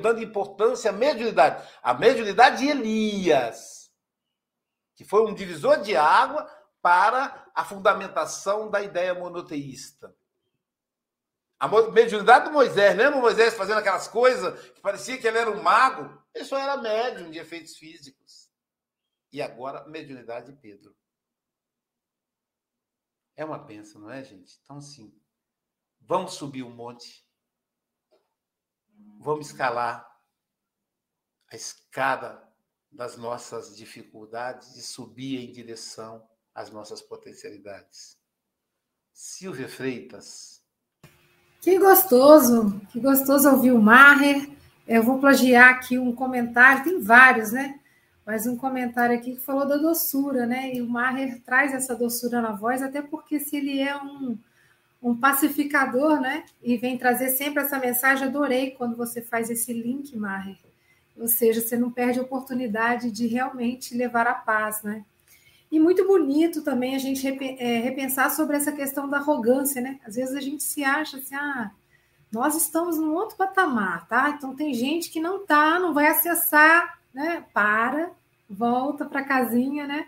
dando 0.00 0.22
importância 0.22 0.90
à 0.90 0.92
mediunidade. 0.92 1.66
A 1.82 1.92
mediunidade 1.94 2.58
de 2.58 2.68
Elias, 2.68 3.81
que 4.94 5.04
foi 5.04 5.22
um 5.22 5.34
divisor 5.34 5.80
de 5.80 5.96
água 5.96 6.44
para 6.80 7.50
a 7.54 7.64
fundamentação 7.64 8.70
da 8.70 8.82
ideia 8.82 9.14
monoteísta. 9.14 10.14
A 11.58 11.68
mediunidade 11.68 12.46
do 12.46 12.50
Moisés, 12.50 12.96
lembra 12.96 13.20
Moisés 13.20 13.54
fazendo 13.54 13.78
aquelas 13.78 14.08
coisas 14.08 14.70
que 14.70 14.80
parecia 14.80 15.16
que 15.16 15.26
ele 15.26 15.38
era 15.38 15.50
um 15.50 15.62
mago? 15.62 16.20
Ele 16.34 16.44
só 16.44 16.58
era 16.58 16.76
médium 16.76 17.30
de 17.30 17.38
efeitos 17.38 17.76
físicos. 17.76 18.50
E 19.30 19.40
agora, 19.40 19.86
mediunidade 19.86 20.52
de 20.52 20.58
Pedro. 20.58 20.94
É 23.36 23.44
uma 23.44 23.58
benção, 23.58 24.00
não 24.00 24.10
é, 24.10 24.24
gente? 24.24 24.60
Então, 24.62 24.78
assim, 24.78 25.16
vamos 26.00 26.34
subir 26.34 26.64
o 26.64 26.66
um 26.66 26.74
monte, 26.74 27.24
vamos 29.20 29.46
escalar 29.46 30.06
a 31.50 31.56
escada 31.56 32.51
das 32.92 33.16
nossas 33.16 33.76
dificuldades 33.76 34.76
e 34.76 34.82
subir 34.82 35.40
em 35.40 35.50
direção 35.50 36.22
às 36.54 36.70
nossas 36.70 37.00
potencialidades. 37.00 38.18
Silvia 39.12 39.68
Freitas, 39.68 40.62
que 41.62 41.78
gostoso, 41.78 42.80
que 42.90 42.98
gostoso 42.98 43.48
ouvir 43.48 43.70
o 43.70 43.80
Maher. 43.80 44.50
Eu 44.86 45.00
vou 45.04 45.20
plagiar 45.20 45.70
aqui 45.70 45.96
um 45.96 46.12
comentário, 46.12 46.82
tem 46.82 47.00
vários, 47.00 47.52
né? 47.52 47.78
Mas 48.26 48.48
um 48.48 48.56
comentário 48.56 49.16
aqui 49.16 49.36
que 49.36 49.40
falou 49.40 49.64
da 49.64 49.76
doçura, 49.76 50.44
né? 50.44 50.74
E 50.74 50.82
o 50.82 50.88
Maher 50.88 51.40
traz 51.42 51.72
essa 51.72 51.94
doçura 51.94 52.42
na 52.42 52.50
voz, 52.50 52.82
até 52.82 53.00
porque 53.00 53.38
se 53.38 53.56
ele 53.56 53.78
é 53.80 53.96
um, 53.96 54.36
um 55.00 55.16
pacificador, 55.16 56.20
né? 56.20 56.44
E 56.60 56.76
vem 56.76 56.98
trazer 56.98 57.28
sempre 57.28 57.62
essa 57.62 57.78
mensagem, 57.78 58.26
adorei 58.26 58.72
quando 58.72 58.96
você 58.96 59.22
faz 59.22 59.48
esse 59.48 59.72
link, 59.72 60.16
Maher. 60.16 60.58
Ou 61.18 61.28
seja, 61.28 61.60
você 61.60 61.76
não 61.76 61.90
perde 61.90 62.18
a 62.18 62.22
oportunidade 62.22 63.10
de 63.10 63.26
realmente 63.26 63.96
levar 63.96 64.26
a 64.26 64.34
paz, 64.34 64.82
né? 64.82 65.04
E 65.70 65.80
muito 65.80 66.06
bonito 66.06 66.62
também 66.62 66.94
a 66.94 66.98
gente 66.98 67.26
é, 67.26 67.80
repensar 67.80 68.30
sobre 68.30 68.56
essa 68.56 68.72
questão 68.72 69.08
da 69.08 69.18
arrogância, 69.18 69.80
né? 69.80 69.98
Às 70.06 70.16
vezes 70.16 70.34
a 70.34 70.40
gente 70.40 70.62
se 70.62 70.84
acha 70.84 71.16
assim, 71.16 71.34
ah, 71.34 71.70
nós 72.30 72.54
estamos 72.54 72.98
num 72.98 73.14
outro 73.14 73.36
patamar, 73.36 74.06
tá? 74.06 74.30
Então 74.30 74.54
tem 74.54 74.74
gente 74.74 75.10
que 75.10 75.20
não 75.20 75.46
tá, 75.46 75.78
não 75.78 75.94
vai 75.94 76.08
acessar, 76.08 76.98
né? 77.12 77.44
Para, 77.54 78.10
volta 78.48 79.04
para 79.04 79.24
casinha, 79.24 79.86
né? 79.86 80.06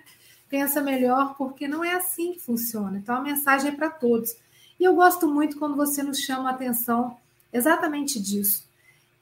Pensa 0.48 0.82
melhor, 0.82 1.34
porque 1.36 1.66
não 1.66 1.82
é 1.82 1.94
assim 1.94 2.32
que 2.32 2.40
funciona. 2.40 2.98
Então 2.98 3.16
a 3.16 3.22
mensagem 3.22 3.70
é 3.70 3.74
para 3.74 3.88
todos. 3.88 4.36
E 4.78 4.84
eu 4.84 4.94
gosto 4.94 5.26
muito 5.26 5.58
quando 5.58 5.76
você 5.76 6.02
nos 6.02 6.18
chama 6.18 6.50
a 6.50 6.52
atenção 6.52 7.16
exatamente 7.52 8.20
disso 8.20 8.64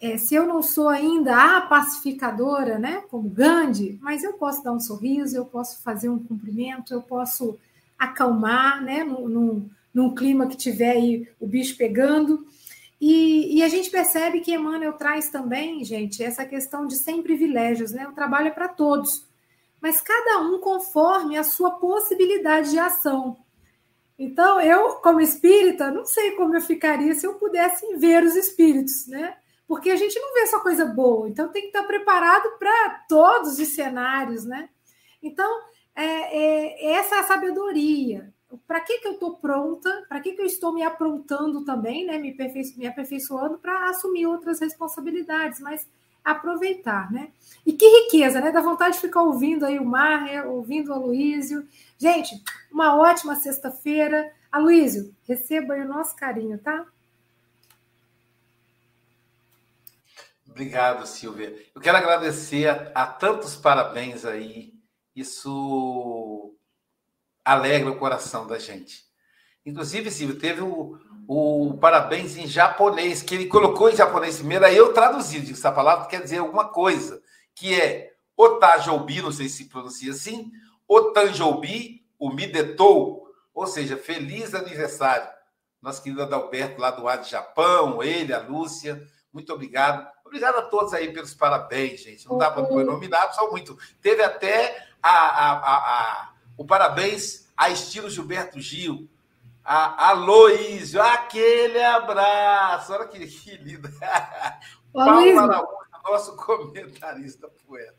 é, 0.03 0.19
se 0.19 0.35
eu 0.35 0.45
não 0.45 0.61
sou 0.61 0.89
ainda 0.89 1.57
a 1.57 1.61
pacificadora, 1.61 2.77
né, 2.77 3.05
como 3.09 3.31
Gandhi, 3.31 4.01
mas 4.03 4.25
eu 4.25 4.33
posso 4.33 4.61
dar 4.61 4.73
um 4.73 4.81
sorriso, 4.81 5.37
eu 5.37 5.45
posso 5.45 5.81
fazer 5.81 6.09
um 6.09 6.19
cumprimento, 6.19 6.93
eu 6.93 7.01
posso 7.01 7.57
acalmar, 7.97 8.83
né, 8.83 9.05
num, 9.05 9.71
num, 9.95 10.13
clima 10.13 10.49
que 10.49 10.57
tiver 10.57 10.91
aí 10.91 11.29
o 11.39 11.47
bicho 11.47 11.77
pegando. 11.77 12.45
E, 13.01 13.59
e, 13.59 13.63
a 13.63 13.69
gente 13.69 13.91
percebe 13.91 14.41
que 14.41 14.53
Emmanuel 14.53 14.95
traz 14.95 15.29
também, 15.29 15.85
gente, 15.85 16.21
essa 16.21 16.45
questão 16.45 16.85
de 16.85 16.97
sem 16.97 17.23
privilégios, 17.23 17.93
né? 17.93 18.07
O 18.09 18.13
trabalho 18.13 18.49
é 18.49 18.53
para 18.53 18.69
todos, 18.69 19.25
mas 19.81 20.01
cada 20.01 20.41
um 20.41 20.59
conforme 20.59 21.37
a 21.37 21.45
sua 21.45 21.73
possibilidade 21.73 22.71
de 22.71 22.79
ação. 22.79 23.37
Então, 24.19 24.61
eu, 24.61 24.95
como 24.97 25.21
espírita, 25.21 25.91
não 25.91 26.05
sei 26.05 26.33
como 26.33 26.57
eu 26.57 26.61
ficaria 26.61 27.15
se 27.15 27.27
eu 27.27 27.35
pudesse 27.35 27.97
ver 27.97 28.25
os 28.25 28.37
espíritos, 28.37 29.07
né? 29.07 29.37
Porque 29.73 29.89
a 29.89 29.97
gente 29.97 30.21
não 30.21 30.35
vê 30.35 30.47
só 30.49 30.61
coisa 30.61 30.85
boa, 30.85 31.27
então 31.31 31.49
tem 31.49 31.63
que 31.63 31.69
estar 31.69 31.85
preparado 31.85 32.59
para 32.59 32.91
todos 33.09 33.59
os 33.59 33.69
cenários, 33.69 34.45
né? 34.45 34.69
Então, 35.23 35.51
é, 35.97 36.05
é 36.05 36.93
essa 36.93 37.15
é 37.15 37.19
a 37.21 37.23
sabedoria. 37.23 38.31
Para 38.69 38.81
que, 38.81 38.99
que 38.99 39.09
eu 39.09 39.13
estou 39.13 39.39
pronta? 39.39 40.05
Para 40.11 40.21
que, 40.21 40.33
que 40.33 40.43
eu 40.43 40.45
estou 40.45 40.75
me 40.75 40.83
aprontando 40.83 41.65
também, 41.65 42.05
né? 42.05 42.19
Me, 42.19 42.33
aperfeiço, 42.33 42.79
me 42.79 42.87
aperfeiçoando 42.87 43.57
para 43.57 43.89
assumir 43.89 44.27
outras 44.27 44.61
responsabilidades, 44.61 45.59
mas 45.59 45.89
aproveitar, 46.23 47.11
né? 47.11 47.31
E 47.65 47.73
que 47.73 47.87
riqueza, 48.03 48.43
né? 48.43 48.53
Dá 48.53 48.61
vontade 48.61 48.97
de 48.97 49.01
ficar 49.01 49.23
ouvindo 49.23 49.65
aí 49.65 49.79
o 49.79 49.87
Mar, 49.87 50.49
ouvindo 50.49 50.91
o 50.91 50.93
Aloísio. 50.93 51.67
Gente, 51.97 52.39
uma 52.71 52.95
ótima 52.95 53.37
sexta-feira. 53.37 54.31
Aloísio, 54.53 55.15
receba 55.27 55.73
aí 55.73 55.81
o 55.81 55.89
nosso 55.89 56.15
carinho, 56.15 56.59
tá? 56.59 56.85
Obrigado, 60.53 61.07
Silvia. 61.07 61.57
Eu 61.75 61.81
quero 61.81 61.97
agradecer 61.97 62.69
a, 62.69 62.93
a, 62.95 63.07
tantos 63.07 63.57
parabéns 63.57 64.27
aí. 64.27 64.75
Isso 65.17 66.55
alegra 67.43 67.91
o 67.91 67.99
coração 67.99 68.47
da 68.47 68.59
gente. 68.59 69.03
Inclusive, 69.65 70.11
Silvia, 70.11 70.39
teve 70.39 70.61
o, 70.61 70.99
o 71.27 71.79
parabéns 71.79 72.37
em 72.37 72.47
japonês, 72.47 73.23
que 73.23 73.35
ele 73.35 73.47
colocou 73.47 73.89
em 73.89 73.97
japonês 73.97 74.37
primeiro, 74.37 74.67
aí 74.67 74.77
eu 74.77 74.93
traduzi, 74.93 75.41
digo, 75.41 75.57
essa 75.57 75.73
palavra 75.73 76.07
quer 76.07 76.23
dizer 76.23 76.39
alguma 76.39 76.69
coisa, 76.69 77.23
que 77.55 77.75
é 77.75 78.13
Otajoubi, 78.37 79.23
não 79.23 79.33
sei 79.33 79.49
se 79.49 79.71
pronuncia 79.71 80.13
assim, 80.13 80.53
Otanjoubi, 80.87 82.05
o 82.19 82.29
Midetou, 82.29 83.27
ou 83.55 83.67
seja, 83.67 83.97
feliz 83.97 84.55
aniversário. 84.55 85.29
Nosso 85.81 86.03
querido 86.03 86.23
Adalberto 86.23 86.79
lá 86.79 86.91
do 86.91 87.09
ar 87.09 87.23
de 87.23 87.31
Japão, 87.31 88.03
ele, 88.03 88.35
a 88.35 88.41
Lúcia, 88.41 89.03
muito 89.33 89.51
obrigado. 89.51 90.07
Obrigado 90.33 90.61
a 90.61 90.63
todos 90.63 90.95
aí 90.95 91.13
pelos 91.13 91.35
parabéns, 91.35 92.01
gente. 92.01 92.27
Não 92.27 92.39
dá 92.39 92.51
para 92.51 92.65
pôr 92.65 92.83
nominado, 92.87 93.35
só 93.35 93.51
muito. 93.51 93.79
Teve 94.01 94.23
até 94.23 94.89
a, 95.03 95.11
a, 95.11 95.77
a, 95.77 96.33
o 96.57 96.65
parabéns 96.65 97.53
a 97.55 97.69
estilo 97.69 98.09
Gilberto 98.09 98.59
Gil. 98.59 99.11
A 99.63 100.09
Aloísio, 100.09 101.03
aquele 101.03 101.83
abraço. 101.83 102.95
Olha 102.95 103.07
que, 103.09 103.27
que 103.27 103.59
lindo. 103.59 103.91
Paulo 104.91 105.39
Araújo, 105.39 105.69
nosso 106.03 106.35
comentarista 106.35 107.51
poeta. 107.67 107.95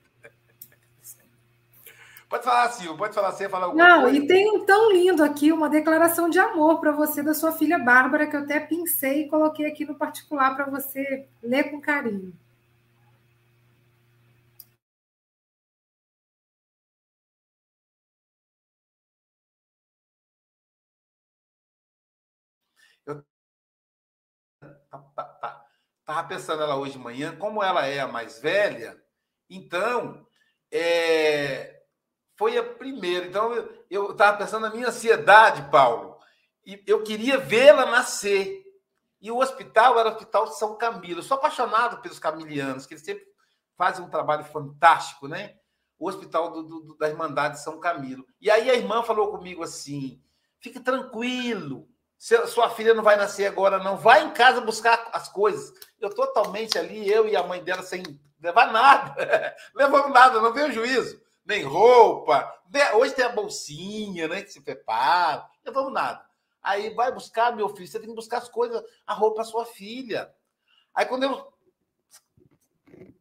Pode 2.34 2.45
falar, 2.45 2.67
Silvio, 2.71 2.97
pode 2.97 3.13
falar, 3.13 3.31
você 3.31 3.47
falar 3.47 3.65
alguma 3.67 3.88
Não, 3.88 4.01
coisa. 4.01 4.17
e 4.17 4.25
tem 4.25 4.49
um 4.51 4.65
tão 4.65 4.91
lindo 4.91 5.23
aqui, 5.23 5.51
uma 5.51 5.69
declaração 5.69 6.27
de 6.27 6.39
amor 6.39 6.79
para 6.79 6.91
você 6.91 7.21
da 7.21 7.31
sua 7.31 7.51
filha 7.51 7.77
Bárbara, 7.77 8.25
que 8.25 8.36
eu 8.36 8.39
até 8.39 8.59
pincei 8.59 9.25
e 9.25 9.29
coloquei 9.29 9.67
aqui 9.67 9.86
no 9.86 9.93
particular 9.93 10.55
para 10.55 10.65
você 10.65 11.29
ler 11.43 11.69
com 11.69 11.79
carinho. 11.79 12.34
Eu 23.05 23.23
tá, 24.89 24.97
tá, 25.39 25.65
tava 26.03 26.27
pensando 26.27 26.63
ela 26.63 26.77
hoje 26.77 26.93
de 26.93 26.97
manhã, 26.97 27.36
como 27.36 27.61
ela 27.61 27.86
é 27.86 27.99
a 27.99 28.07
mais 28.07 28.39
velha, 28.39 28.99
então 29.47 30.25
é, 30.71 31.72
foi 32.36 32.57
a 32.57 32.63
primeira. 32.63 33.25
Então, 33.25 33.53
eu 33.89 34.11
estava 34.11 34.38
pensando 34.38 34.63
na 34.63 34.69
minha 34.69 34.88
ansiedade, 34.88 35.69
Paulo, 35.69 36.17
e 36.65 36.81
eu 36.88 37.03
queria 37.03 37.38
vê-la 37.38 37.86
nascer. 37.86 38.63
E 39.21 39.31
o 39.31 39.39
hospital 39.39 39.97
era 39.99 40.09
o 40.09 40.11
Hospital 40.11 40.47
São 40.47 40.77
Camilo. 40.77 41.19
Eu 41.19 41.23
sou 41.23 41.38
apaixonado 41.38 42.01
pelos 42.01 42.19
camilianos, 42.19 42.86
que 42.86 42.93
eles 42.93 43.05
sempre 43.05 43.23
fazem 43.77 44.03
um 44.03 44.09
trabalho 44.09 44.43
fantástico, 44.43 45.27
né? 45.27 45.55
O 45.97 46.09
Hospital 46.09 46.51
do, 46.51 46.63
do, 46.63 46.97
da 46.97 47.07
Irmandade 47.07 47.61
São 47.61 47.79
Camilo. 47.79 48.25
E 48.41 48.51
aí 48.51 48.69
a 48.69 48.75
irmã 48.75 49.01
falou 49.03 49.31
comigo 49.31 49.63
assim: 49.63 50.21
fique 50.59 50.79
tranquilo, 50.79 51.88
sua 52.47 52.69
filha 52.69 52.93
não 52.93 53.03
vai 53.03 53.17
nascer 53.17 53.47
agora, 53.47 53.79
não. 53.79 53.97
Vai 53.97 54.25
em 54.25 54.31
casa 54.31 54.61
buscar 54.61 55.09
as 55.11 55.27
coisas. 55.27 55.73
Eu 55.99 56.09
totalmente 56.09 56.77
ali, 56.77 57.09
eu 57.09 57.27
e 57.27 57.36
a 57.36 57.43
mãe 57.43 57.63
dela, 57.63 57.84
sem 57.84 58.03
levar 58.41 58.71
nada. 58.71 59.15
Levamos 59.75 60.13
nada, 60.13 60.41
não 60.41 60.53
veio 60.53 60.71
juízo. 60.71 61.21
Nem 61.45 61.63
roupa. 61.63 62.51
Hoje 62.95 63.13
tem 63.13 63.25
a 63.25 63.29
bolsinha, 63.29 64.27
né? 64.27 64.41
Que 64.41 64.51
se 64.51 64.61
prepara. 64.61 65.45
Levamos 65.65 65.93
nada. 65.93 66.25
Aí 66.61 66.93
vai 66.93 67.11
buscar, 67.11 67.55
meu 67.55 67.67
filho, 67.69 67.87
você 67.87 67.99
tem 67.99 68.09
que 68.09 68.15
buscar 68.15 68.37
as 68.37 68.47
coisas, 68.47 68.81
a 69.05 69.13
roupa 69.13 69.39
da 69.39 69.43
sua 69.43 69.65
filha. 69.65 70.33
Aí 70.95 71.05
quando 71.05 71.23
eu 71.23 71.53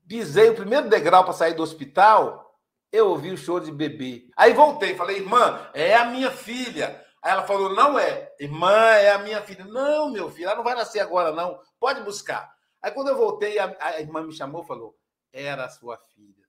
pisei 0.07 0.51
o 0.51 0.55
primeiro 0.55 0.89
degrau 0.89 1.25
para 1.25 1.33
sair 1.33 1.55
do 1.55 1.63
hospital, 1.63 2.57
eu 2.93 3.09
ouvi 3.09 3.33
o 3.33 3.37
choro 3.37 3.65
de 3.65 3.73
bebê. 3.73 4.31
Aí 4.37 4.53
voltei, 4.53 4.95
falei, 4.95 5.17
irmã, 5.17 5.69
é 5.75 5.97
a 5.97 6.05
minha 6.05 6.31
filha. 6.31 7.05
Aí 7.23 7.33
ela 7.33 7.43
falou: 7.45 7.75
não 7.75 7.99
é, 7.99 8.33
irmã, 8.39 8.73
é 8.73 9.13
a 9.13 9.19
minha 9.19 9.41
filha. 9.43 9.65
Não, 9.65 10.11
meu 10.11 10.31
filho, 10.31 10.47
ela 10.47 10.57
não 10.57 10.65
vai 10.65 10.75
nascer 10.75 11.01
agora, 11.01 11.33
não. 11.33 11.59
Pode 11.81 12.03
buscar. 12.03 12.53
Aí 12.81 12.91
quando 12.91 13.09
eu 13.09 13.17
voltei, 13.17 13.59
a, 13.59 13.77
a 13.81 14.01
irmã 14.01 14.23
me 14.23 14.33
chamou 14.33 14.63
e 14.63 14.67
falou: 14.67 14.97
era 15.33 15.65
a 15.65 15.69
sua 15.69 15.97
filha. 16.15 16.42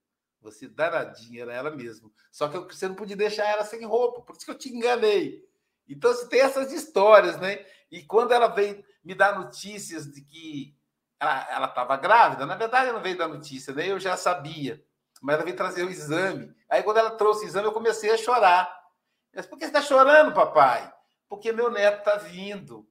Você 0.43 0.67
danadinha, 0.67 1.43
era 1.43 1.53
ela 1.53 1.71
mesmo. 1.71 2.13
Só 2.29 2.47
que 2.47 2.57
você 2.75 2.87
não 2.87 2.95
podia 2.95 3.15
deixar 3.15 3.45
ela 3.45 3.63
sem 3.63 3.85
roupa, 3.85 4.21
por 4.21 4.35
isso 4.35 4.45
que 4.45 4.51
eu 4.51 4.57
te 4.57 4.69
enganei. 4.69 5.47
Então 5.87 6.13
você 6.13 6.27
tem 6.27 6.41
essas 6.41 6.71
histórias, 6.71 7.39
né? 7.39 7.65
E 7.89 8.03
quando 8.03 8.33
ela 8.33 8.47
veio 8.47 8.83
me 9.03 9.15
dar 9.15 9.37
notícias 9.39 10.11
de 10.11 10.21
que 10.21 10.75
ela 11.19 11.67
estava 11.67 11.95
grávida, 11.95 12.45
na 12.45 12.55
verdade 12.55 12.87
ela 12.87 12.97
não 12.97 13.03
veio 13.03 13.17
dar 13.17 13.27
notícia, 13.29 13.73
né? 13.73 13.89
Eu 13.89 13.99
já 13.99 14.17
sabia, 14.17 14.83
mas 15.21 15.35
ela 15.35 15.45
veio 15.45 15.55
trazer 15.55 15.83
o 15.83 15.89
exame. 15.89 16.53
Aí 16.69 16.83
quando 16.83 16.97
ela 16.97 17.11
trouxe 17.11 17.45
o 17.45 17.47
exame, 17.47 17.67
eu 17.67 17.71
comecei 17.71 18.11
a 18.11 18.17
chorar. 18.17 18.83
Mas 19.33 19.45
por 19.45 19.57
que 19.57 19.65
você 19.65 19.69
está 19.69 19.81
chorando, 19.81 20.33
papai? 20.33 20.91
Porque 21.29 21.51
meu 21.51 21.71
neto 21.71 21.99
está 21.99 22.17
vindo. 22.17 22.87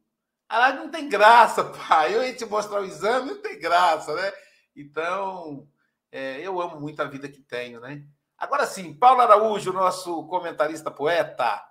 Ah, 0.49 0.73
não 0.73 0.91
tem 0.91 1.09
graça, 1.09 1.65
pai. 1.89 2.15
Eu 2.15 2.25
ia 2.25 2.35
te 2.35 2.47
mostrar 2.47 2.81
o 2.81 2.85
exame, 2.85 3.33
não 3.33 3.43
tem 3.43 3.59
graça, 3.59 4.15
né? 4.15 4.33
Então, 4.75 5.69
é, 6.13 6.41
eu 6.47 6.61
amo 6.61 6.79
muito 6.79 7.01
a 7.01 7.07
vida 7.07 7.27
que 7.29 7.41
tenho, 7.41 7.81
né? 7.81 8.07
Agora 8.37 8.67
sim, 8.67 8.93
Paulo 8.93 9.23
Araújo, 9.23 9.73
nosso 9.73 10.27
comentarista 10.27 10.91
poeta. 10.91 11.65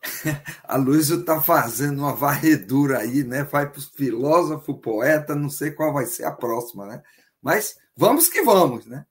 A 0.64 0.76
Luísa 0.76 1.16
está 1.16 1.40
fazendo 1.40 2.00
uma 2.00 2.14
varredura 2.14 2.98
aí, 2.98 3.22
né? 3.22 3.44
Vai 3.44 3.70
para 3.70 3.78
o 3.78 3.82
filósofo, 3.82 4.80
poeta, 4.80 5.36
não 5.36 5.48
sei 5.48 5.70
qual 5.70 5.92
vai 5.92 6.06
ser 6.06 6.24
a 6.24 6.32
próxima, 6.32 6.86
né? 6.86 7.02
Mas 7.40 7.78
vamos 7.96 8.28
que 8.28 8.42
vamos, 8.42 8.86
né? 8.86 9.06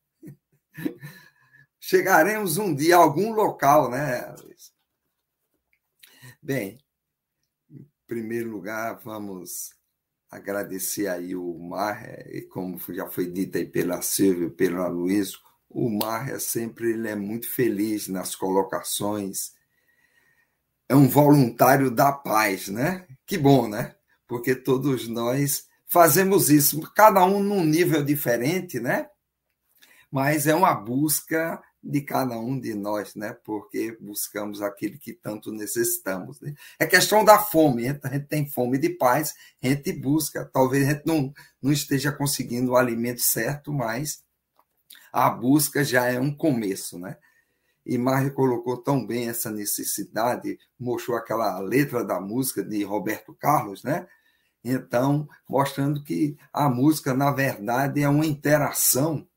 chegaremos 1.80 2.58
um 2.58 2.76
dia 2.76 2.98
a 2.98 3.00
algum 3.00 3.32
local, 3.34 3.90
né? 3.90 4.36
Bem, 6.42 6.78
em 7.70 7.88
primeiro 8.08 8.50
lugar, 8.50 9.00
vamos 9.04 9.74
agradecer 10.32 11.08
aí 11.08 11.36
o 11.36 11.54
Mar, 11.60 12.04
é, 12.06 12.42
como 12.50 12.80
já 12.90 13.08
foi 13.08 13.28
dito 13.28 13.58
aí 13.58 13.66
pela 13.66 14.02
Silvia, 14.02 14.50
pela 14.50 14.88
Luiz, 14.88 15.34
o 15.70 15.90
Mar 15.90 16.30
é 16.30 16.40
sempre 16.40 16.92
ele 16.92 17.10
é 17.10 17.16
muito 17.16 17.50
feliz 17.50 18.08
nas 18.08 18.36
colocações, 18.36 19.52
é 20.88 20.96
um 20.96 21.08
voluntário 21.08 21.92
da 21.92 22.12
paz, 22.12 22.70
né? 22.70 23.06
Que 23.26 23.38
bom, 23.38 23.68
né? 23.68 23.96
Porque 24.28 24.56
todos 24.56 25.08
nós 25.08 25.68
fazemos 25.86 26.50
isso, 26.50 26.80
cada 26.96 27.26
um 27.26 27.44
num 27.44 27.66
nível 27.66 28.04
diferente, 28.04 28.80
né? 28.80 29.10
Mas 30.10 30.48
é 30.48 30.56
uma 30.56 30.74
busca 30.74 31.62
de 31.84 32.02
cada 32.02 32.38
um 32.38 32.60
de 32.60 32.76
nós, 32.76 33.16
né? 33.16 33.36
Porque 33.44 33.98
buscamos 34.00 34.62
aquilo 34.62 35.00
que 35.00 35.14
tanto 35.14 35.52
necessitamos. 35.52 36.40
Né? 36.40 36.54
É 36.80 36.86
questão 36.86 37.26
da 37.26 37.40
fome. 37.40 37.88
A 37.88 38.10
gente 38.10 38.28
tem 38.28 38.48
fome 38.48 38.78
de 38.78 38.90
paz, 38.90 39.34
a 39.62 39.68
gente 39.68 39.92
busca. 39.94 40.46
Talvez 40.46 40.88
a 40.88 40.94
gente 40.94 41.08
não, 41.08 41.34
não 41.62 41.72
esteja 41.72 42.12
conseguindo 42.12 42.72
o 42.72 42.78
alimento 42.78 43.22
certo, 43.22 43.74
mas 43.74 44.24
a 45.12 45.30
busca 45.30 45.84
já 45.84 46.06
é 46.06 46.20
um 46.20 46.34
começo, 46.34 47.00
né? 47.00 47.18
E 47.84 47.98
Mário 47.98 48.32
colocou 48.34 48.78
tão 48.78 49.06
bem 49.06 49.28
essa 49.28 49.50
necessidade, 49.50 50.60
mostrou 50.80 51.18
aquela 51.18 51.60
letra 51.60 52.04
da 52.04 52.22
música 52.22 52.64
de 52.64 52.84
Roberto 52.84 53.34
Carlos, 53.34 53.84
né? 53.84 54.08
Então, 54.64 55.28
mostrando 55.50 56.04
que 56.04 56.38
a 56.54 56.70
música, 56.70 57.14
na 57.16 57.32
verdade, 57.32 58.04
é 58.04 58.08
uma 58.08 58.26
interação. 58.26 59.28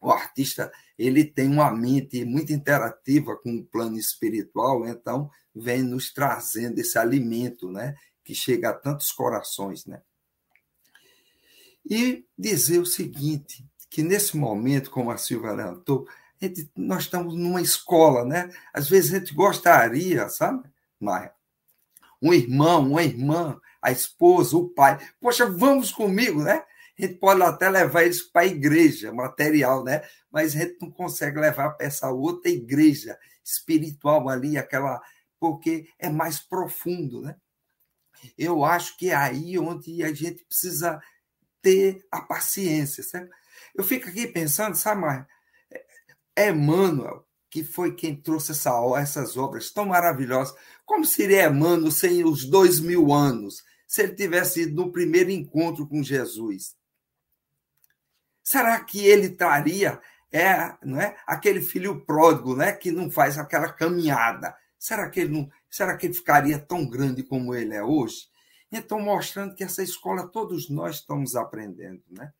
O 0.00 0.10
artista 0.10 0.72
ele 0.98 1.24
tem 1.24 1.48
uma 1.48 1.70
mente 1.70 2.24
muito 2.24 2.52
interativa 2.52 3.36
com 3.36 3.56
o 3.56 3.64
plano 3.64 3.98
espiritual, 3.98 4.86
então 4.86 5.30
vem 5.54 5.82
nos 5.82 6.12
trazendo 6.12 6.78
esse 6.78 6.98
alimento, 6.98 7.70
né, 7.70 7.94
que 8.24 8.34
chega 8.34 8.70
a 8.70 8.74
tantos 8.74 9.12
corações, 9.12 9.86
né? 9.86 10.02
E 11.88 12.24
dizer 12.36 12.80
o 12.80 12.86
seguinte, 12.86 13.64
que 13.88 14.02
nesse 14.02 14.36
momento, 14.36 14.90
como 14.90 15.10
a 15.10 15.16
Silvia 15.16 15.52
levantou, 15.52 16.06
nós 16.74 17.04
estamos 17.04 17.34
numa 17.34 17.62
escola, 17.62 18.24
né? 18.24 18.50
Às 18.72 18.88
vezes 18.88 19.14
a 19.14 19.18
gente 19.18 19.32
gostaria, 19.32 20.28
sabe, 20.28 20.68
Maia? 21.00 21.32
Um 22.20 22.32
irmão, 22.32 22.90
uma 22.90 23.02
irmã, 23.02 23.60
a 23.80 23.92
esposa, 23.92 24.56
o 24.56 24.68
pai. 24.68 24.98
Poxa, 25.20 25.46
vamos 25.46 25.92
comigo, 25.92 26.42
né? 26.42 26.64
A 26.98 27.02
gente 27.02 27.18
pode 27.18 27.42
até 27.42 27.68
levar 27.68 28.04
eles 28.04 28.22
para 28.22 28.42
a 28.42 28.46
igreja, 28.46 29.12
material, 29.12 29.84
né? 29.84 30.02
Mas 30.30 30.56
a 30.56 30.60
gente 30.60 30.78
não 30.80 30.90
consegue 30.90 31.38
levar 31.38 31.70
para 31.70 31.86
essa 31.86 32.10
outra 32.10 32.50
igreja 32.50 33.18
espiritual 33.44 34.28
ali, 34.28 34.56
aquela. 34.56 35.00
Porque 35.38 35.88
é 35.98 36.08
mais 36.08 36.38
profundo, 36.38 37.20
né? 37.20 37.36
Eu 38.38 38.64
acho 38.64 38.96
que 38.96 39.10
é 39.10 39.14
aí 39.14 39.58
onde 39.58 40.02
a 40.02 40.12
gente 40.12 40.44
precisa 40.44 41.00
ter 41.60 42.06
a 42.10 42.20
paciência, 42.22 43.02
certo? 43.02 43.30
Eu 43.74 43.84
fico 43.84 44.08
aqui 44.08 44.26
pensando, 44.26 44.74
sabe, 44.74 45.02
Mar? 45.02 45.28
É, 46.34 46.50
Emmanuel, 46.50 47.26
que 47.50 47.64
foi 47.64 47.94
quem 47.94 48.14
trouxe 48.14 48.52
essa, 48.52 48.70
essas 48.98 49.36
obras 49.36 49.70
tão 49.70 49.86
maravilhosas. 49.86 50.54
Como 50.84 51.04
seria 51.04 51.46
Emmanuel 51.46 51.90
sem 51.90 52.24
os 52.24 52.44
dois 52.44 52.80
mil 52.80 53.12
anos, 53.12 53.64
se 53.86 54.02
ele 54.02 54.14
tivesse 54.14 54.62
ido 54.62 54.76
no 54.76 54.92
primeiro 54.92 55.30
encontro 55.30 55.86
com 55.86 56.02
Jesus? 56.02 56.75
Será 58.46 58.78
que 58.78 59.04
ele 59.04 59.30
traria 59.30 60.00
é, 60.32 60.72
não 60.84 61.00
é, 61.00 61.16
aquele 61.26 61.60
filho 61.60 62.04
pródigo, 62.06 62.54
né, 62.54 62.70
que 62.70 62.92
não 62.92 63.10
faz 63.10 63.36
aquela 63.36 63.72
caminhada? 63.72 64.54
Será 64.78 65.10
que 65.10 65.18
ele 65.18 65.32
não, 65.32 65.50
será 65.68 65.96
que 65.96 66.06
ele 66.06 66.14
ficaria 66.14 66.56
tão 66.56 66.88
grande 66.88 67.24
como 67.24 67.56
ele 67.56 67.74
é 67.74 67.82
hoje? 67.82 68.28
Então 68.70 69.00
mostrando 69.00 69.52
que 69.52 69.64
essa 69.64 69.82
escola 69.82 70.28
todos 70.28 70.70
nós 70.70 70.96
estamos 71.00 71.34
aprendendo, 71.34 72.00
né? 72.08 72.30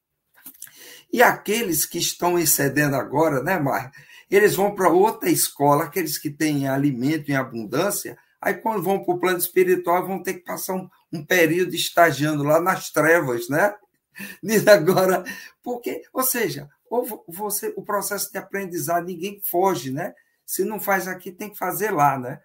E 1.12 1.24
aqueles 1.24 1.84
que 1.84 1.98
estão 1.98 2.38
excedendo 2.38 2.94
agora, 2.94 3.42
né, 3.42 3.58
Mar? 3.58 3.90
Eles 4.30 4.54
vão 4.54 4.76
para 4.76 4.88
outra 4.88 5.28
escola, 5.28 5.86
aqueles 5.86 6.18
que 6.18 6.30
têm 6.30 6.68
alimento 6.68 7.32
em 7.32 7.34
abundância, 7.34 8.16
aí 8.40 8.54
quando 8.54 8.80
vão 8.80 9.02
para 9.02 9.12
o 9.12 9.18
plano 9.18 9.38
espiritual 9.38 10.06
vão 10.06 10.22
ter 10.22 10.34
que 10.34 10.44
passar 10.44 10.74
um, 10.74 10.88
um 11.12 11.24
período 11.24 11.74
estagiando 11.74 12.44
lá 12.44 12.60
nas 12.60 12.92
trevas, 12.92 13.48
né? 13.48 13.74
Diz 14.42 14.66
agora, 14.66 15.24
porque, 15.62 16.02
ou 16.12 16.22
seja, 16.22 16.68
ou 16.88 17.24
você, 17.28 17.72
o 17.76 17.82
processo 17.82 18.30
de 18.30 18.38
aprendizado, 18.38 19.06
ninguém 19.06 19.40
foge, 19.42 19.90
né? 19.90 20.14
Se 20.44 20.64
não 20.64 20.78
faz 20.78 21.08
aqui, 21.08 21.32
tem 21.32 21.50
que 21.50 21.58
fazer 21.58 21.90
lá, 21.90 22.18
né? 22.18 22.40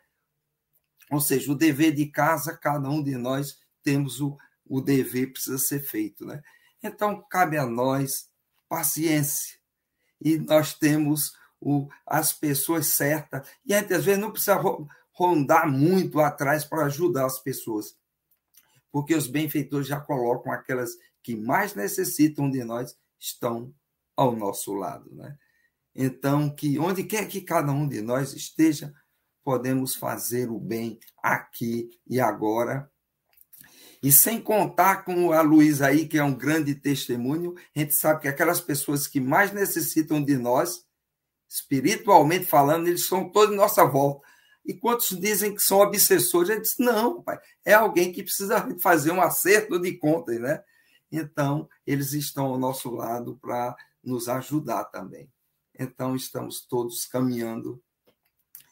Ou 1.11 1.19
seja, 1.19 1.51
o 1.51 1.55
dever 1.55 1.93
de 1.93 2.07
casa, 2.07 2.57
cada 2.57 2.89
um 2.89 3.03
de 3.03 3.15
nós 3.15 3.59
temos 3.83 4.21
o, 4.21 4.37
o 4.65 4.81
dever, 4.81 5.33
precisa 5.33 5.57
ser 5.57 5.79
feito, 5.81 6.25
né? 6.25 6.41
Então, 6.81 7.21
cabe 7.29 7.57
a 7.57 7.65
nós 7.65 8.29
paciência. 8.67 9.59
E 10.19 10.37
nós 10.37 10.73
temos 10.73 11.33
o, 11.59 11.87
as 12.07 12.33
pessoas 12.33 12.87
certas. 12.87 13.47
E 13.65 13.73
a 13.73 13.79
gente, 13.79 13.93
às 13.93 14.05
vezes, 14.05 14.21
não 14.21 14.31
precisa 14.31 14.59
rondar 15.11 15.69
muito 15.69 16.19
atrás 16.19 16.65
para 16.65 16.85
ajudar 16.85 17.25
as 17.25 17.39
pessoas. 17.39 17.95
Porque 18.91 19.13
os 19.13 19.27
benfeitores 19.27 19.87
já 19.87 19.99
colocam 19.99 20.51
aquelas 20.51 20.91
que 21.23 21.35
mais 21.35 21.75
necessitam 21.75 22.49
de 22.49 22.63
nós 22.63 22.97
estão 23.19 23.73
ao 24.15 24.35
nosso 24.35 24.73
lado, 24.73 25.13
né? 25.13 25.37
Então, 25.93 26.49
que 26.53 26.79
onde 26.79 27.03
quer 27.03 27.27
que 27.27 27.41
cada 27.41 27.71
um 27.71 27.87
de 27.87 28.01
nós 28.01 28.33
esteja, 28.33 28.93
podemos 29.43 29.95
fazer 29.95 30.49
o 30.49 30.59
bem 30.59 30.99
aqui 31.21 31.89
e 32.07 32.19
agora. 32.19 32.89
E 34.01 34.11
sem 34.11 34.41
contar 34.41 35.03
com 35.03 35.31
a 35.31 35.41
Luísa 35.41 35.87
aí, 35.87 36.07
que 36.07 36.17
é 36.17 36.23
um 36.23 36.33
grande 36.33 36.73
testemunho, 36.73 37.55
a 37.75 37.79
gente 37.79 37.93
sabe 37.93 38.21
que 38.21 38.27
aquelas 38.27 38.61
pessoas 38.61 39.05
que 39.05 39.19
mais 39.19 39.51
necessitam 39.51 40.23
de 40.23 40.37
nós 40.37 40.85
Espiritualmente 41.51 42.45
falando, 42.45 42.87
eles 42.87 43.05
são 43.05 43.29
todos 43.29 43.53
em 43.53 43.57
nossa 43.57 43.83
volta. 43.83 44.25
E 44.65 44.73
quantos 44.73 45.09
dizem 45.19 45.53
que 45.53 45.61
são 45.61 45.79
obsessores? 45.79 46.49
Ele 46.49 46.61
disse, 46.61 46.81
não, 46.81 47.21
pai, 47.21 47.37
é 47.65 47.73
alguém 47.73 48.13
que 48.13 48.23
precisa 48.23 48.65
fazer 48.81 49.11
um 49.11 49.21
acerto 49.21 49.77
de 49.77 49.97
contas, 49.97 50.39
né? 50.39 50.63
Então, 51.11 51.67
eles 51.85 52.13
estão 52.13 52.45
ao 52.45 52.57
nosso 52.57 52.89
lado 52.89 53.37
para 53.41 53.75
nos 54.03 54.29
ajudar 54.29 54.85
também. 54.85 55.31
Então, 55.77 56.15
estamos 56.15 56.65
todos 56.65 57.05
caminhando 57.05 57.83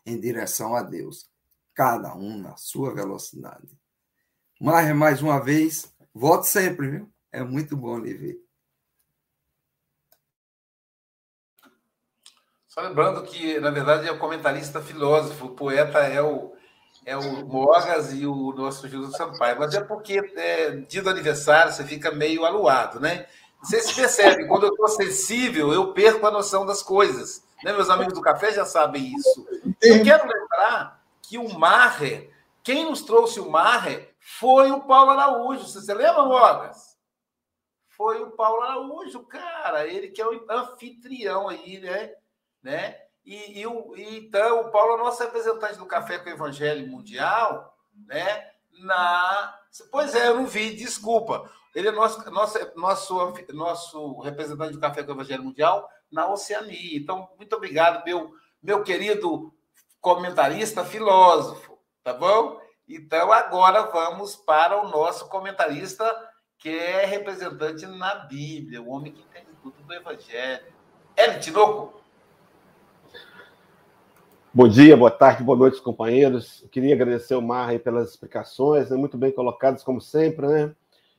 em 0.05 0.19
direção 0.19 0.75
a 0.75 0.81
Deus, 0.81 1.29
cada 1.73 2.15
um 2.15 2.37
na 2.37 2.55
sua 2.55 2.93
velocidade. 2.93 3.77
Mas, 4.59 4.95
mais 4.95 5.21
uma 5.21 5.39
vez, 5.39 5.93
volte 6.13 6.47
sempre, 6.47 6.89
viu? 6.89 7.13
É 7.31 7.43
muito 7.43 7.75
bom 7.75 7.99
lhe 7.99 8.13
ver. 8.13 8.49
Só 12.67 12.81
lembrando 12.81 13.23
que, 13.23 13.59
na 13.59 13.71
verdade, 13.71 14.07
é 14.07 14.11
o 14.11 14.19
comentarista 14.19 14.81
filósofo, 14.81 15.47
o 15.47 15.55
poeta 15.55 15.99
é 15.99 16.21
o, 16.21 16.55
é 17.05 17.17
o 17.17 17.45
Mogas 17.45 18.13
e 18.13 18.25
o 18.25 18.53
nosso 18.53 18.87
Júlio 18.87 19.11
Sampaio. 19.11 19.59
Mas 19.59 19.73
é 19.73 19.81
porque 19.81 20.19
é, 20.35 20.71
dia 20.71 21.01
do 21.01 21.09
aniversário 21.09 21.71
você 21.71 21.83
fica 21.83 22.11
meio 22.11 22.45
aluado, 22.45 22.99
né? 22.99 23.27
Você 23.61 23.81
se 23.81 23.93
percebe, 23.93 24.47
quando 24.47 24.65
eu 24.65 24.69
estou 24.69 24.87
sensível, 24.87 25.73
eu 25.73 25.93
perco 25.93 26.25
a 26.25 26.31
noção 26.31 26.65
das 26.65 26.81
coisas. 26.81 27.43
Né? 27.63 27.73
Meus 27.73 27.89
amigos 27.89 28.13
do 28.13 28.21
café 28.21 28.53
já 28.53 28.65
sabem 28.65 29.13
isso. 29.13 29.47
Eu 29.81 30.03
quero 30.03 30.27
lembrar 30.27 31.03
que 31.21 31.37
o 31.37 31.49
Marre, 31.59 32.31
quem 32.63 32.85
nos 32.85 33.01
trouxe 33.01 33.39
o 33.39 33.49
Marre 33.49 34.07
foi 34.19 34.71
o 34.71 34.81
Paulo 34.81 35.11
Araújo. 35.11 35.67
Você, 35.67 35.81
você 35.81 35.93
lembra, 35.93 36.23
Mogas? 36.23 36.97
Foi 37.89 38.21
o 38.21 38.31
Paulo 38.31 38.61
Araújo, 38.61 39.23
cara. 39.23 39.85
Ele 39.85 40.07
que 40.07 40.21
é 40.21 40.25
o 40.25 40.45
anfitrião 40.49 41.49
aí, 41.49 41.79
né? 41.79 42.13
né? 42.63 42.95
E, 43.29 43.59
e, 43.59 43.67
o, 43.67 43.95
e, 43.95 44.17
então 44.17 44.61
o 44.61 44.71
Paulo 44.71 44.95
é 44.95 44.97
nosso 44.97 45.21
representante 45.21 45.77
do 45.77 45.85
Café 45.85 46.17
com 46.17 46.31
o 46.31 46.33
Evangelho 46.33 46.87
Mundial, 46.87 47.77
né? 48.07 48.49
Na, 48.79 49.55
pois 49.91 50.15
é, 50.15 50.29
eu 50.29 50.37
não 50.37 50.47
vi, 50.47 50.75
desculpa. 50.75 51.47
Ele 51.75 51.89
é 51.89 51.91
nosso, 51.91 52.27
nosso, 52.31 52.57
nosso, 52.75 53.35
nosso 53.53 54.19
representante 54.21 54.73
do 54.73 54.79
Café 54.79 55.03
com 55.03 55.11
o 55.11 55.13
Evangelho 55.13 55.43
Mundial 55.43 55.87
na 56.11 56.27
Oceania. 56.27 56.97
Então, 56.97 57.29
muito 57.37 57.55
obrigado, 57.55 58.03
meu, 58.03 58.31
meu 58.63 58.81
querido 58.81 59.53
comentarista 60.01 60.83
filósofo, 60.83 61.77
tá 62.03 62.11
bom? 62.11 62.59
Então, 62.87 63.31
agora 63.31 63.83
vamos 63.91 64.35
para 64.35 64.81
o 64.81 64.89
nosso 64.89 65.29
comentarista, 65.29 66.03
que 66.57 66.69
é 66.69 67.05
representante 67.05 67.85
na 67.85 68.15
Bíblia, 68.15 68.81
o 68.81 68.89
homem 68.89 69.13
que 69.13 69.21
entende 69.21 69.51
tudo 69.61 69.83
do 69.83 69.93
Evangelho. 69.93 70.65
Hélio 71.15 71.39
Tinoco. 71.39 71.98
Bom 74.51 74.67
dia, 74.67 74.97
boa 74.97 75.11
tarde, 75.11 75.43
boa 75.43 75.55
noite, 75.55 75.79
companheiros. 75.79 76.63
Eu 76.63 76.69
queria 76.69 76.95
agradecer 76.95 77.35
ao 77.35 77.41
Mar 77.41 77.77
pelas 77.77 78.09
explicações, 78.09 78.89
né, 78.89 78.97
muito 78.97 79.15
bem 79.15 79.31
colocadas, 79.31 79.83
como 79.83 80.01
sempre, 80.01 80.47
né? 80.47 80.75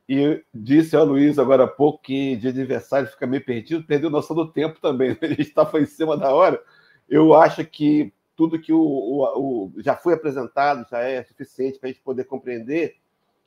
E 0.08 0.42
disse 0.52 0.96
ao 0.96 1.04
Luiz 1.04 1.38
agora 1.38 1.62
há 1.62 1.68
pouco 1.68 2.02
que 2.02 2.34
de 2.34 2.48
aniversário 2.48 3.06
fica 3.06 3.28
meio 3.28 3.44
perdido, 3.44 3.86
perdeu 3.86 4.10
noção 4.10 4.34
do 4.34 4.50
tempo 4.50 4.80
também, 4.80 5.10
né? 5.10 5.18
a 5.22 5.28
gente 5.28 5.42
estava 5.42 5.80
em 5.80 5.86
cima 5.86 6.16
da 6.16 6.34
hora. 6.34 6.60
Eu 7.08 7.32
acho 7.32 7.64
que 7.64 8.12
tudo 8.34 8.60
que 8.60 8.72
o, 8.72 8.80
o, 8.80 9.66
o 9.68 9.72
já 9.80 9.94
foi 9.94 10.14
apresentado 10.14 10.84
já 10.90 10.98
é 10.98 11.22
suficiente 11.22 11.78
para 11.78 11.88
a 11.88 11.92
gente 11.92 12.02
poder 12.02 12.24
compreender 12.24 12.96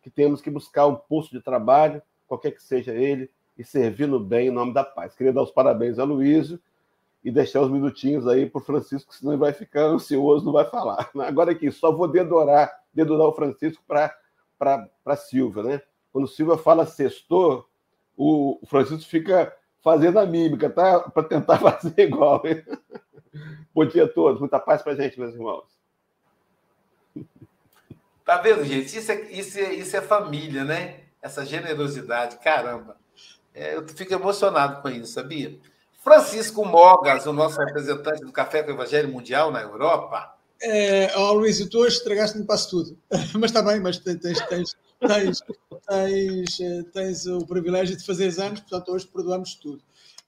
que 0.02 0.10
temos 0.10 0.40
que 0.40 0.50
buscar 0.50 0.88
um 0.88 0.96
posto 0.96 1.32
de 1.32 1.42
trabalho, 1.42 2.02
qualquer 2.26 2.52
que 2.52 2.64
seja 2.64 2.94
ele, 2.94 3.30
e 3.58 3.66
servir 3.66 4.08
no 4.08 4.18
bem 4.18 4.48
em 4.48 4.52
nome 4.52 4.74
da 4.74 4.86
paz. 4.86 5.14
Queria 5.14 5.34
dar 5.34 5.44
os 5.44 5.52
parabéns 5.52 6.00
ao 6.00 6.08
Luiz 6.08 6.58
e 7.24 7.32
deixar 7.32 7.62
uns 7.62 7.72
minutinhos 7.72 8.28
aí 8.28 8.50
para 8.50 8.60
o 8.60 8.64
Francisco, 8.64 9.16
senão 9.16 9.32
ele 9.34 9.40
vai 9.40 9.54
ficar 9.54 9.84
ansioso, 9.84 10.46
não 10.46 10.52
vai 10.52 10.70
falar. 10.70 11.10
Agora 11.26 11.52
aqui, 11.52 11.72
só 11.72 11.92
vou 11.92 12.08
dedorar, 12.08 12.84
dedorar 12.94 13.28
o 13.28 13.34
Francisco 13.34 13.82
para 13.88 15.16
Silva, 15.16 15.64
né? 15.64 15.82
Quando 16.12 16.28
Silva 16.28 16.58
fala 16.58 16.86
sextor, 16.86 17.66
o 18.16 18.60
Francisco 18.68 19.10
fica 19.10 19.56
fazendo 19.82 20.20
a 20.20 20.26
mímica, 20.26 20.70
tá? 20.70 21.00
Para 21.00 21.24
tentar 21.24 21.58
fazer 21.60 21.94
igual. 21.98 22.42
Hein? 22.46 22.64
Bom 23.74 23.86
dia 23.86 24.04
a 24.04 24.08
todos, 24.08 24.40
muita 24.40 24.60
paz 24.60 24.82
para 24.82 24.96
gente, 24.96 25.20
meus 25.20 25.34
irmãos. 25.34 25.66
Tá 28.26 28.38
vendo, 28.38 28.64
gente? 28.64 28.98
Isso 28.98 29.12
é, 29.12 29.22
isso 29.32 29.60
é, 29.60 29.74
isso 29.74 29.98
é 29.98 30.02
família, 30.02 30.64
né? 30.64 31.02
Essa 31.22 31.46
generosidade, 31.46 32.38
caramba. 32.38 32.98
É, 33.54 33.76
eu 33.76 33.88
fico 33.88 34.14
emocionado 34.14 34.82
com 34.82 34.90
isso, 34.90 35.14
sabia? 35.14 35.60
Francisco 36.04 36.66
Mogas, 36.66 37.26
o 37.26 37.32
nosso 37.32 37.58
representante 37.60 38.26
do 38.26 38.32
Café 38.32 38.62
com 38.62 38.72
o 38.72 38.74
Evangelho 38.74 39.08
Mundial 39.08 39.52
na 39.52 39.62
Europa. 39.62 40.36
É, 40.62 41.18
oh, 41.18 41.32
Luís, 41.34 41.66
tu 41.70 41.80
hoje 41.80 41.96
estragaste-me 41.96 42.46
quase 42.46 42.70
tudo. 42.70 43.00
Mas 43.40 43.52
está 43.52 43.62
bem, 43.62 43.80
mas 43.80 43.98
tens, 44.00 44.20
tens, 44.20 44.40
tens, 45.00 45.42
tens, 45.88 46.60
eh, 46.60 46.84
tens, 46.94 47.26
o 47.26 47.46
privilégio 47.46 47.96
de 47.96 48.06
fazer 48.06 48.38
anos, 48.42 48.60
portanto 48.62 48.92
hoje 48.92 49.08
perdoamos 49.08 49.56
tudo. 49.56 49.82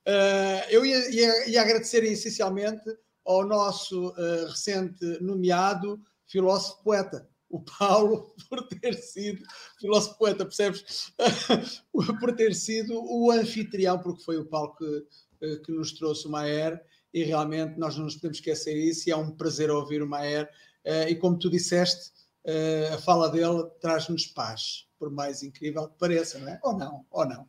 Uh, 0.08 0.62
eu 0.70 0.86
ia, 0.86 1.10
ia, 1.10 1.50
ia, 1.50 1.62
agradecer 1.62 2.04
essencialmente 2.04 2.98
ao 3.26 3.46
nosso 3.46 4.10
uh, 4.10 4.46
recente 4.48 5.04
nomeado 5.20 6.00
filósofo 6.28 6.84
poeta, 6.84 7.28
o 7.50 7.60
Paulo, 7.60 8.34
por 8.50 8.68
ter 8.68 8.94
sido 8.96 9.44
filósofo 9.80 10.18
poeta, 10.18 10.46
percebes? 10.46 11.14
por 12.20 12.36
ter 12.36 12.54
sido 12.54 12.94
o 13.04 13.32
anfitrião, 13.32 14.00
porque 14.00 14.24
foi 14.24 14.38
o 14.38 14.46
Paulo 14.46 14.76
que 14.76 15.06
que 15.64 15.72
nos 15.72 15.92
trouxe 15.94 16.28
o 16.28 16.32
Maer 16.32 16.82
e 17.14 17.24
realmente 17.24 17.80
nós 17.80 17.96
não 17.96 18.04
nos 18.04 18.16
podemos 18.16 18.38
esquecer 18.38 18.76
isso 18.76 19.08
e 19.08 19.12
é 19.12 19.16
um 19.16 19.32
prazer 19.32 19.72
ouvir 19.72 20.04
o 20.04 20.08
Maer 20.08 20.50
eh, 20.84 21.10
e 21.12 21.16
como 21.16 21.40
tu 21.40 21.50
disseste, 21.50 22.12
eh, 22.44 22.92
a 22.94 22.98
fala 22.98 23.30
dele 23.30 23.64
traz-nos 23.80 24.28
paz, 24.28 24.86
por 25.00 25.10
mais 25.10 25.42
incrível 25.42 25.88
que 25.88 25.98
pareça, 25.98 26.38
não 26.38 26.50
é? 26.50 26.60
Ou 26.62 26.78
não, 26.78 27.06
ou 27.10 27.26
não. 27.26 27.48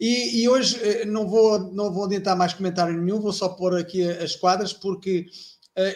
E, 0.00 0.42
e, 0.42 0.48
hoje 0.48 1.04
não 1.04 1.28
vou, 1.28 1.72
não 1.72 1.92
vou 1.92 2.06
adiantar 2.06 2.36
mais 2.36 2.52
comentário 2.52 3.00
nenhum, 3.00 3.20
vou 3.20 3.32
só 3.32 3.50
pôr 3.50 3.78
aqui 3.78 4.02
as 4.02 4.34
quadras, 4.34 4.72
porque 4.72 5.26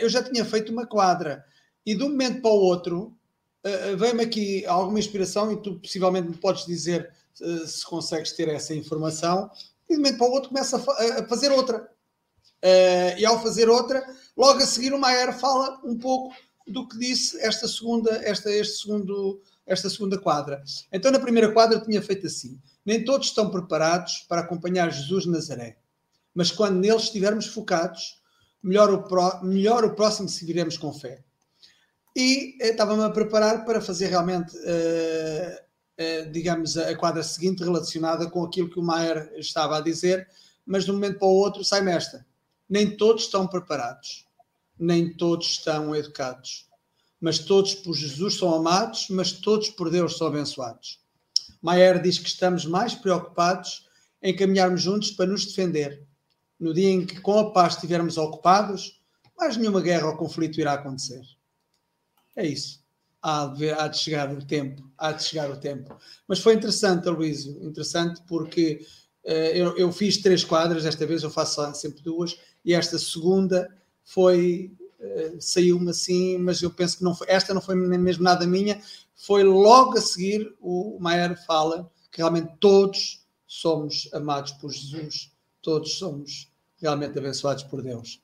eu 0.00 0.08
já 0.08 0.22
tinha 0.22 0.44
feito 0.44 0.70
uma 0.70 0.86
quadra 0.86 1.44
e 1.84 1.92
de 1.96 2.04
um 2.04 2.10
momento 2.10 2.40
para 2.40 2.52
o 2.52 2.60
outro 2.60 3.18
veio-me 3.98 4.22
aqui 4.22 4.64
alguma 4.64 5.00
inspiração 5.00 5.50
e 5.50 5.60
tu 5.60 5.80
possivelmente 5.80 6.28
me 6.28 6.36
podes 6.36 6.66
dizer 6.66 7.12
se 7.66 7.84
consegues 7.84 8.32
ter 8.32 8.48
essa 8.48 8.72
informação 8.74 9.50
e 9.88 9.94
de 9.94 9.96
momento 9.96 10.18
para 10.18 10.26
o 10.28 10.32
outro 10.32 10.50
começa 10.50 10.76
a, 10.76 11.20
a 11.20 11.26
fazer 11.26 11.50
outra. 11.50 11.88
Uh, 12.62 13.18
e 13.18 13.24
ao 13.24 13.40
fazer 13.40 13.68
outra, 13.68 14.04
logo 14.36 14.58
a 14.58 14.66
seguir 14.66 14.92
o 14.92 14.98
Maier 14.98 15.32
fala 15.38 15.80
um 15.84 15.96
pouco 15.96 16.34
do 16.66 16.86
que 16.86 16.98
disse 16.98 17.40
esta 17.40 17.66
segunda, 17.66 18.10
esta, 18.24 18.50
este 18.50 18.82
segundo, 18.82 19.40
esta 19.66 19.88
segunda 19.88 20.18
quadra. 20.18 20.62
Então, 20.92 21.10
na 21.10 21.20
primeira 21.20 21.52
quadra, 21.52 21.80
tinha 21.80 22.02
feito 22.02 22.26
assim: 22.26 22.60
Nem 22.84 23.04
todos 23.04 23.28
estão 23.28 23.50
preparados 23.50 24.26
para 24.28 24.42
acompanhar 24.42 24.92
Jesus 24.92 25.24
de 25.24 25.30
Nazaré, 25.30 25.78
mas 26.34 26.50
quando 26.50 26.78
neles 26.78 27.04
estivermos 27.04 27.46
focados, 27.46 28.20
melhor 28.62 28.92
o, 28.92 29.44
melhor 29.44 29.84
o 29.84 29.94
próximo 29.94 30.28
seguiremos 30.28 30.76
com 30.76 30.92
fé. 30.92 31.22
E 32.16 32.56
eh, 32.60 32.70
estava-me 32.70 33.04
a 33.04 33.10
preparar 33.10 33.64
para 33.64 33.80
fazer 33.80 34.08
realmente 34.08 34.52
eh, 34.64 35.64
digamos, 36.30 36.76
a 36.76 36.96
quadra 36.96 37.22
seguinte 37.22 37.64
relacionada 37.64 38.30
com 38.30 38.44
aquilo 38.44 38.70
que 38.70 38.78
o 38.78 38.82
Maier 38.82 39.32
estava 39.36 39.78
a 39.78 39.80
dizer, 39.80 40.28
mas 40.64 40.84
de 40.84 40.90
um 40.90 40.94
momento 40.94 41.18
para 41.18 41.28
o 41.28 41.32
outro 41.32 41.64
sai-me 41.64 41.90
esta. 41.90 42.24
Nem 42.68 42.96
todos 42.96 43.24
estão 43.24 43.46
preparados, 43.46 44.26
nem 44.78 45.12
todos 45.12 45.46
estão 45.50 45.94
educados, 45.96 46.68
mas 47.20 47.38
todos 47.38 47.74
por 47.74 47.94
Jesus 47.94 48.36
são 48.36 48.54
amados, 48.54 49.08
mas 49.10 49.32
todos 49.32 49.70
por 49.70 49.90
Deus 49.90 50.16
são 50.16 50.28
abençoados. 50.28 51.00
Maier 51.60 52.00
diz 52.00 52.18
que 52.18 52.28
estamos 52.28 52.64
mais 52.64 52.94
preocupados 52.94 53.88
em 54.22 54.36
caminharmos 54.36 54.82
juntos 54.82 55.10
para 55.10 55.26
nos 55.26 55.46
defender. 55.46 56.06
No 56.60 56.72
dia 56.72 56.90
em 56.90 57.04
que 57.06 57.20
com 57.20 57.38
a 57.38 57.50
paz 57.52 57.74
estivermos 57.74 58.16
ocupados, 58.18 59.00
mais 59.36 59.56
nenhuma 59.56 59.80
guerra 59.80 60.08
ou 60.08 60.16
conflito 60.16 60.60
irá 60.60 60.74
acontecer. 60.74 61.22
É 62.36 62.46
isso 62.46 62.87
há 63.22 63.46
de, 63.46 63.70
há 63.70 63.88
de 63.88 63.98
chegar 63.98 64.32
o 64.32 64.44
tempo, 64.44 64.90
há 64.96 65.12
de 65.12 65.24
chegar 65.24 65.50
o 65.50 65.56
tempo. 65.56 65.96
Mas 66.26 66.40
foi 66.40 66.54
interessante, 66.54 67.08
Aloísio, 67.08 67.62
interessante 67.62 68.22
porque 68.26 68.84
uh, 69.24 69.30
eu, 69.30 69.76
eu, 69.76 69.92
fiz 69.92 70.18
três 70.18 70.44
quadras, 70.44 70.84
desta 70.84 71.06
vez 71.06 71.22
eu 71.22 71.30
faço 71.30 71.74
sempre 71.74 72.02
duas, 72.02 72.38
e 72.64 72.74
esta 72.74 72.98
segunda 72.98 73.68
foi, 74.04 74.72
uh, 75.00 75.40
saiu-me 75.40 75.90
assim, 75.90 76.38
mas 76.38 76.62
eu 76.62 76.70
penso 76.70 76.98
que 76.98 77.04
não 77.04 77.14
foi, 77.14 77.26
esta 77.30 77.52
não 77.52 77.60
foi 77.60 77.74
mesmo 77.74 78.22
nada 78.22 78.46
minha, 78.46 78.80
foi 79.14 79.42
logo 79.42 79.98
a 79.98 80.00
seguir 80.00 80.54
o 80.60 80.96
Maier 81.00 81.36
fala 81.44 81.90
que 82.10 82.18
realmente 82.18 82.52
todos 82.60 83.26
somos 83.46 84.08
amados 84.12 84.52
por 84.52 84.72
Jesus, 84.72 85.32
todos 85.60 85.98
somos 85.98 86.52
realmente 86.80 87.18
abençoados 87.18 87.64
por 87.64 87.82
Deus. 87.82 88.22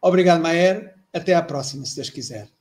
Obrigado, 0.00 0.40
Maier. 0.40 0.96
Até 1.12 1.34
à 1.34 1.42
próxima, 1.42 1.84
se 1.84 1.96
Deus 1.96 2.10
quiser. 2.10 2.57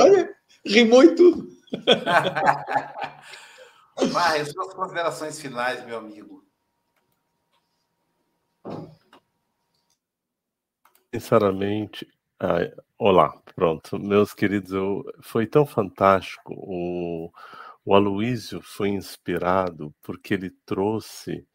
Olha, 0.00 0.34
rimou 0.64 1.02
e 1.02 1.14
tudo. 1.14 1.48
Mas, 4.12 4.52
suas 4.52 4.74
considerações 4.74 5.40
finais, 5.40 5.84
meu 5.84 5.98
amigo. 5.98 6.46
Sinceramente, 11.12 12.06
ai, 12.38 12.72
olá, 12.98 13.36
pronto, 13.54 13.98
meus 13.98 14.34
queridos, 14.34 14.72
eu, 14.72 15.04
foi 15.20 15.46
tão 15.46 15.66
fantástico. 15.66 16.54
O, 16.54 17.32
o 17.84 17.94
Aloísio 17.94 18.60
foi 18.62 18.90
inspirado 18.90 19.94
porque 20.02 20.34
ele 20.34 20.50
trouxe 20.64 21.46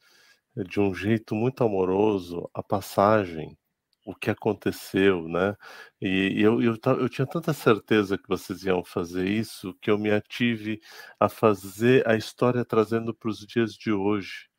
de 0.56 0.80
um 0.80 0.94
jeito 0.94 1.36
muito 1.36 1.64
amoroso 1.64 2.50
a 2.54 2.62
passagem, 2.62 3.58
o 4.06 4.16
que 4.16 4.30
aconteceu, 4.30 5.28
né? 5.28 5.56
E, 6.01 6.41
eu, 6.41 6.62
eu, 6.62 6.78
eu 6.99 7.10
tinha 7.10 7.28
tanta 7.28 7.54
certeza 7.54 8.18
que 8.18 8.28
vocês 8.28 8.64
iam 8.64 8.84
fazer 8.84 9.28
isso 9.28 9.74
que 9.82 9.89
eu 9.91 9.97
me 9.97 10.12
ative 10.12 10.82
a 11.20 11.30
fazer 11.30 12.08
a 12.08 12.16
história 12.16 12.66
trazendo 12.66 13.14
para 13.14 13.30
os 13.30 13.45
dias 13.45 13.74
de 13.76 13.91
hoje 13.91 14.49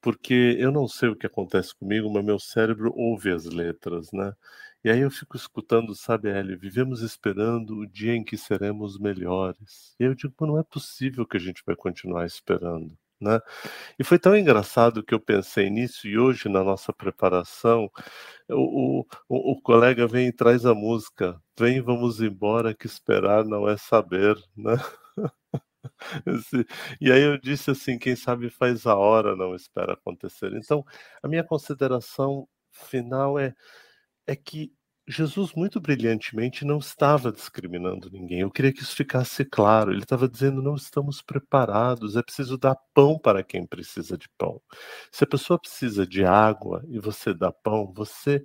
porque 0.00 0.56
eu 0.58 0.70
não 0.70 0.86
sei 0.88 1.08
o 1.08 1.16
que 1.16 1.26
acontece 1.26 1.74
comigo, 1.74 2.08
mas 2.12 2.24
meu 2.24 2.38
cérebro 2.38 2.92
ouve 2.96 3.32
as 3.32 3.44
letras, 3.46 4.12
né? 4.12 4.32
E 4.84 4.90
aí 4.90 5.00
eu 5.00 5.10
fico 5.10 5.36
escutando, 5.36 5.94
sabe, 5.96 6.28
Hélio, 6.30 6.58
vivemos 6.58 7.02
esperando 7.02 7.78
o 7.78 7.86
dia 7.86 8.14
em 8.14 8.22
que 8.22 8.36
seremos 8.36 8.98
melhores. 9.00 9.96
E 9.98 10.04
eu 10.04 10.14
digo, 10.14 10.34
não 10.46 10.60
é 10.60 10.62
possível 10.62 11.26
que 11.26 11.36
a 11.36 11.40
gente 11.40 11.62
vai 11.66 11.74
continuar 11.74 12.24
esperando. 12.24 12.96
Né? 13.20 13.40
E 13.98 14.04
foi 14.04 14.18
tão 14.18 14.36
engraçado 14.36 15.02
que 15.02 15.14
eu 15.14 15.20
pensei 15.20 15.70
nisso, 15.70 16.06
e 16.06 16.18
hoje, 16.18 16.48
na 16.48 16.62
nossa 16.62 16.92
preparação, 16.92 17.90
o, 18.50 19.00
o, 19.28 19.52
o 19.52 19.60
colega 19.62 20.06
vem 20.06 20.28
e 20.28 20.32
traz 20.32 20.66
a 20.66 20.74
música, 20.74 21.40
vem, 21.58 21.80
vamos 21.80 22.20
embora, 22.20 22.74
que 22.74 22.86
esperar 22.86 23.44
não 23.44 23.68
é 23.68 23.76
saber, 23.76 24.36
né? 24.56 24.74
E 27.00 27.12
aí 27.12 27.22
eu 27.22 27.38
disse 27.38 27.70
assim: 27.70 27.98
quem 27.98 28.16
sabe 28.16 28.50
faz 28.50 28.86
a 28.86 28.96
hora, 28.96 29.36
não 29.36 29.54
espera 29.54 29.94
acontecer. 29.94 30.52
Então, 30.54 30.84
a 31.22 31.28
minha 31.28 31.44
consideração 31.44 32.48
final 32.72 33.38
é, 33.38 33.54
é 34.26 34.36
que 34.36 34.72
Jesus, 35.08 35.52
muito 35.54 35.80
brilhantemente, 35.80 36.64
não 36.64 36.78
estava 36.78 37.30
discriminando 37.30 38.10
ninguém. 38.10 38.40
Eu 38.40 38.50
queria 38.50 38.72
que 38.72 38.82
isso 38.82 38.96
ficasse 38.96 39.44
claro. 39.44 39.92
Ele 39.92 40.02
estava 40.02 40.28
dizendo: 40.28 40.60
não 40.60 40.74
estamos 40.74 41.22
preparados, 41.22 42.16
é 42.16 42.22
preciso 42.22 42.58
dar 42.58 42.76
pão 42.92 43.16
para 43.18 43.44
quem 43.44 43.64
precisa 43.64 44.18
de 44.18 44.28
pão. 44.36 44.60
Se 45.12 45.22
a 45.24 45.26
pessoa 45.26 45.60
precisa 45.60 46.04
de 46.06 46.24
água 46.24 46.82
e 46.88 46.98
você 46.98 47.32
dá 47.32 47.52
pão, 47.52 47.92
você 47.94 48.42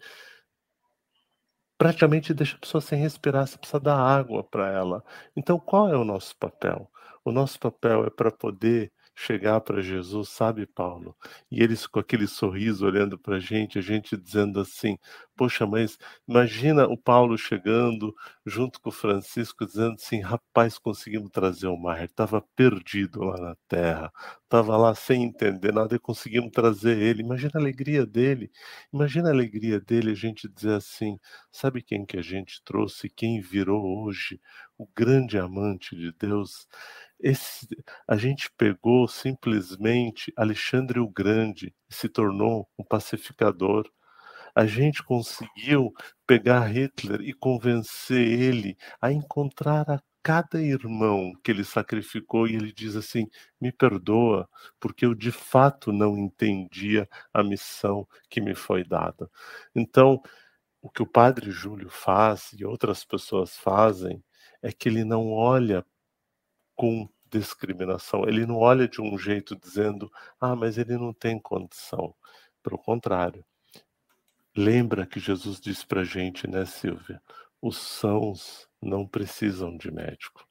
praticamente 1.80 2.32
deixa 2.34 2.56
a 2.56 2.60
pessoa 2.60 2.80
sem 2.80 3.00
respirar, 3.00 3.48
você 3.48 3.58
precisa 3.58 3.80
dar 3.80 3.98
água 3.98 4.44
para 4.44 4.72
ela. 4.72 5.04
Então, 5.36 5.60
qual 5.60 5.90
é 5.92 5.98
o 5.98 6.06
nosso 6.06 6.38
papel? 6.38 6.88
O 7.26 7.32
nosso 7.32 7.60
papel 7.60 8.06
é 8.06 8.10
para 8.12 8.32
poder 8.32 8.92
chegar 9.16 9.62
para 9.62 9.82
Jesus, 9.82 10.30
sabe, 10.30 10.66
Paulo? 10.66 11.16
E 11.50 11.62
eles 11.62 11.86
com 11.88 12.00
aquele 12.00 12.28
sorriso 12.28 12.86
olhando 12.86 13.18
para 13.18 13.38
a 13.38 13.40
gente, 13.40 13.78
a 13.80 13.82
gente 13.82 14.18
dizendo 14.18 14.60
assim: 14.60 14.98
Poxa, 15.36 15.66
mas 15.66 15.98
imagina 16.28 16.88
o 16.88 16.98
Paulo 16.98 17.38
chegando 17.38 18.14
junto 18.46 18.82
com 18.82 18.90
o 18.90 18.94
Francisco, 18.94 19.66
dizendo 19.66 19.94
assim: 19.96 20.22
Rapaz, 20.22 20.78
conseguimos 20.78 21.30
trazer 21.32 21.68
o 21.68 21.78
mar, 21.78 22.04
estava 22.04 22.42
perdido 22.56 23.22
lá 23.24 23.38
na 23.40 23.56
terra, 23.68 24.12
estava 24.44 24.76
lá 24.78 24.94
sem 24.96 25.24
entender 25.24 25.74
nada 25.74 25.96
e 25.96 26.00
conseguimos 26.00 26.52
trazer 26.52 26.98
ele. 26.98 27.22
Imagina 27.22 27.52
a 27.56 27.60
alegria 27.60 28.06
dele, 28.06 28.52
imagina 28.94 29.30
a 29.30 29.32
alegria 29.34 29.80
dele 29.80 30.12
a 30.12 30.16
gente 30.16 30.48
dizer 30.50 30.74
assim: 30.76 31.18
Sabe 31.52 31.82
quem 31.84 32.06
que 32.06 32.18
a 32.18 32.22
gente 32.22 32.62
trouxe, 32.64 33.10
quem 33.10 33.40
virou 33.42 34.04
hoje 34.06 34.40
o 34.78 34.88
grande 34.96 35.38
amante 35.38 35.96
de 35.96 36.12
Deus? 36.14 36.68
Esse, 37.20 37.68
a 38.08 38.18
gente 38.18 38.50
pegou 38.58 39.08
simplesmente 39.08 40.34
Alexandre 40.36 41.00
o 41.00 41.08
Grande 41.10 41.74
se 41.90 42.10
tornou 42.10 42.68
um 42.80 42.84
pacificador. 42.84 43.88
A 44.56 44.66
gente 44.66 45.04
conseguiu 45.04 45.94
pegar 46.28 46.66
Hitler 46.68 47.22
e 47.22 47.34
convencer 47.34 48.28
ele 48.28 48.78
a 49.02 49.12
encontrar 49.12 49.90
a 49.90 50.02
cada 50.24 50.62
irmão 50.62 51.34
que 51.44 51.52
ele 51.52 51.64
sacrificou 51.64 52.48
e 52.48 52.56
ele 52.56 52.72
diz 52.74 52.96
assim: 52.96 53.28
me 53.60 53.72
perdoa, 53.72 54.48
porque 54.80 55.06
eu 55.06 55.16
de 55.16 55.32
fato 55.32 55.92
não 55.92 56.18
entendia 56.18 57.08
a 57.34 57.44
missão 57.44 58.08
que 58.30 58.42
me 58.42 58.56
foi 58.56 58.84
dada. 58.84 59.30
Então, 59.76 60.22
o 60.82 60.90
que 60.90 61.02
o 61.04 61.08
padre 61.08 61.52
Júlio 61.52 61.90
faz 61.90 62.54
e 62.58 62.66
outras 62.66 63.06
pessoas 63.06 63.58
fazem 63.58 64.24
é 64.62 64.72
que 64.72 64.90
ele 64.90 65.04
não 65.04 65.32
olha 65.32 65.86
com 66.76 67.10
discriminação. 67.32 68.26
Ele 68.28 68.46
não 68.46 68.58
olha 68.58 68.88
de 68.88 69.02
um 69.02 69.18
jeito 69.18 69.56
dizendo, 69.56 70.12
ah, 70.40 70.56
mas 70.56 70.78
ele 70.78 70.98
não 70.98 71.14
tem 71.14 71.40
condição. 71.40 72.14
Pelo 72.64 72.78
contrário. 72.78 73.46
Lembra 74.56 75.06
que 75.06 75.20
Jesus 75.20 75.62
disse 75.62 75.86
para 75.86 76.04
gente, 76.04 76.48
né, 76.48 76.66
Silvia? 76.66 77.22
Os 77.62 77.78
sãos 77.78 78.68
não 78.82 79.08
precisam 79.08 79.78
de 79.78 79.90
médico. 79.92 80.46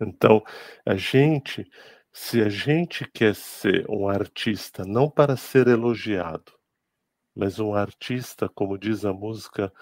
Então, 0.00 0.42
a 0.84 0.96
gente, 0.96 1.70
se 2.12 2.42
a 2.42 2.48
gente 2.48 3.08
quer 3.12 3.34
ser 3.34 3.86
um 3.88 4.08
artista, 4.08 4.84
não 4.84 5.08
para 5.08 5.36
ser 5.36 5.68
elogiado, 5.68 6.52
mas 7.34 7.60
um 7.60 7.74
artista, 7.74 8.48
como 8.48 8.76
diz 8.76 9.04
a 9.04 9.12
música, 9.12 9.72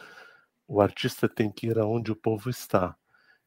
o 0.69 0.81
artista 0.81 1.29
tem 1.29 1.51
que 1.51 1.69
ir 1.69 1.79
aonde 1.79 2.13
o 2.13 2.17
povo 2.17 2.51
está. 2.51 2.95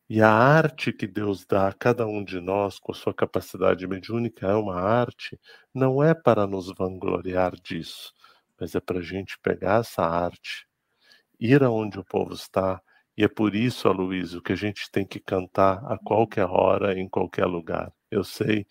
E 0.10 0.22
a 0.22 0.30
arte 0.30 0.92
que 0.92 1.08
Deus 1.08 1.46
dá 1.46 1.68
a 1.68 1.74
cada 1.74 2.06
um 2.08 2.24
de 2.24 2.40
nós, 2.42 2.80
com 2.80 2.94
sua 2.94 3.14
capacidade 3.14 3.88
mediúnica, 3.88 4.48
é 4.48 4.56
uma 4.56 4.76
arte, 4.82 5.40
não 5.74 6.04
é 6.04 6.14
para 6.14 6.48
nos 6.48 6.74
vangloriar 6.76 7.56
disso, 7.56 8.14
mas 8.60 8.76
é 8.76 8.80
para 8.80 9.00
a 9.00 9.04
gente 9.04 9.38
pegar 9.40 9.82
essa 9.82 10.04
arte, 10.04 10.68
ir 11.40 11.64
aonde 11.64 12.00
o 12.00 12.06
povo 12.06 12.34
está, 12.34 12.82
e 13.16 13.24
é 13.24 13.28
por 13.28 13.54
isso, 13.54 13.88
Aloysio, 13.88 14.42
que 14.42 14.54
a 14.54 14.56
gente 14.56 14.90
tem 14.92 15.06
que 15.06 15.20
cantar 15.20 15.84
a 15.86 15.98
qualquer 15.98 16.46
hora, 16.46 16.98
em 16.98 17.08
qualquer 17.08 17.46
lugar. 17.46 17.94
Eu 18.10 18.24
sei 18.24 18.66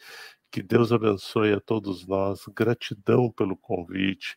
que 0.51 0.63
Deus 0.63 0.93
abençoe 0.93 1.53
a 1.53 1.61
todos 1.61 2.07
nós, 2.07 2.45
gratidão 2.55 3.31
pelo 3.31 3.57
convite, 3.57 4.37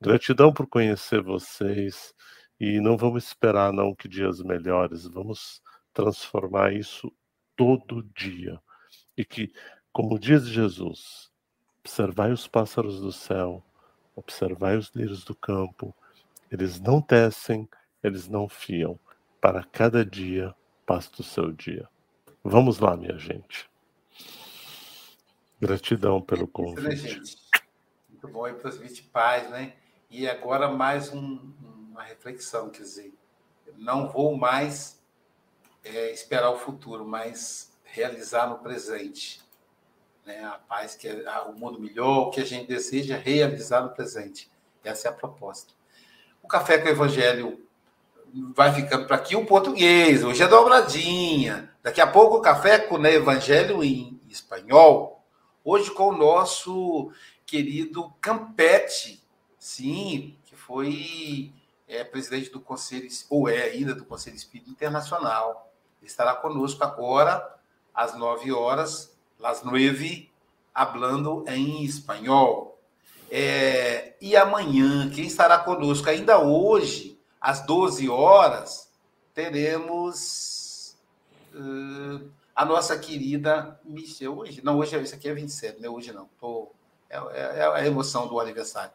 gratidão 0.00 0.52
por 0.52 0.66
conhecer 0.66 1.22
vocês, 1.22 2.12
e 2.58 2.80
não 2.80 2.96
vamos 2.96 3.24
esperar 3.24 3.72
não 3.72 3.94
que 3.94 4.08
dias 4.08 4.42
melhores, 4.42 5.06
vamos 5.06 5.62
transformar 5.92 6.72
isso 6.72 7.12
todo 7.56 8.02
dia. 8.16 8.60
E 9.16 9.24
que, 9.24 9.52
como 9.92 10.18
diz 10.18 10.46
Jesus, 10.46 11.30
observai 11.80 12.32
os 12.32 12.48
pássaros 12.48 13.00
do 13.00 13.12
céu, 13.12 13.64
observai 14.14 14.76
os 14.76 14.90
lírios 14.94 15.24
do 15.24 15.34
campo, 15.34 15.94
eles 16.50 16.80
não 16.80 17.00
tecem, 17.00 17.68
eles 18.02 18.28
não 18.28 18.48
fiam, 18.48 18.98
para 19.40 19.64
cada 19.64 20.04
dia 20.04 20.54
pasto 20.86 21.20
o 21.20 21.24
seu 21.24 21.50
dia. 21.50 21.88
Vamos 22.42 22.78
lá, 22.78 22.96
minha 22.96 23.18
gente. 23.18 23.68
Gratidão 25.60 26.20
pelo 26.20 26.46
convite. 26.46 26.94
Isso, 26.94 27.04
né, 27.04 27.12
gente? 27.14 27.36
Muito 28.08 28.28
bom 28.28 28.44
os 28.68 28.76
20 28.78 29.02
pais, 29.04 29.50
né? 29.50 29.74
E 30.10 30.28
agora 30.28 30.68
mais 30.68 31.12
um, 31.12 31.52
uma 31.90 32.02
reflexão, 32.02 32.70
quer 32.70 32.82
dizer, 32.82 33.14
não 33.76 34.08
vou 34.08 34.36
mais 34.36 35.02
é, 35.82 36.10
esperar 36.12 36.50
o 36.50 36.58
futuro, 36.58 37.04
mas 37.04 37.72
realizar 37.82 38.48
no 38.48 38.58
presente. 38.58 39.43
Né? 40.24 40.44
A 40.44 40.58
paz, 40.58 40.94
que 40.94 41.08
o 41.08 41.52
mundo 41.52 41.80
melhor, 41.80 42.28
o 42.28 42.30
que 42.30 42.40
a 42.40 42.44
gente 42.44 42.66
deseja, 42.66 43.16
realizar 43.16 43.82
no 43.82 43.90
presente. 43.90 44.50
Essa 44.82 45.08
é 45.08 45.10
a 45.10 45.14
proposta. 45.14 45.72
O 46.42 46.48
Café 46.48 46.78
com 46.78 46.86
o 46.86 46.90
Evangelho 46.90 47.66
vai 48.54 48.72
ficando 48.74 49.06
para 49.06 49.16
aqui 49.16 49.36
o 49.36 49.46
português, 49.46 50.24
hoje 50.24 50.42
é 50.42 50.48
dobradinha. 50.48 51.72
Daqui 51.82 52.00
a 52.00 52.06
pouco 52.06 52.36
o 52.36 52.40
Café 52.40 52.78
com 52.78 53.04
Evangelho 53.06 53.82
em 53.82 54.20
espanhol. 54.28 55.24
Hoje 55.64 55.90
com 55.90 56.08
o 56.08 56.16
nosso 56.16 57.10
querido 57.46 58.12
Campete, 58.20 59.22
sim, 59.58 60.36
que 60.44 60.56
foi 60.56 61.52
é, 61.86 62.02
presidente 62.04 62.50
do 62.50 62.60
Conselho, 62.60 63.08
ou 63.30 63.48
é 63.48 63.62
ainda 63.64 63.94
do 63.94 64.04
Conselho 64.04 64.36
Espírita 64.36 64.70
Internacional 64.70 65.64
estará 66.06 66.34
conosco 66.34 66.82
agora, 66.84 67.56
às 67.92 68.16
nove 68.16 68.52
horas, 68.52 69.13
las 69.38 69.62
nueve, 69.62 70.30
hablando 70.74 71.44
em 71.46 71.84
espanhol. 71.84 72.78
É, 73.30 74.14
e 74.20 74.36
amanhã, 74.36 75.10
quem 75.10 75.26
estará 75.26 75.58
conosco 75.58 76.08
ainda 76.08 76.38
hoje, 76.38 77.18
às 77.40 77.64
12 77.66 78.08
horas, 78.08 78.88
teremos 79.34 80.96
uh, 81.54 82.28
a 82.54 82.64
nossa 82.64 82.98
querida 82.98 83.78
Michel. 83.84 84.38
Hoje, 84.38 84.60
não, 84.62 84.78
hoje 84.78 85.00
isso 85.02 85.14
aqui 85.14 85.28
é 85.28 85.34
27, 85.34 85.80
né? 85.80 85.88
Hoje 85.88 86.12
não. 86.12 86.28
Tô, 86.40 86.70
é, 87.10 87.16
é, 87.16 87.58
é 87.58 87.66
a 87.66 87.86
emoção 87.86 88.26
do 88.28 88.38
aniversário. 88.38 88.92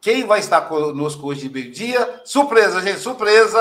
Quem 0.00 0.24
vai 0.24 0.40
estar 0.40 0.62
conosco 0.62 1.26
hoje 1.26 1.48
de 1.48 1.50
meio-dia? 1.50 2.22
Surpresa, 2.24 2.80
gente, 2.80 3.00
surpresa! 3.00 3.58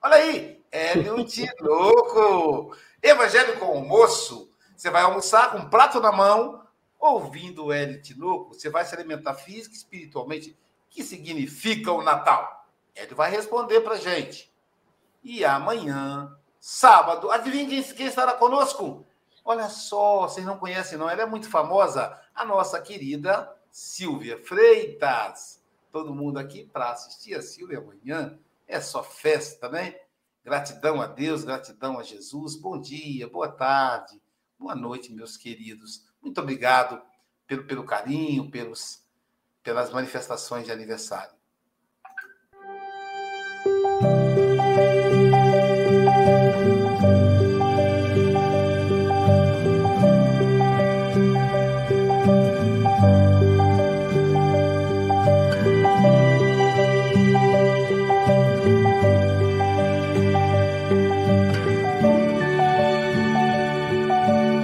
Olha 0.00 0.14
aí, 0.14 0.62
Hélio 0.70 1.24
Tinoco. 1.24 2.74
Evangelho 3.02 3.58
com 3.58 3.66
almoço. 3.66 4.48
Você 4.76 4.90
vai 4.90 5.02
almoçar 5.02 5.52
com 5.52 5.58
um 5.58 5.70
prato 5.70 5.98
na 6.00 6.12
mão, 6.12 6.62
ouvindo 6.98 7.64
o 7.64 7.72
Hélio 7.72 8.02
Tinoco. 8.02 8.52
Você 8.52 8.68
vai 8.68 8.84
se 8.84 8.94
alimentar 8.94 9.34
física 9.34 9.74
e 9.74 9.78
espiritualmente. 9.78 10.50
O 10.50 10.56
que 10.90 11.02
significa 11.02 11.90
o 11.92 12.02
Natal? 12.02 12.68
Ele 12.94 13.14
vai 13.14 13.30
responder 13.30 13.80
para 13.80 13.96
gente. 13.96 14.52
E 15.24 15.44
amanhã, 15.44 16.36
sábado, 16.60 17.30
adivinha 17.30 17.82
quem 17.94 18.06
estará 18.06 18.34
conosco? 18.34 19.06
Olha 19.42 19.68
só, 19.70 20.28
vocês 20.28 20.44
não 20.44 20.58
conhecem, 20.58 20.98
não? 20.98 21.08
Ela 21.08 21.22
é 21.22 21.26
muito 21.26 21.48
famosa, 21.48 22.20
a 22.34 22.44
nossa 22.44 22.80
querida 22.80 23.50
Silvia 23.70 24.38
Freitas. 24.44 25.62
Todo 25.90 26.14
mundo 26.14 26.38
aqui 26.38 26.64
para 26.64 26.90
assistir 26.90 27.34
a 27.34 27.40
Silvia 27.40 27.78
amanhã. 27.78 28.38
É 28.68 28.80
só 28.80 29.02
festa, 29.02 29.70
né? 29.70 29.96
Gratidão 30.44 31.00
a 31.00 31.06
Deus, 31.06 31.44
gratidão 31.44 31.98
a 31.98 32.02
Jesus. 32.02 32.56
Bom 32.56 32.78
dia, 32.78 33.26
boa 33.26 33.48
tarde, 33.48 34.20
boa 34.58 34.74
noite, 34.74 35.12
meus 35.12 35.36
queridos. 35.36 36.06
Muito 36.20 36.40
obrigado 36.40 37.00
pelo, 37.46 37.66
pelo 37.66 37.84
carinho, 37.84 38.50
pelos, 38.50 39.04
pelas 39.62 39.92
manifestações 39.92 40.64
de 40.64 40.72
aniversário. 40.72 41.35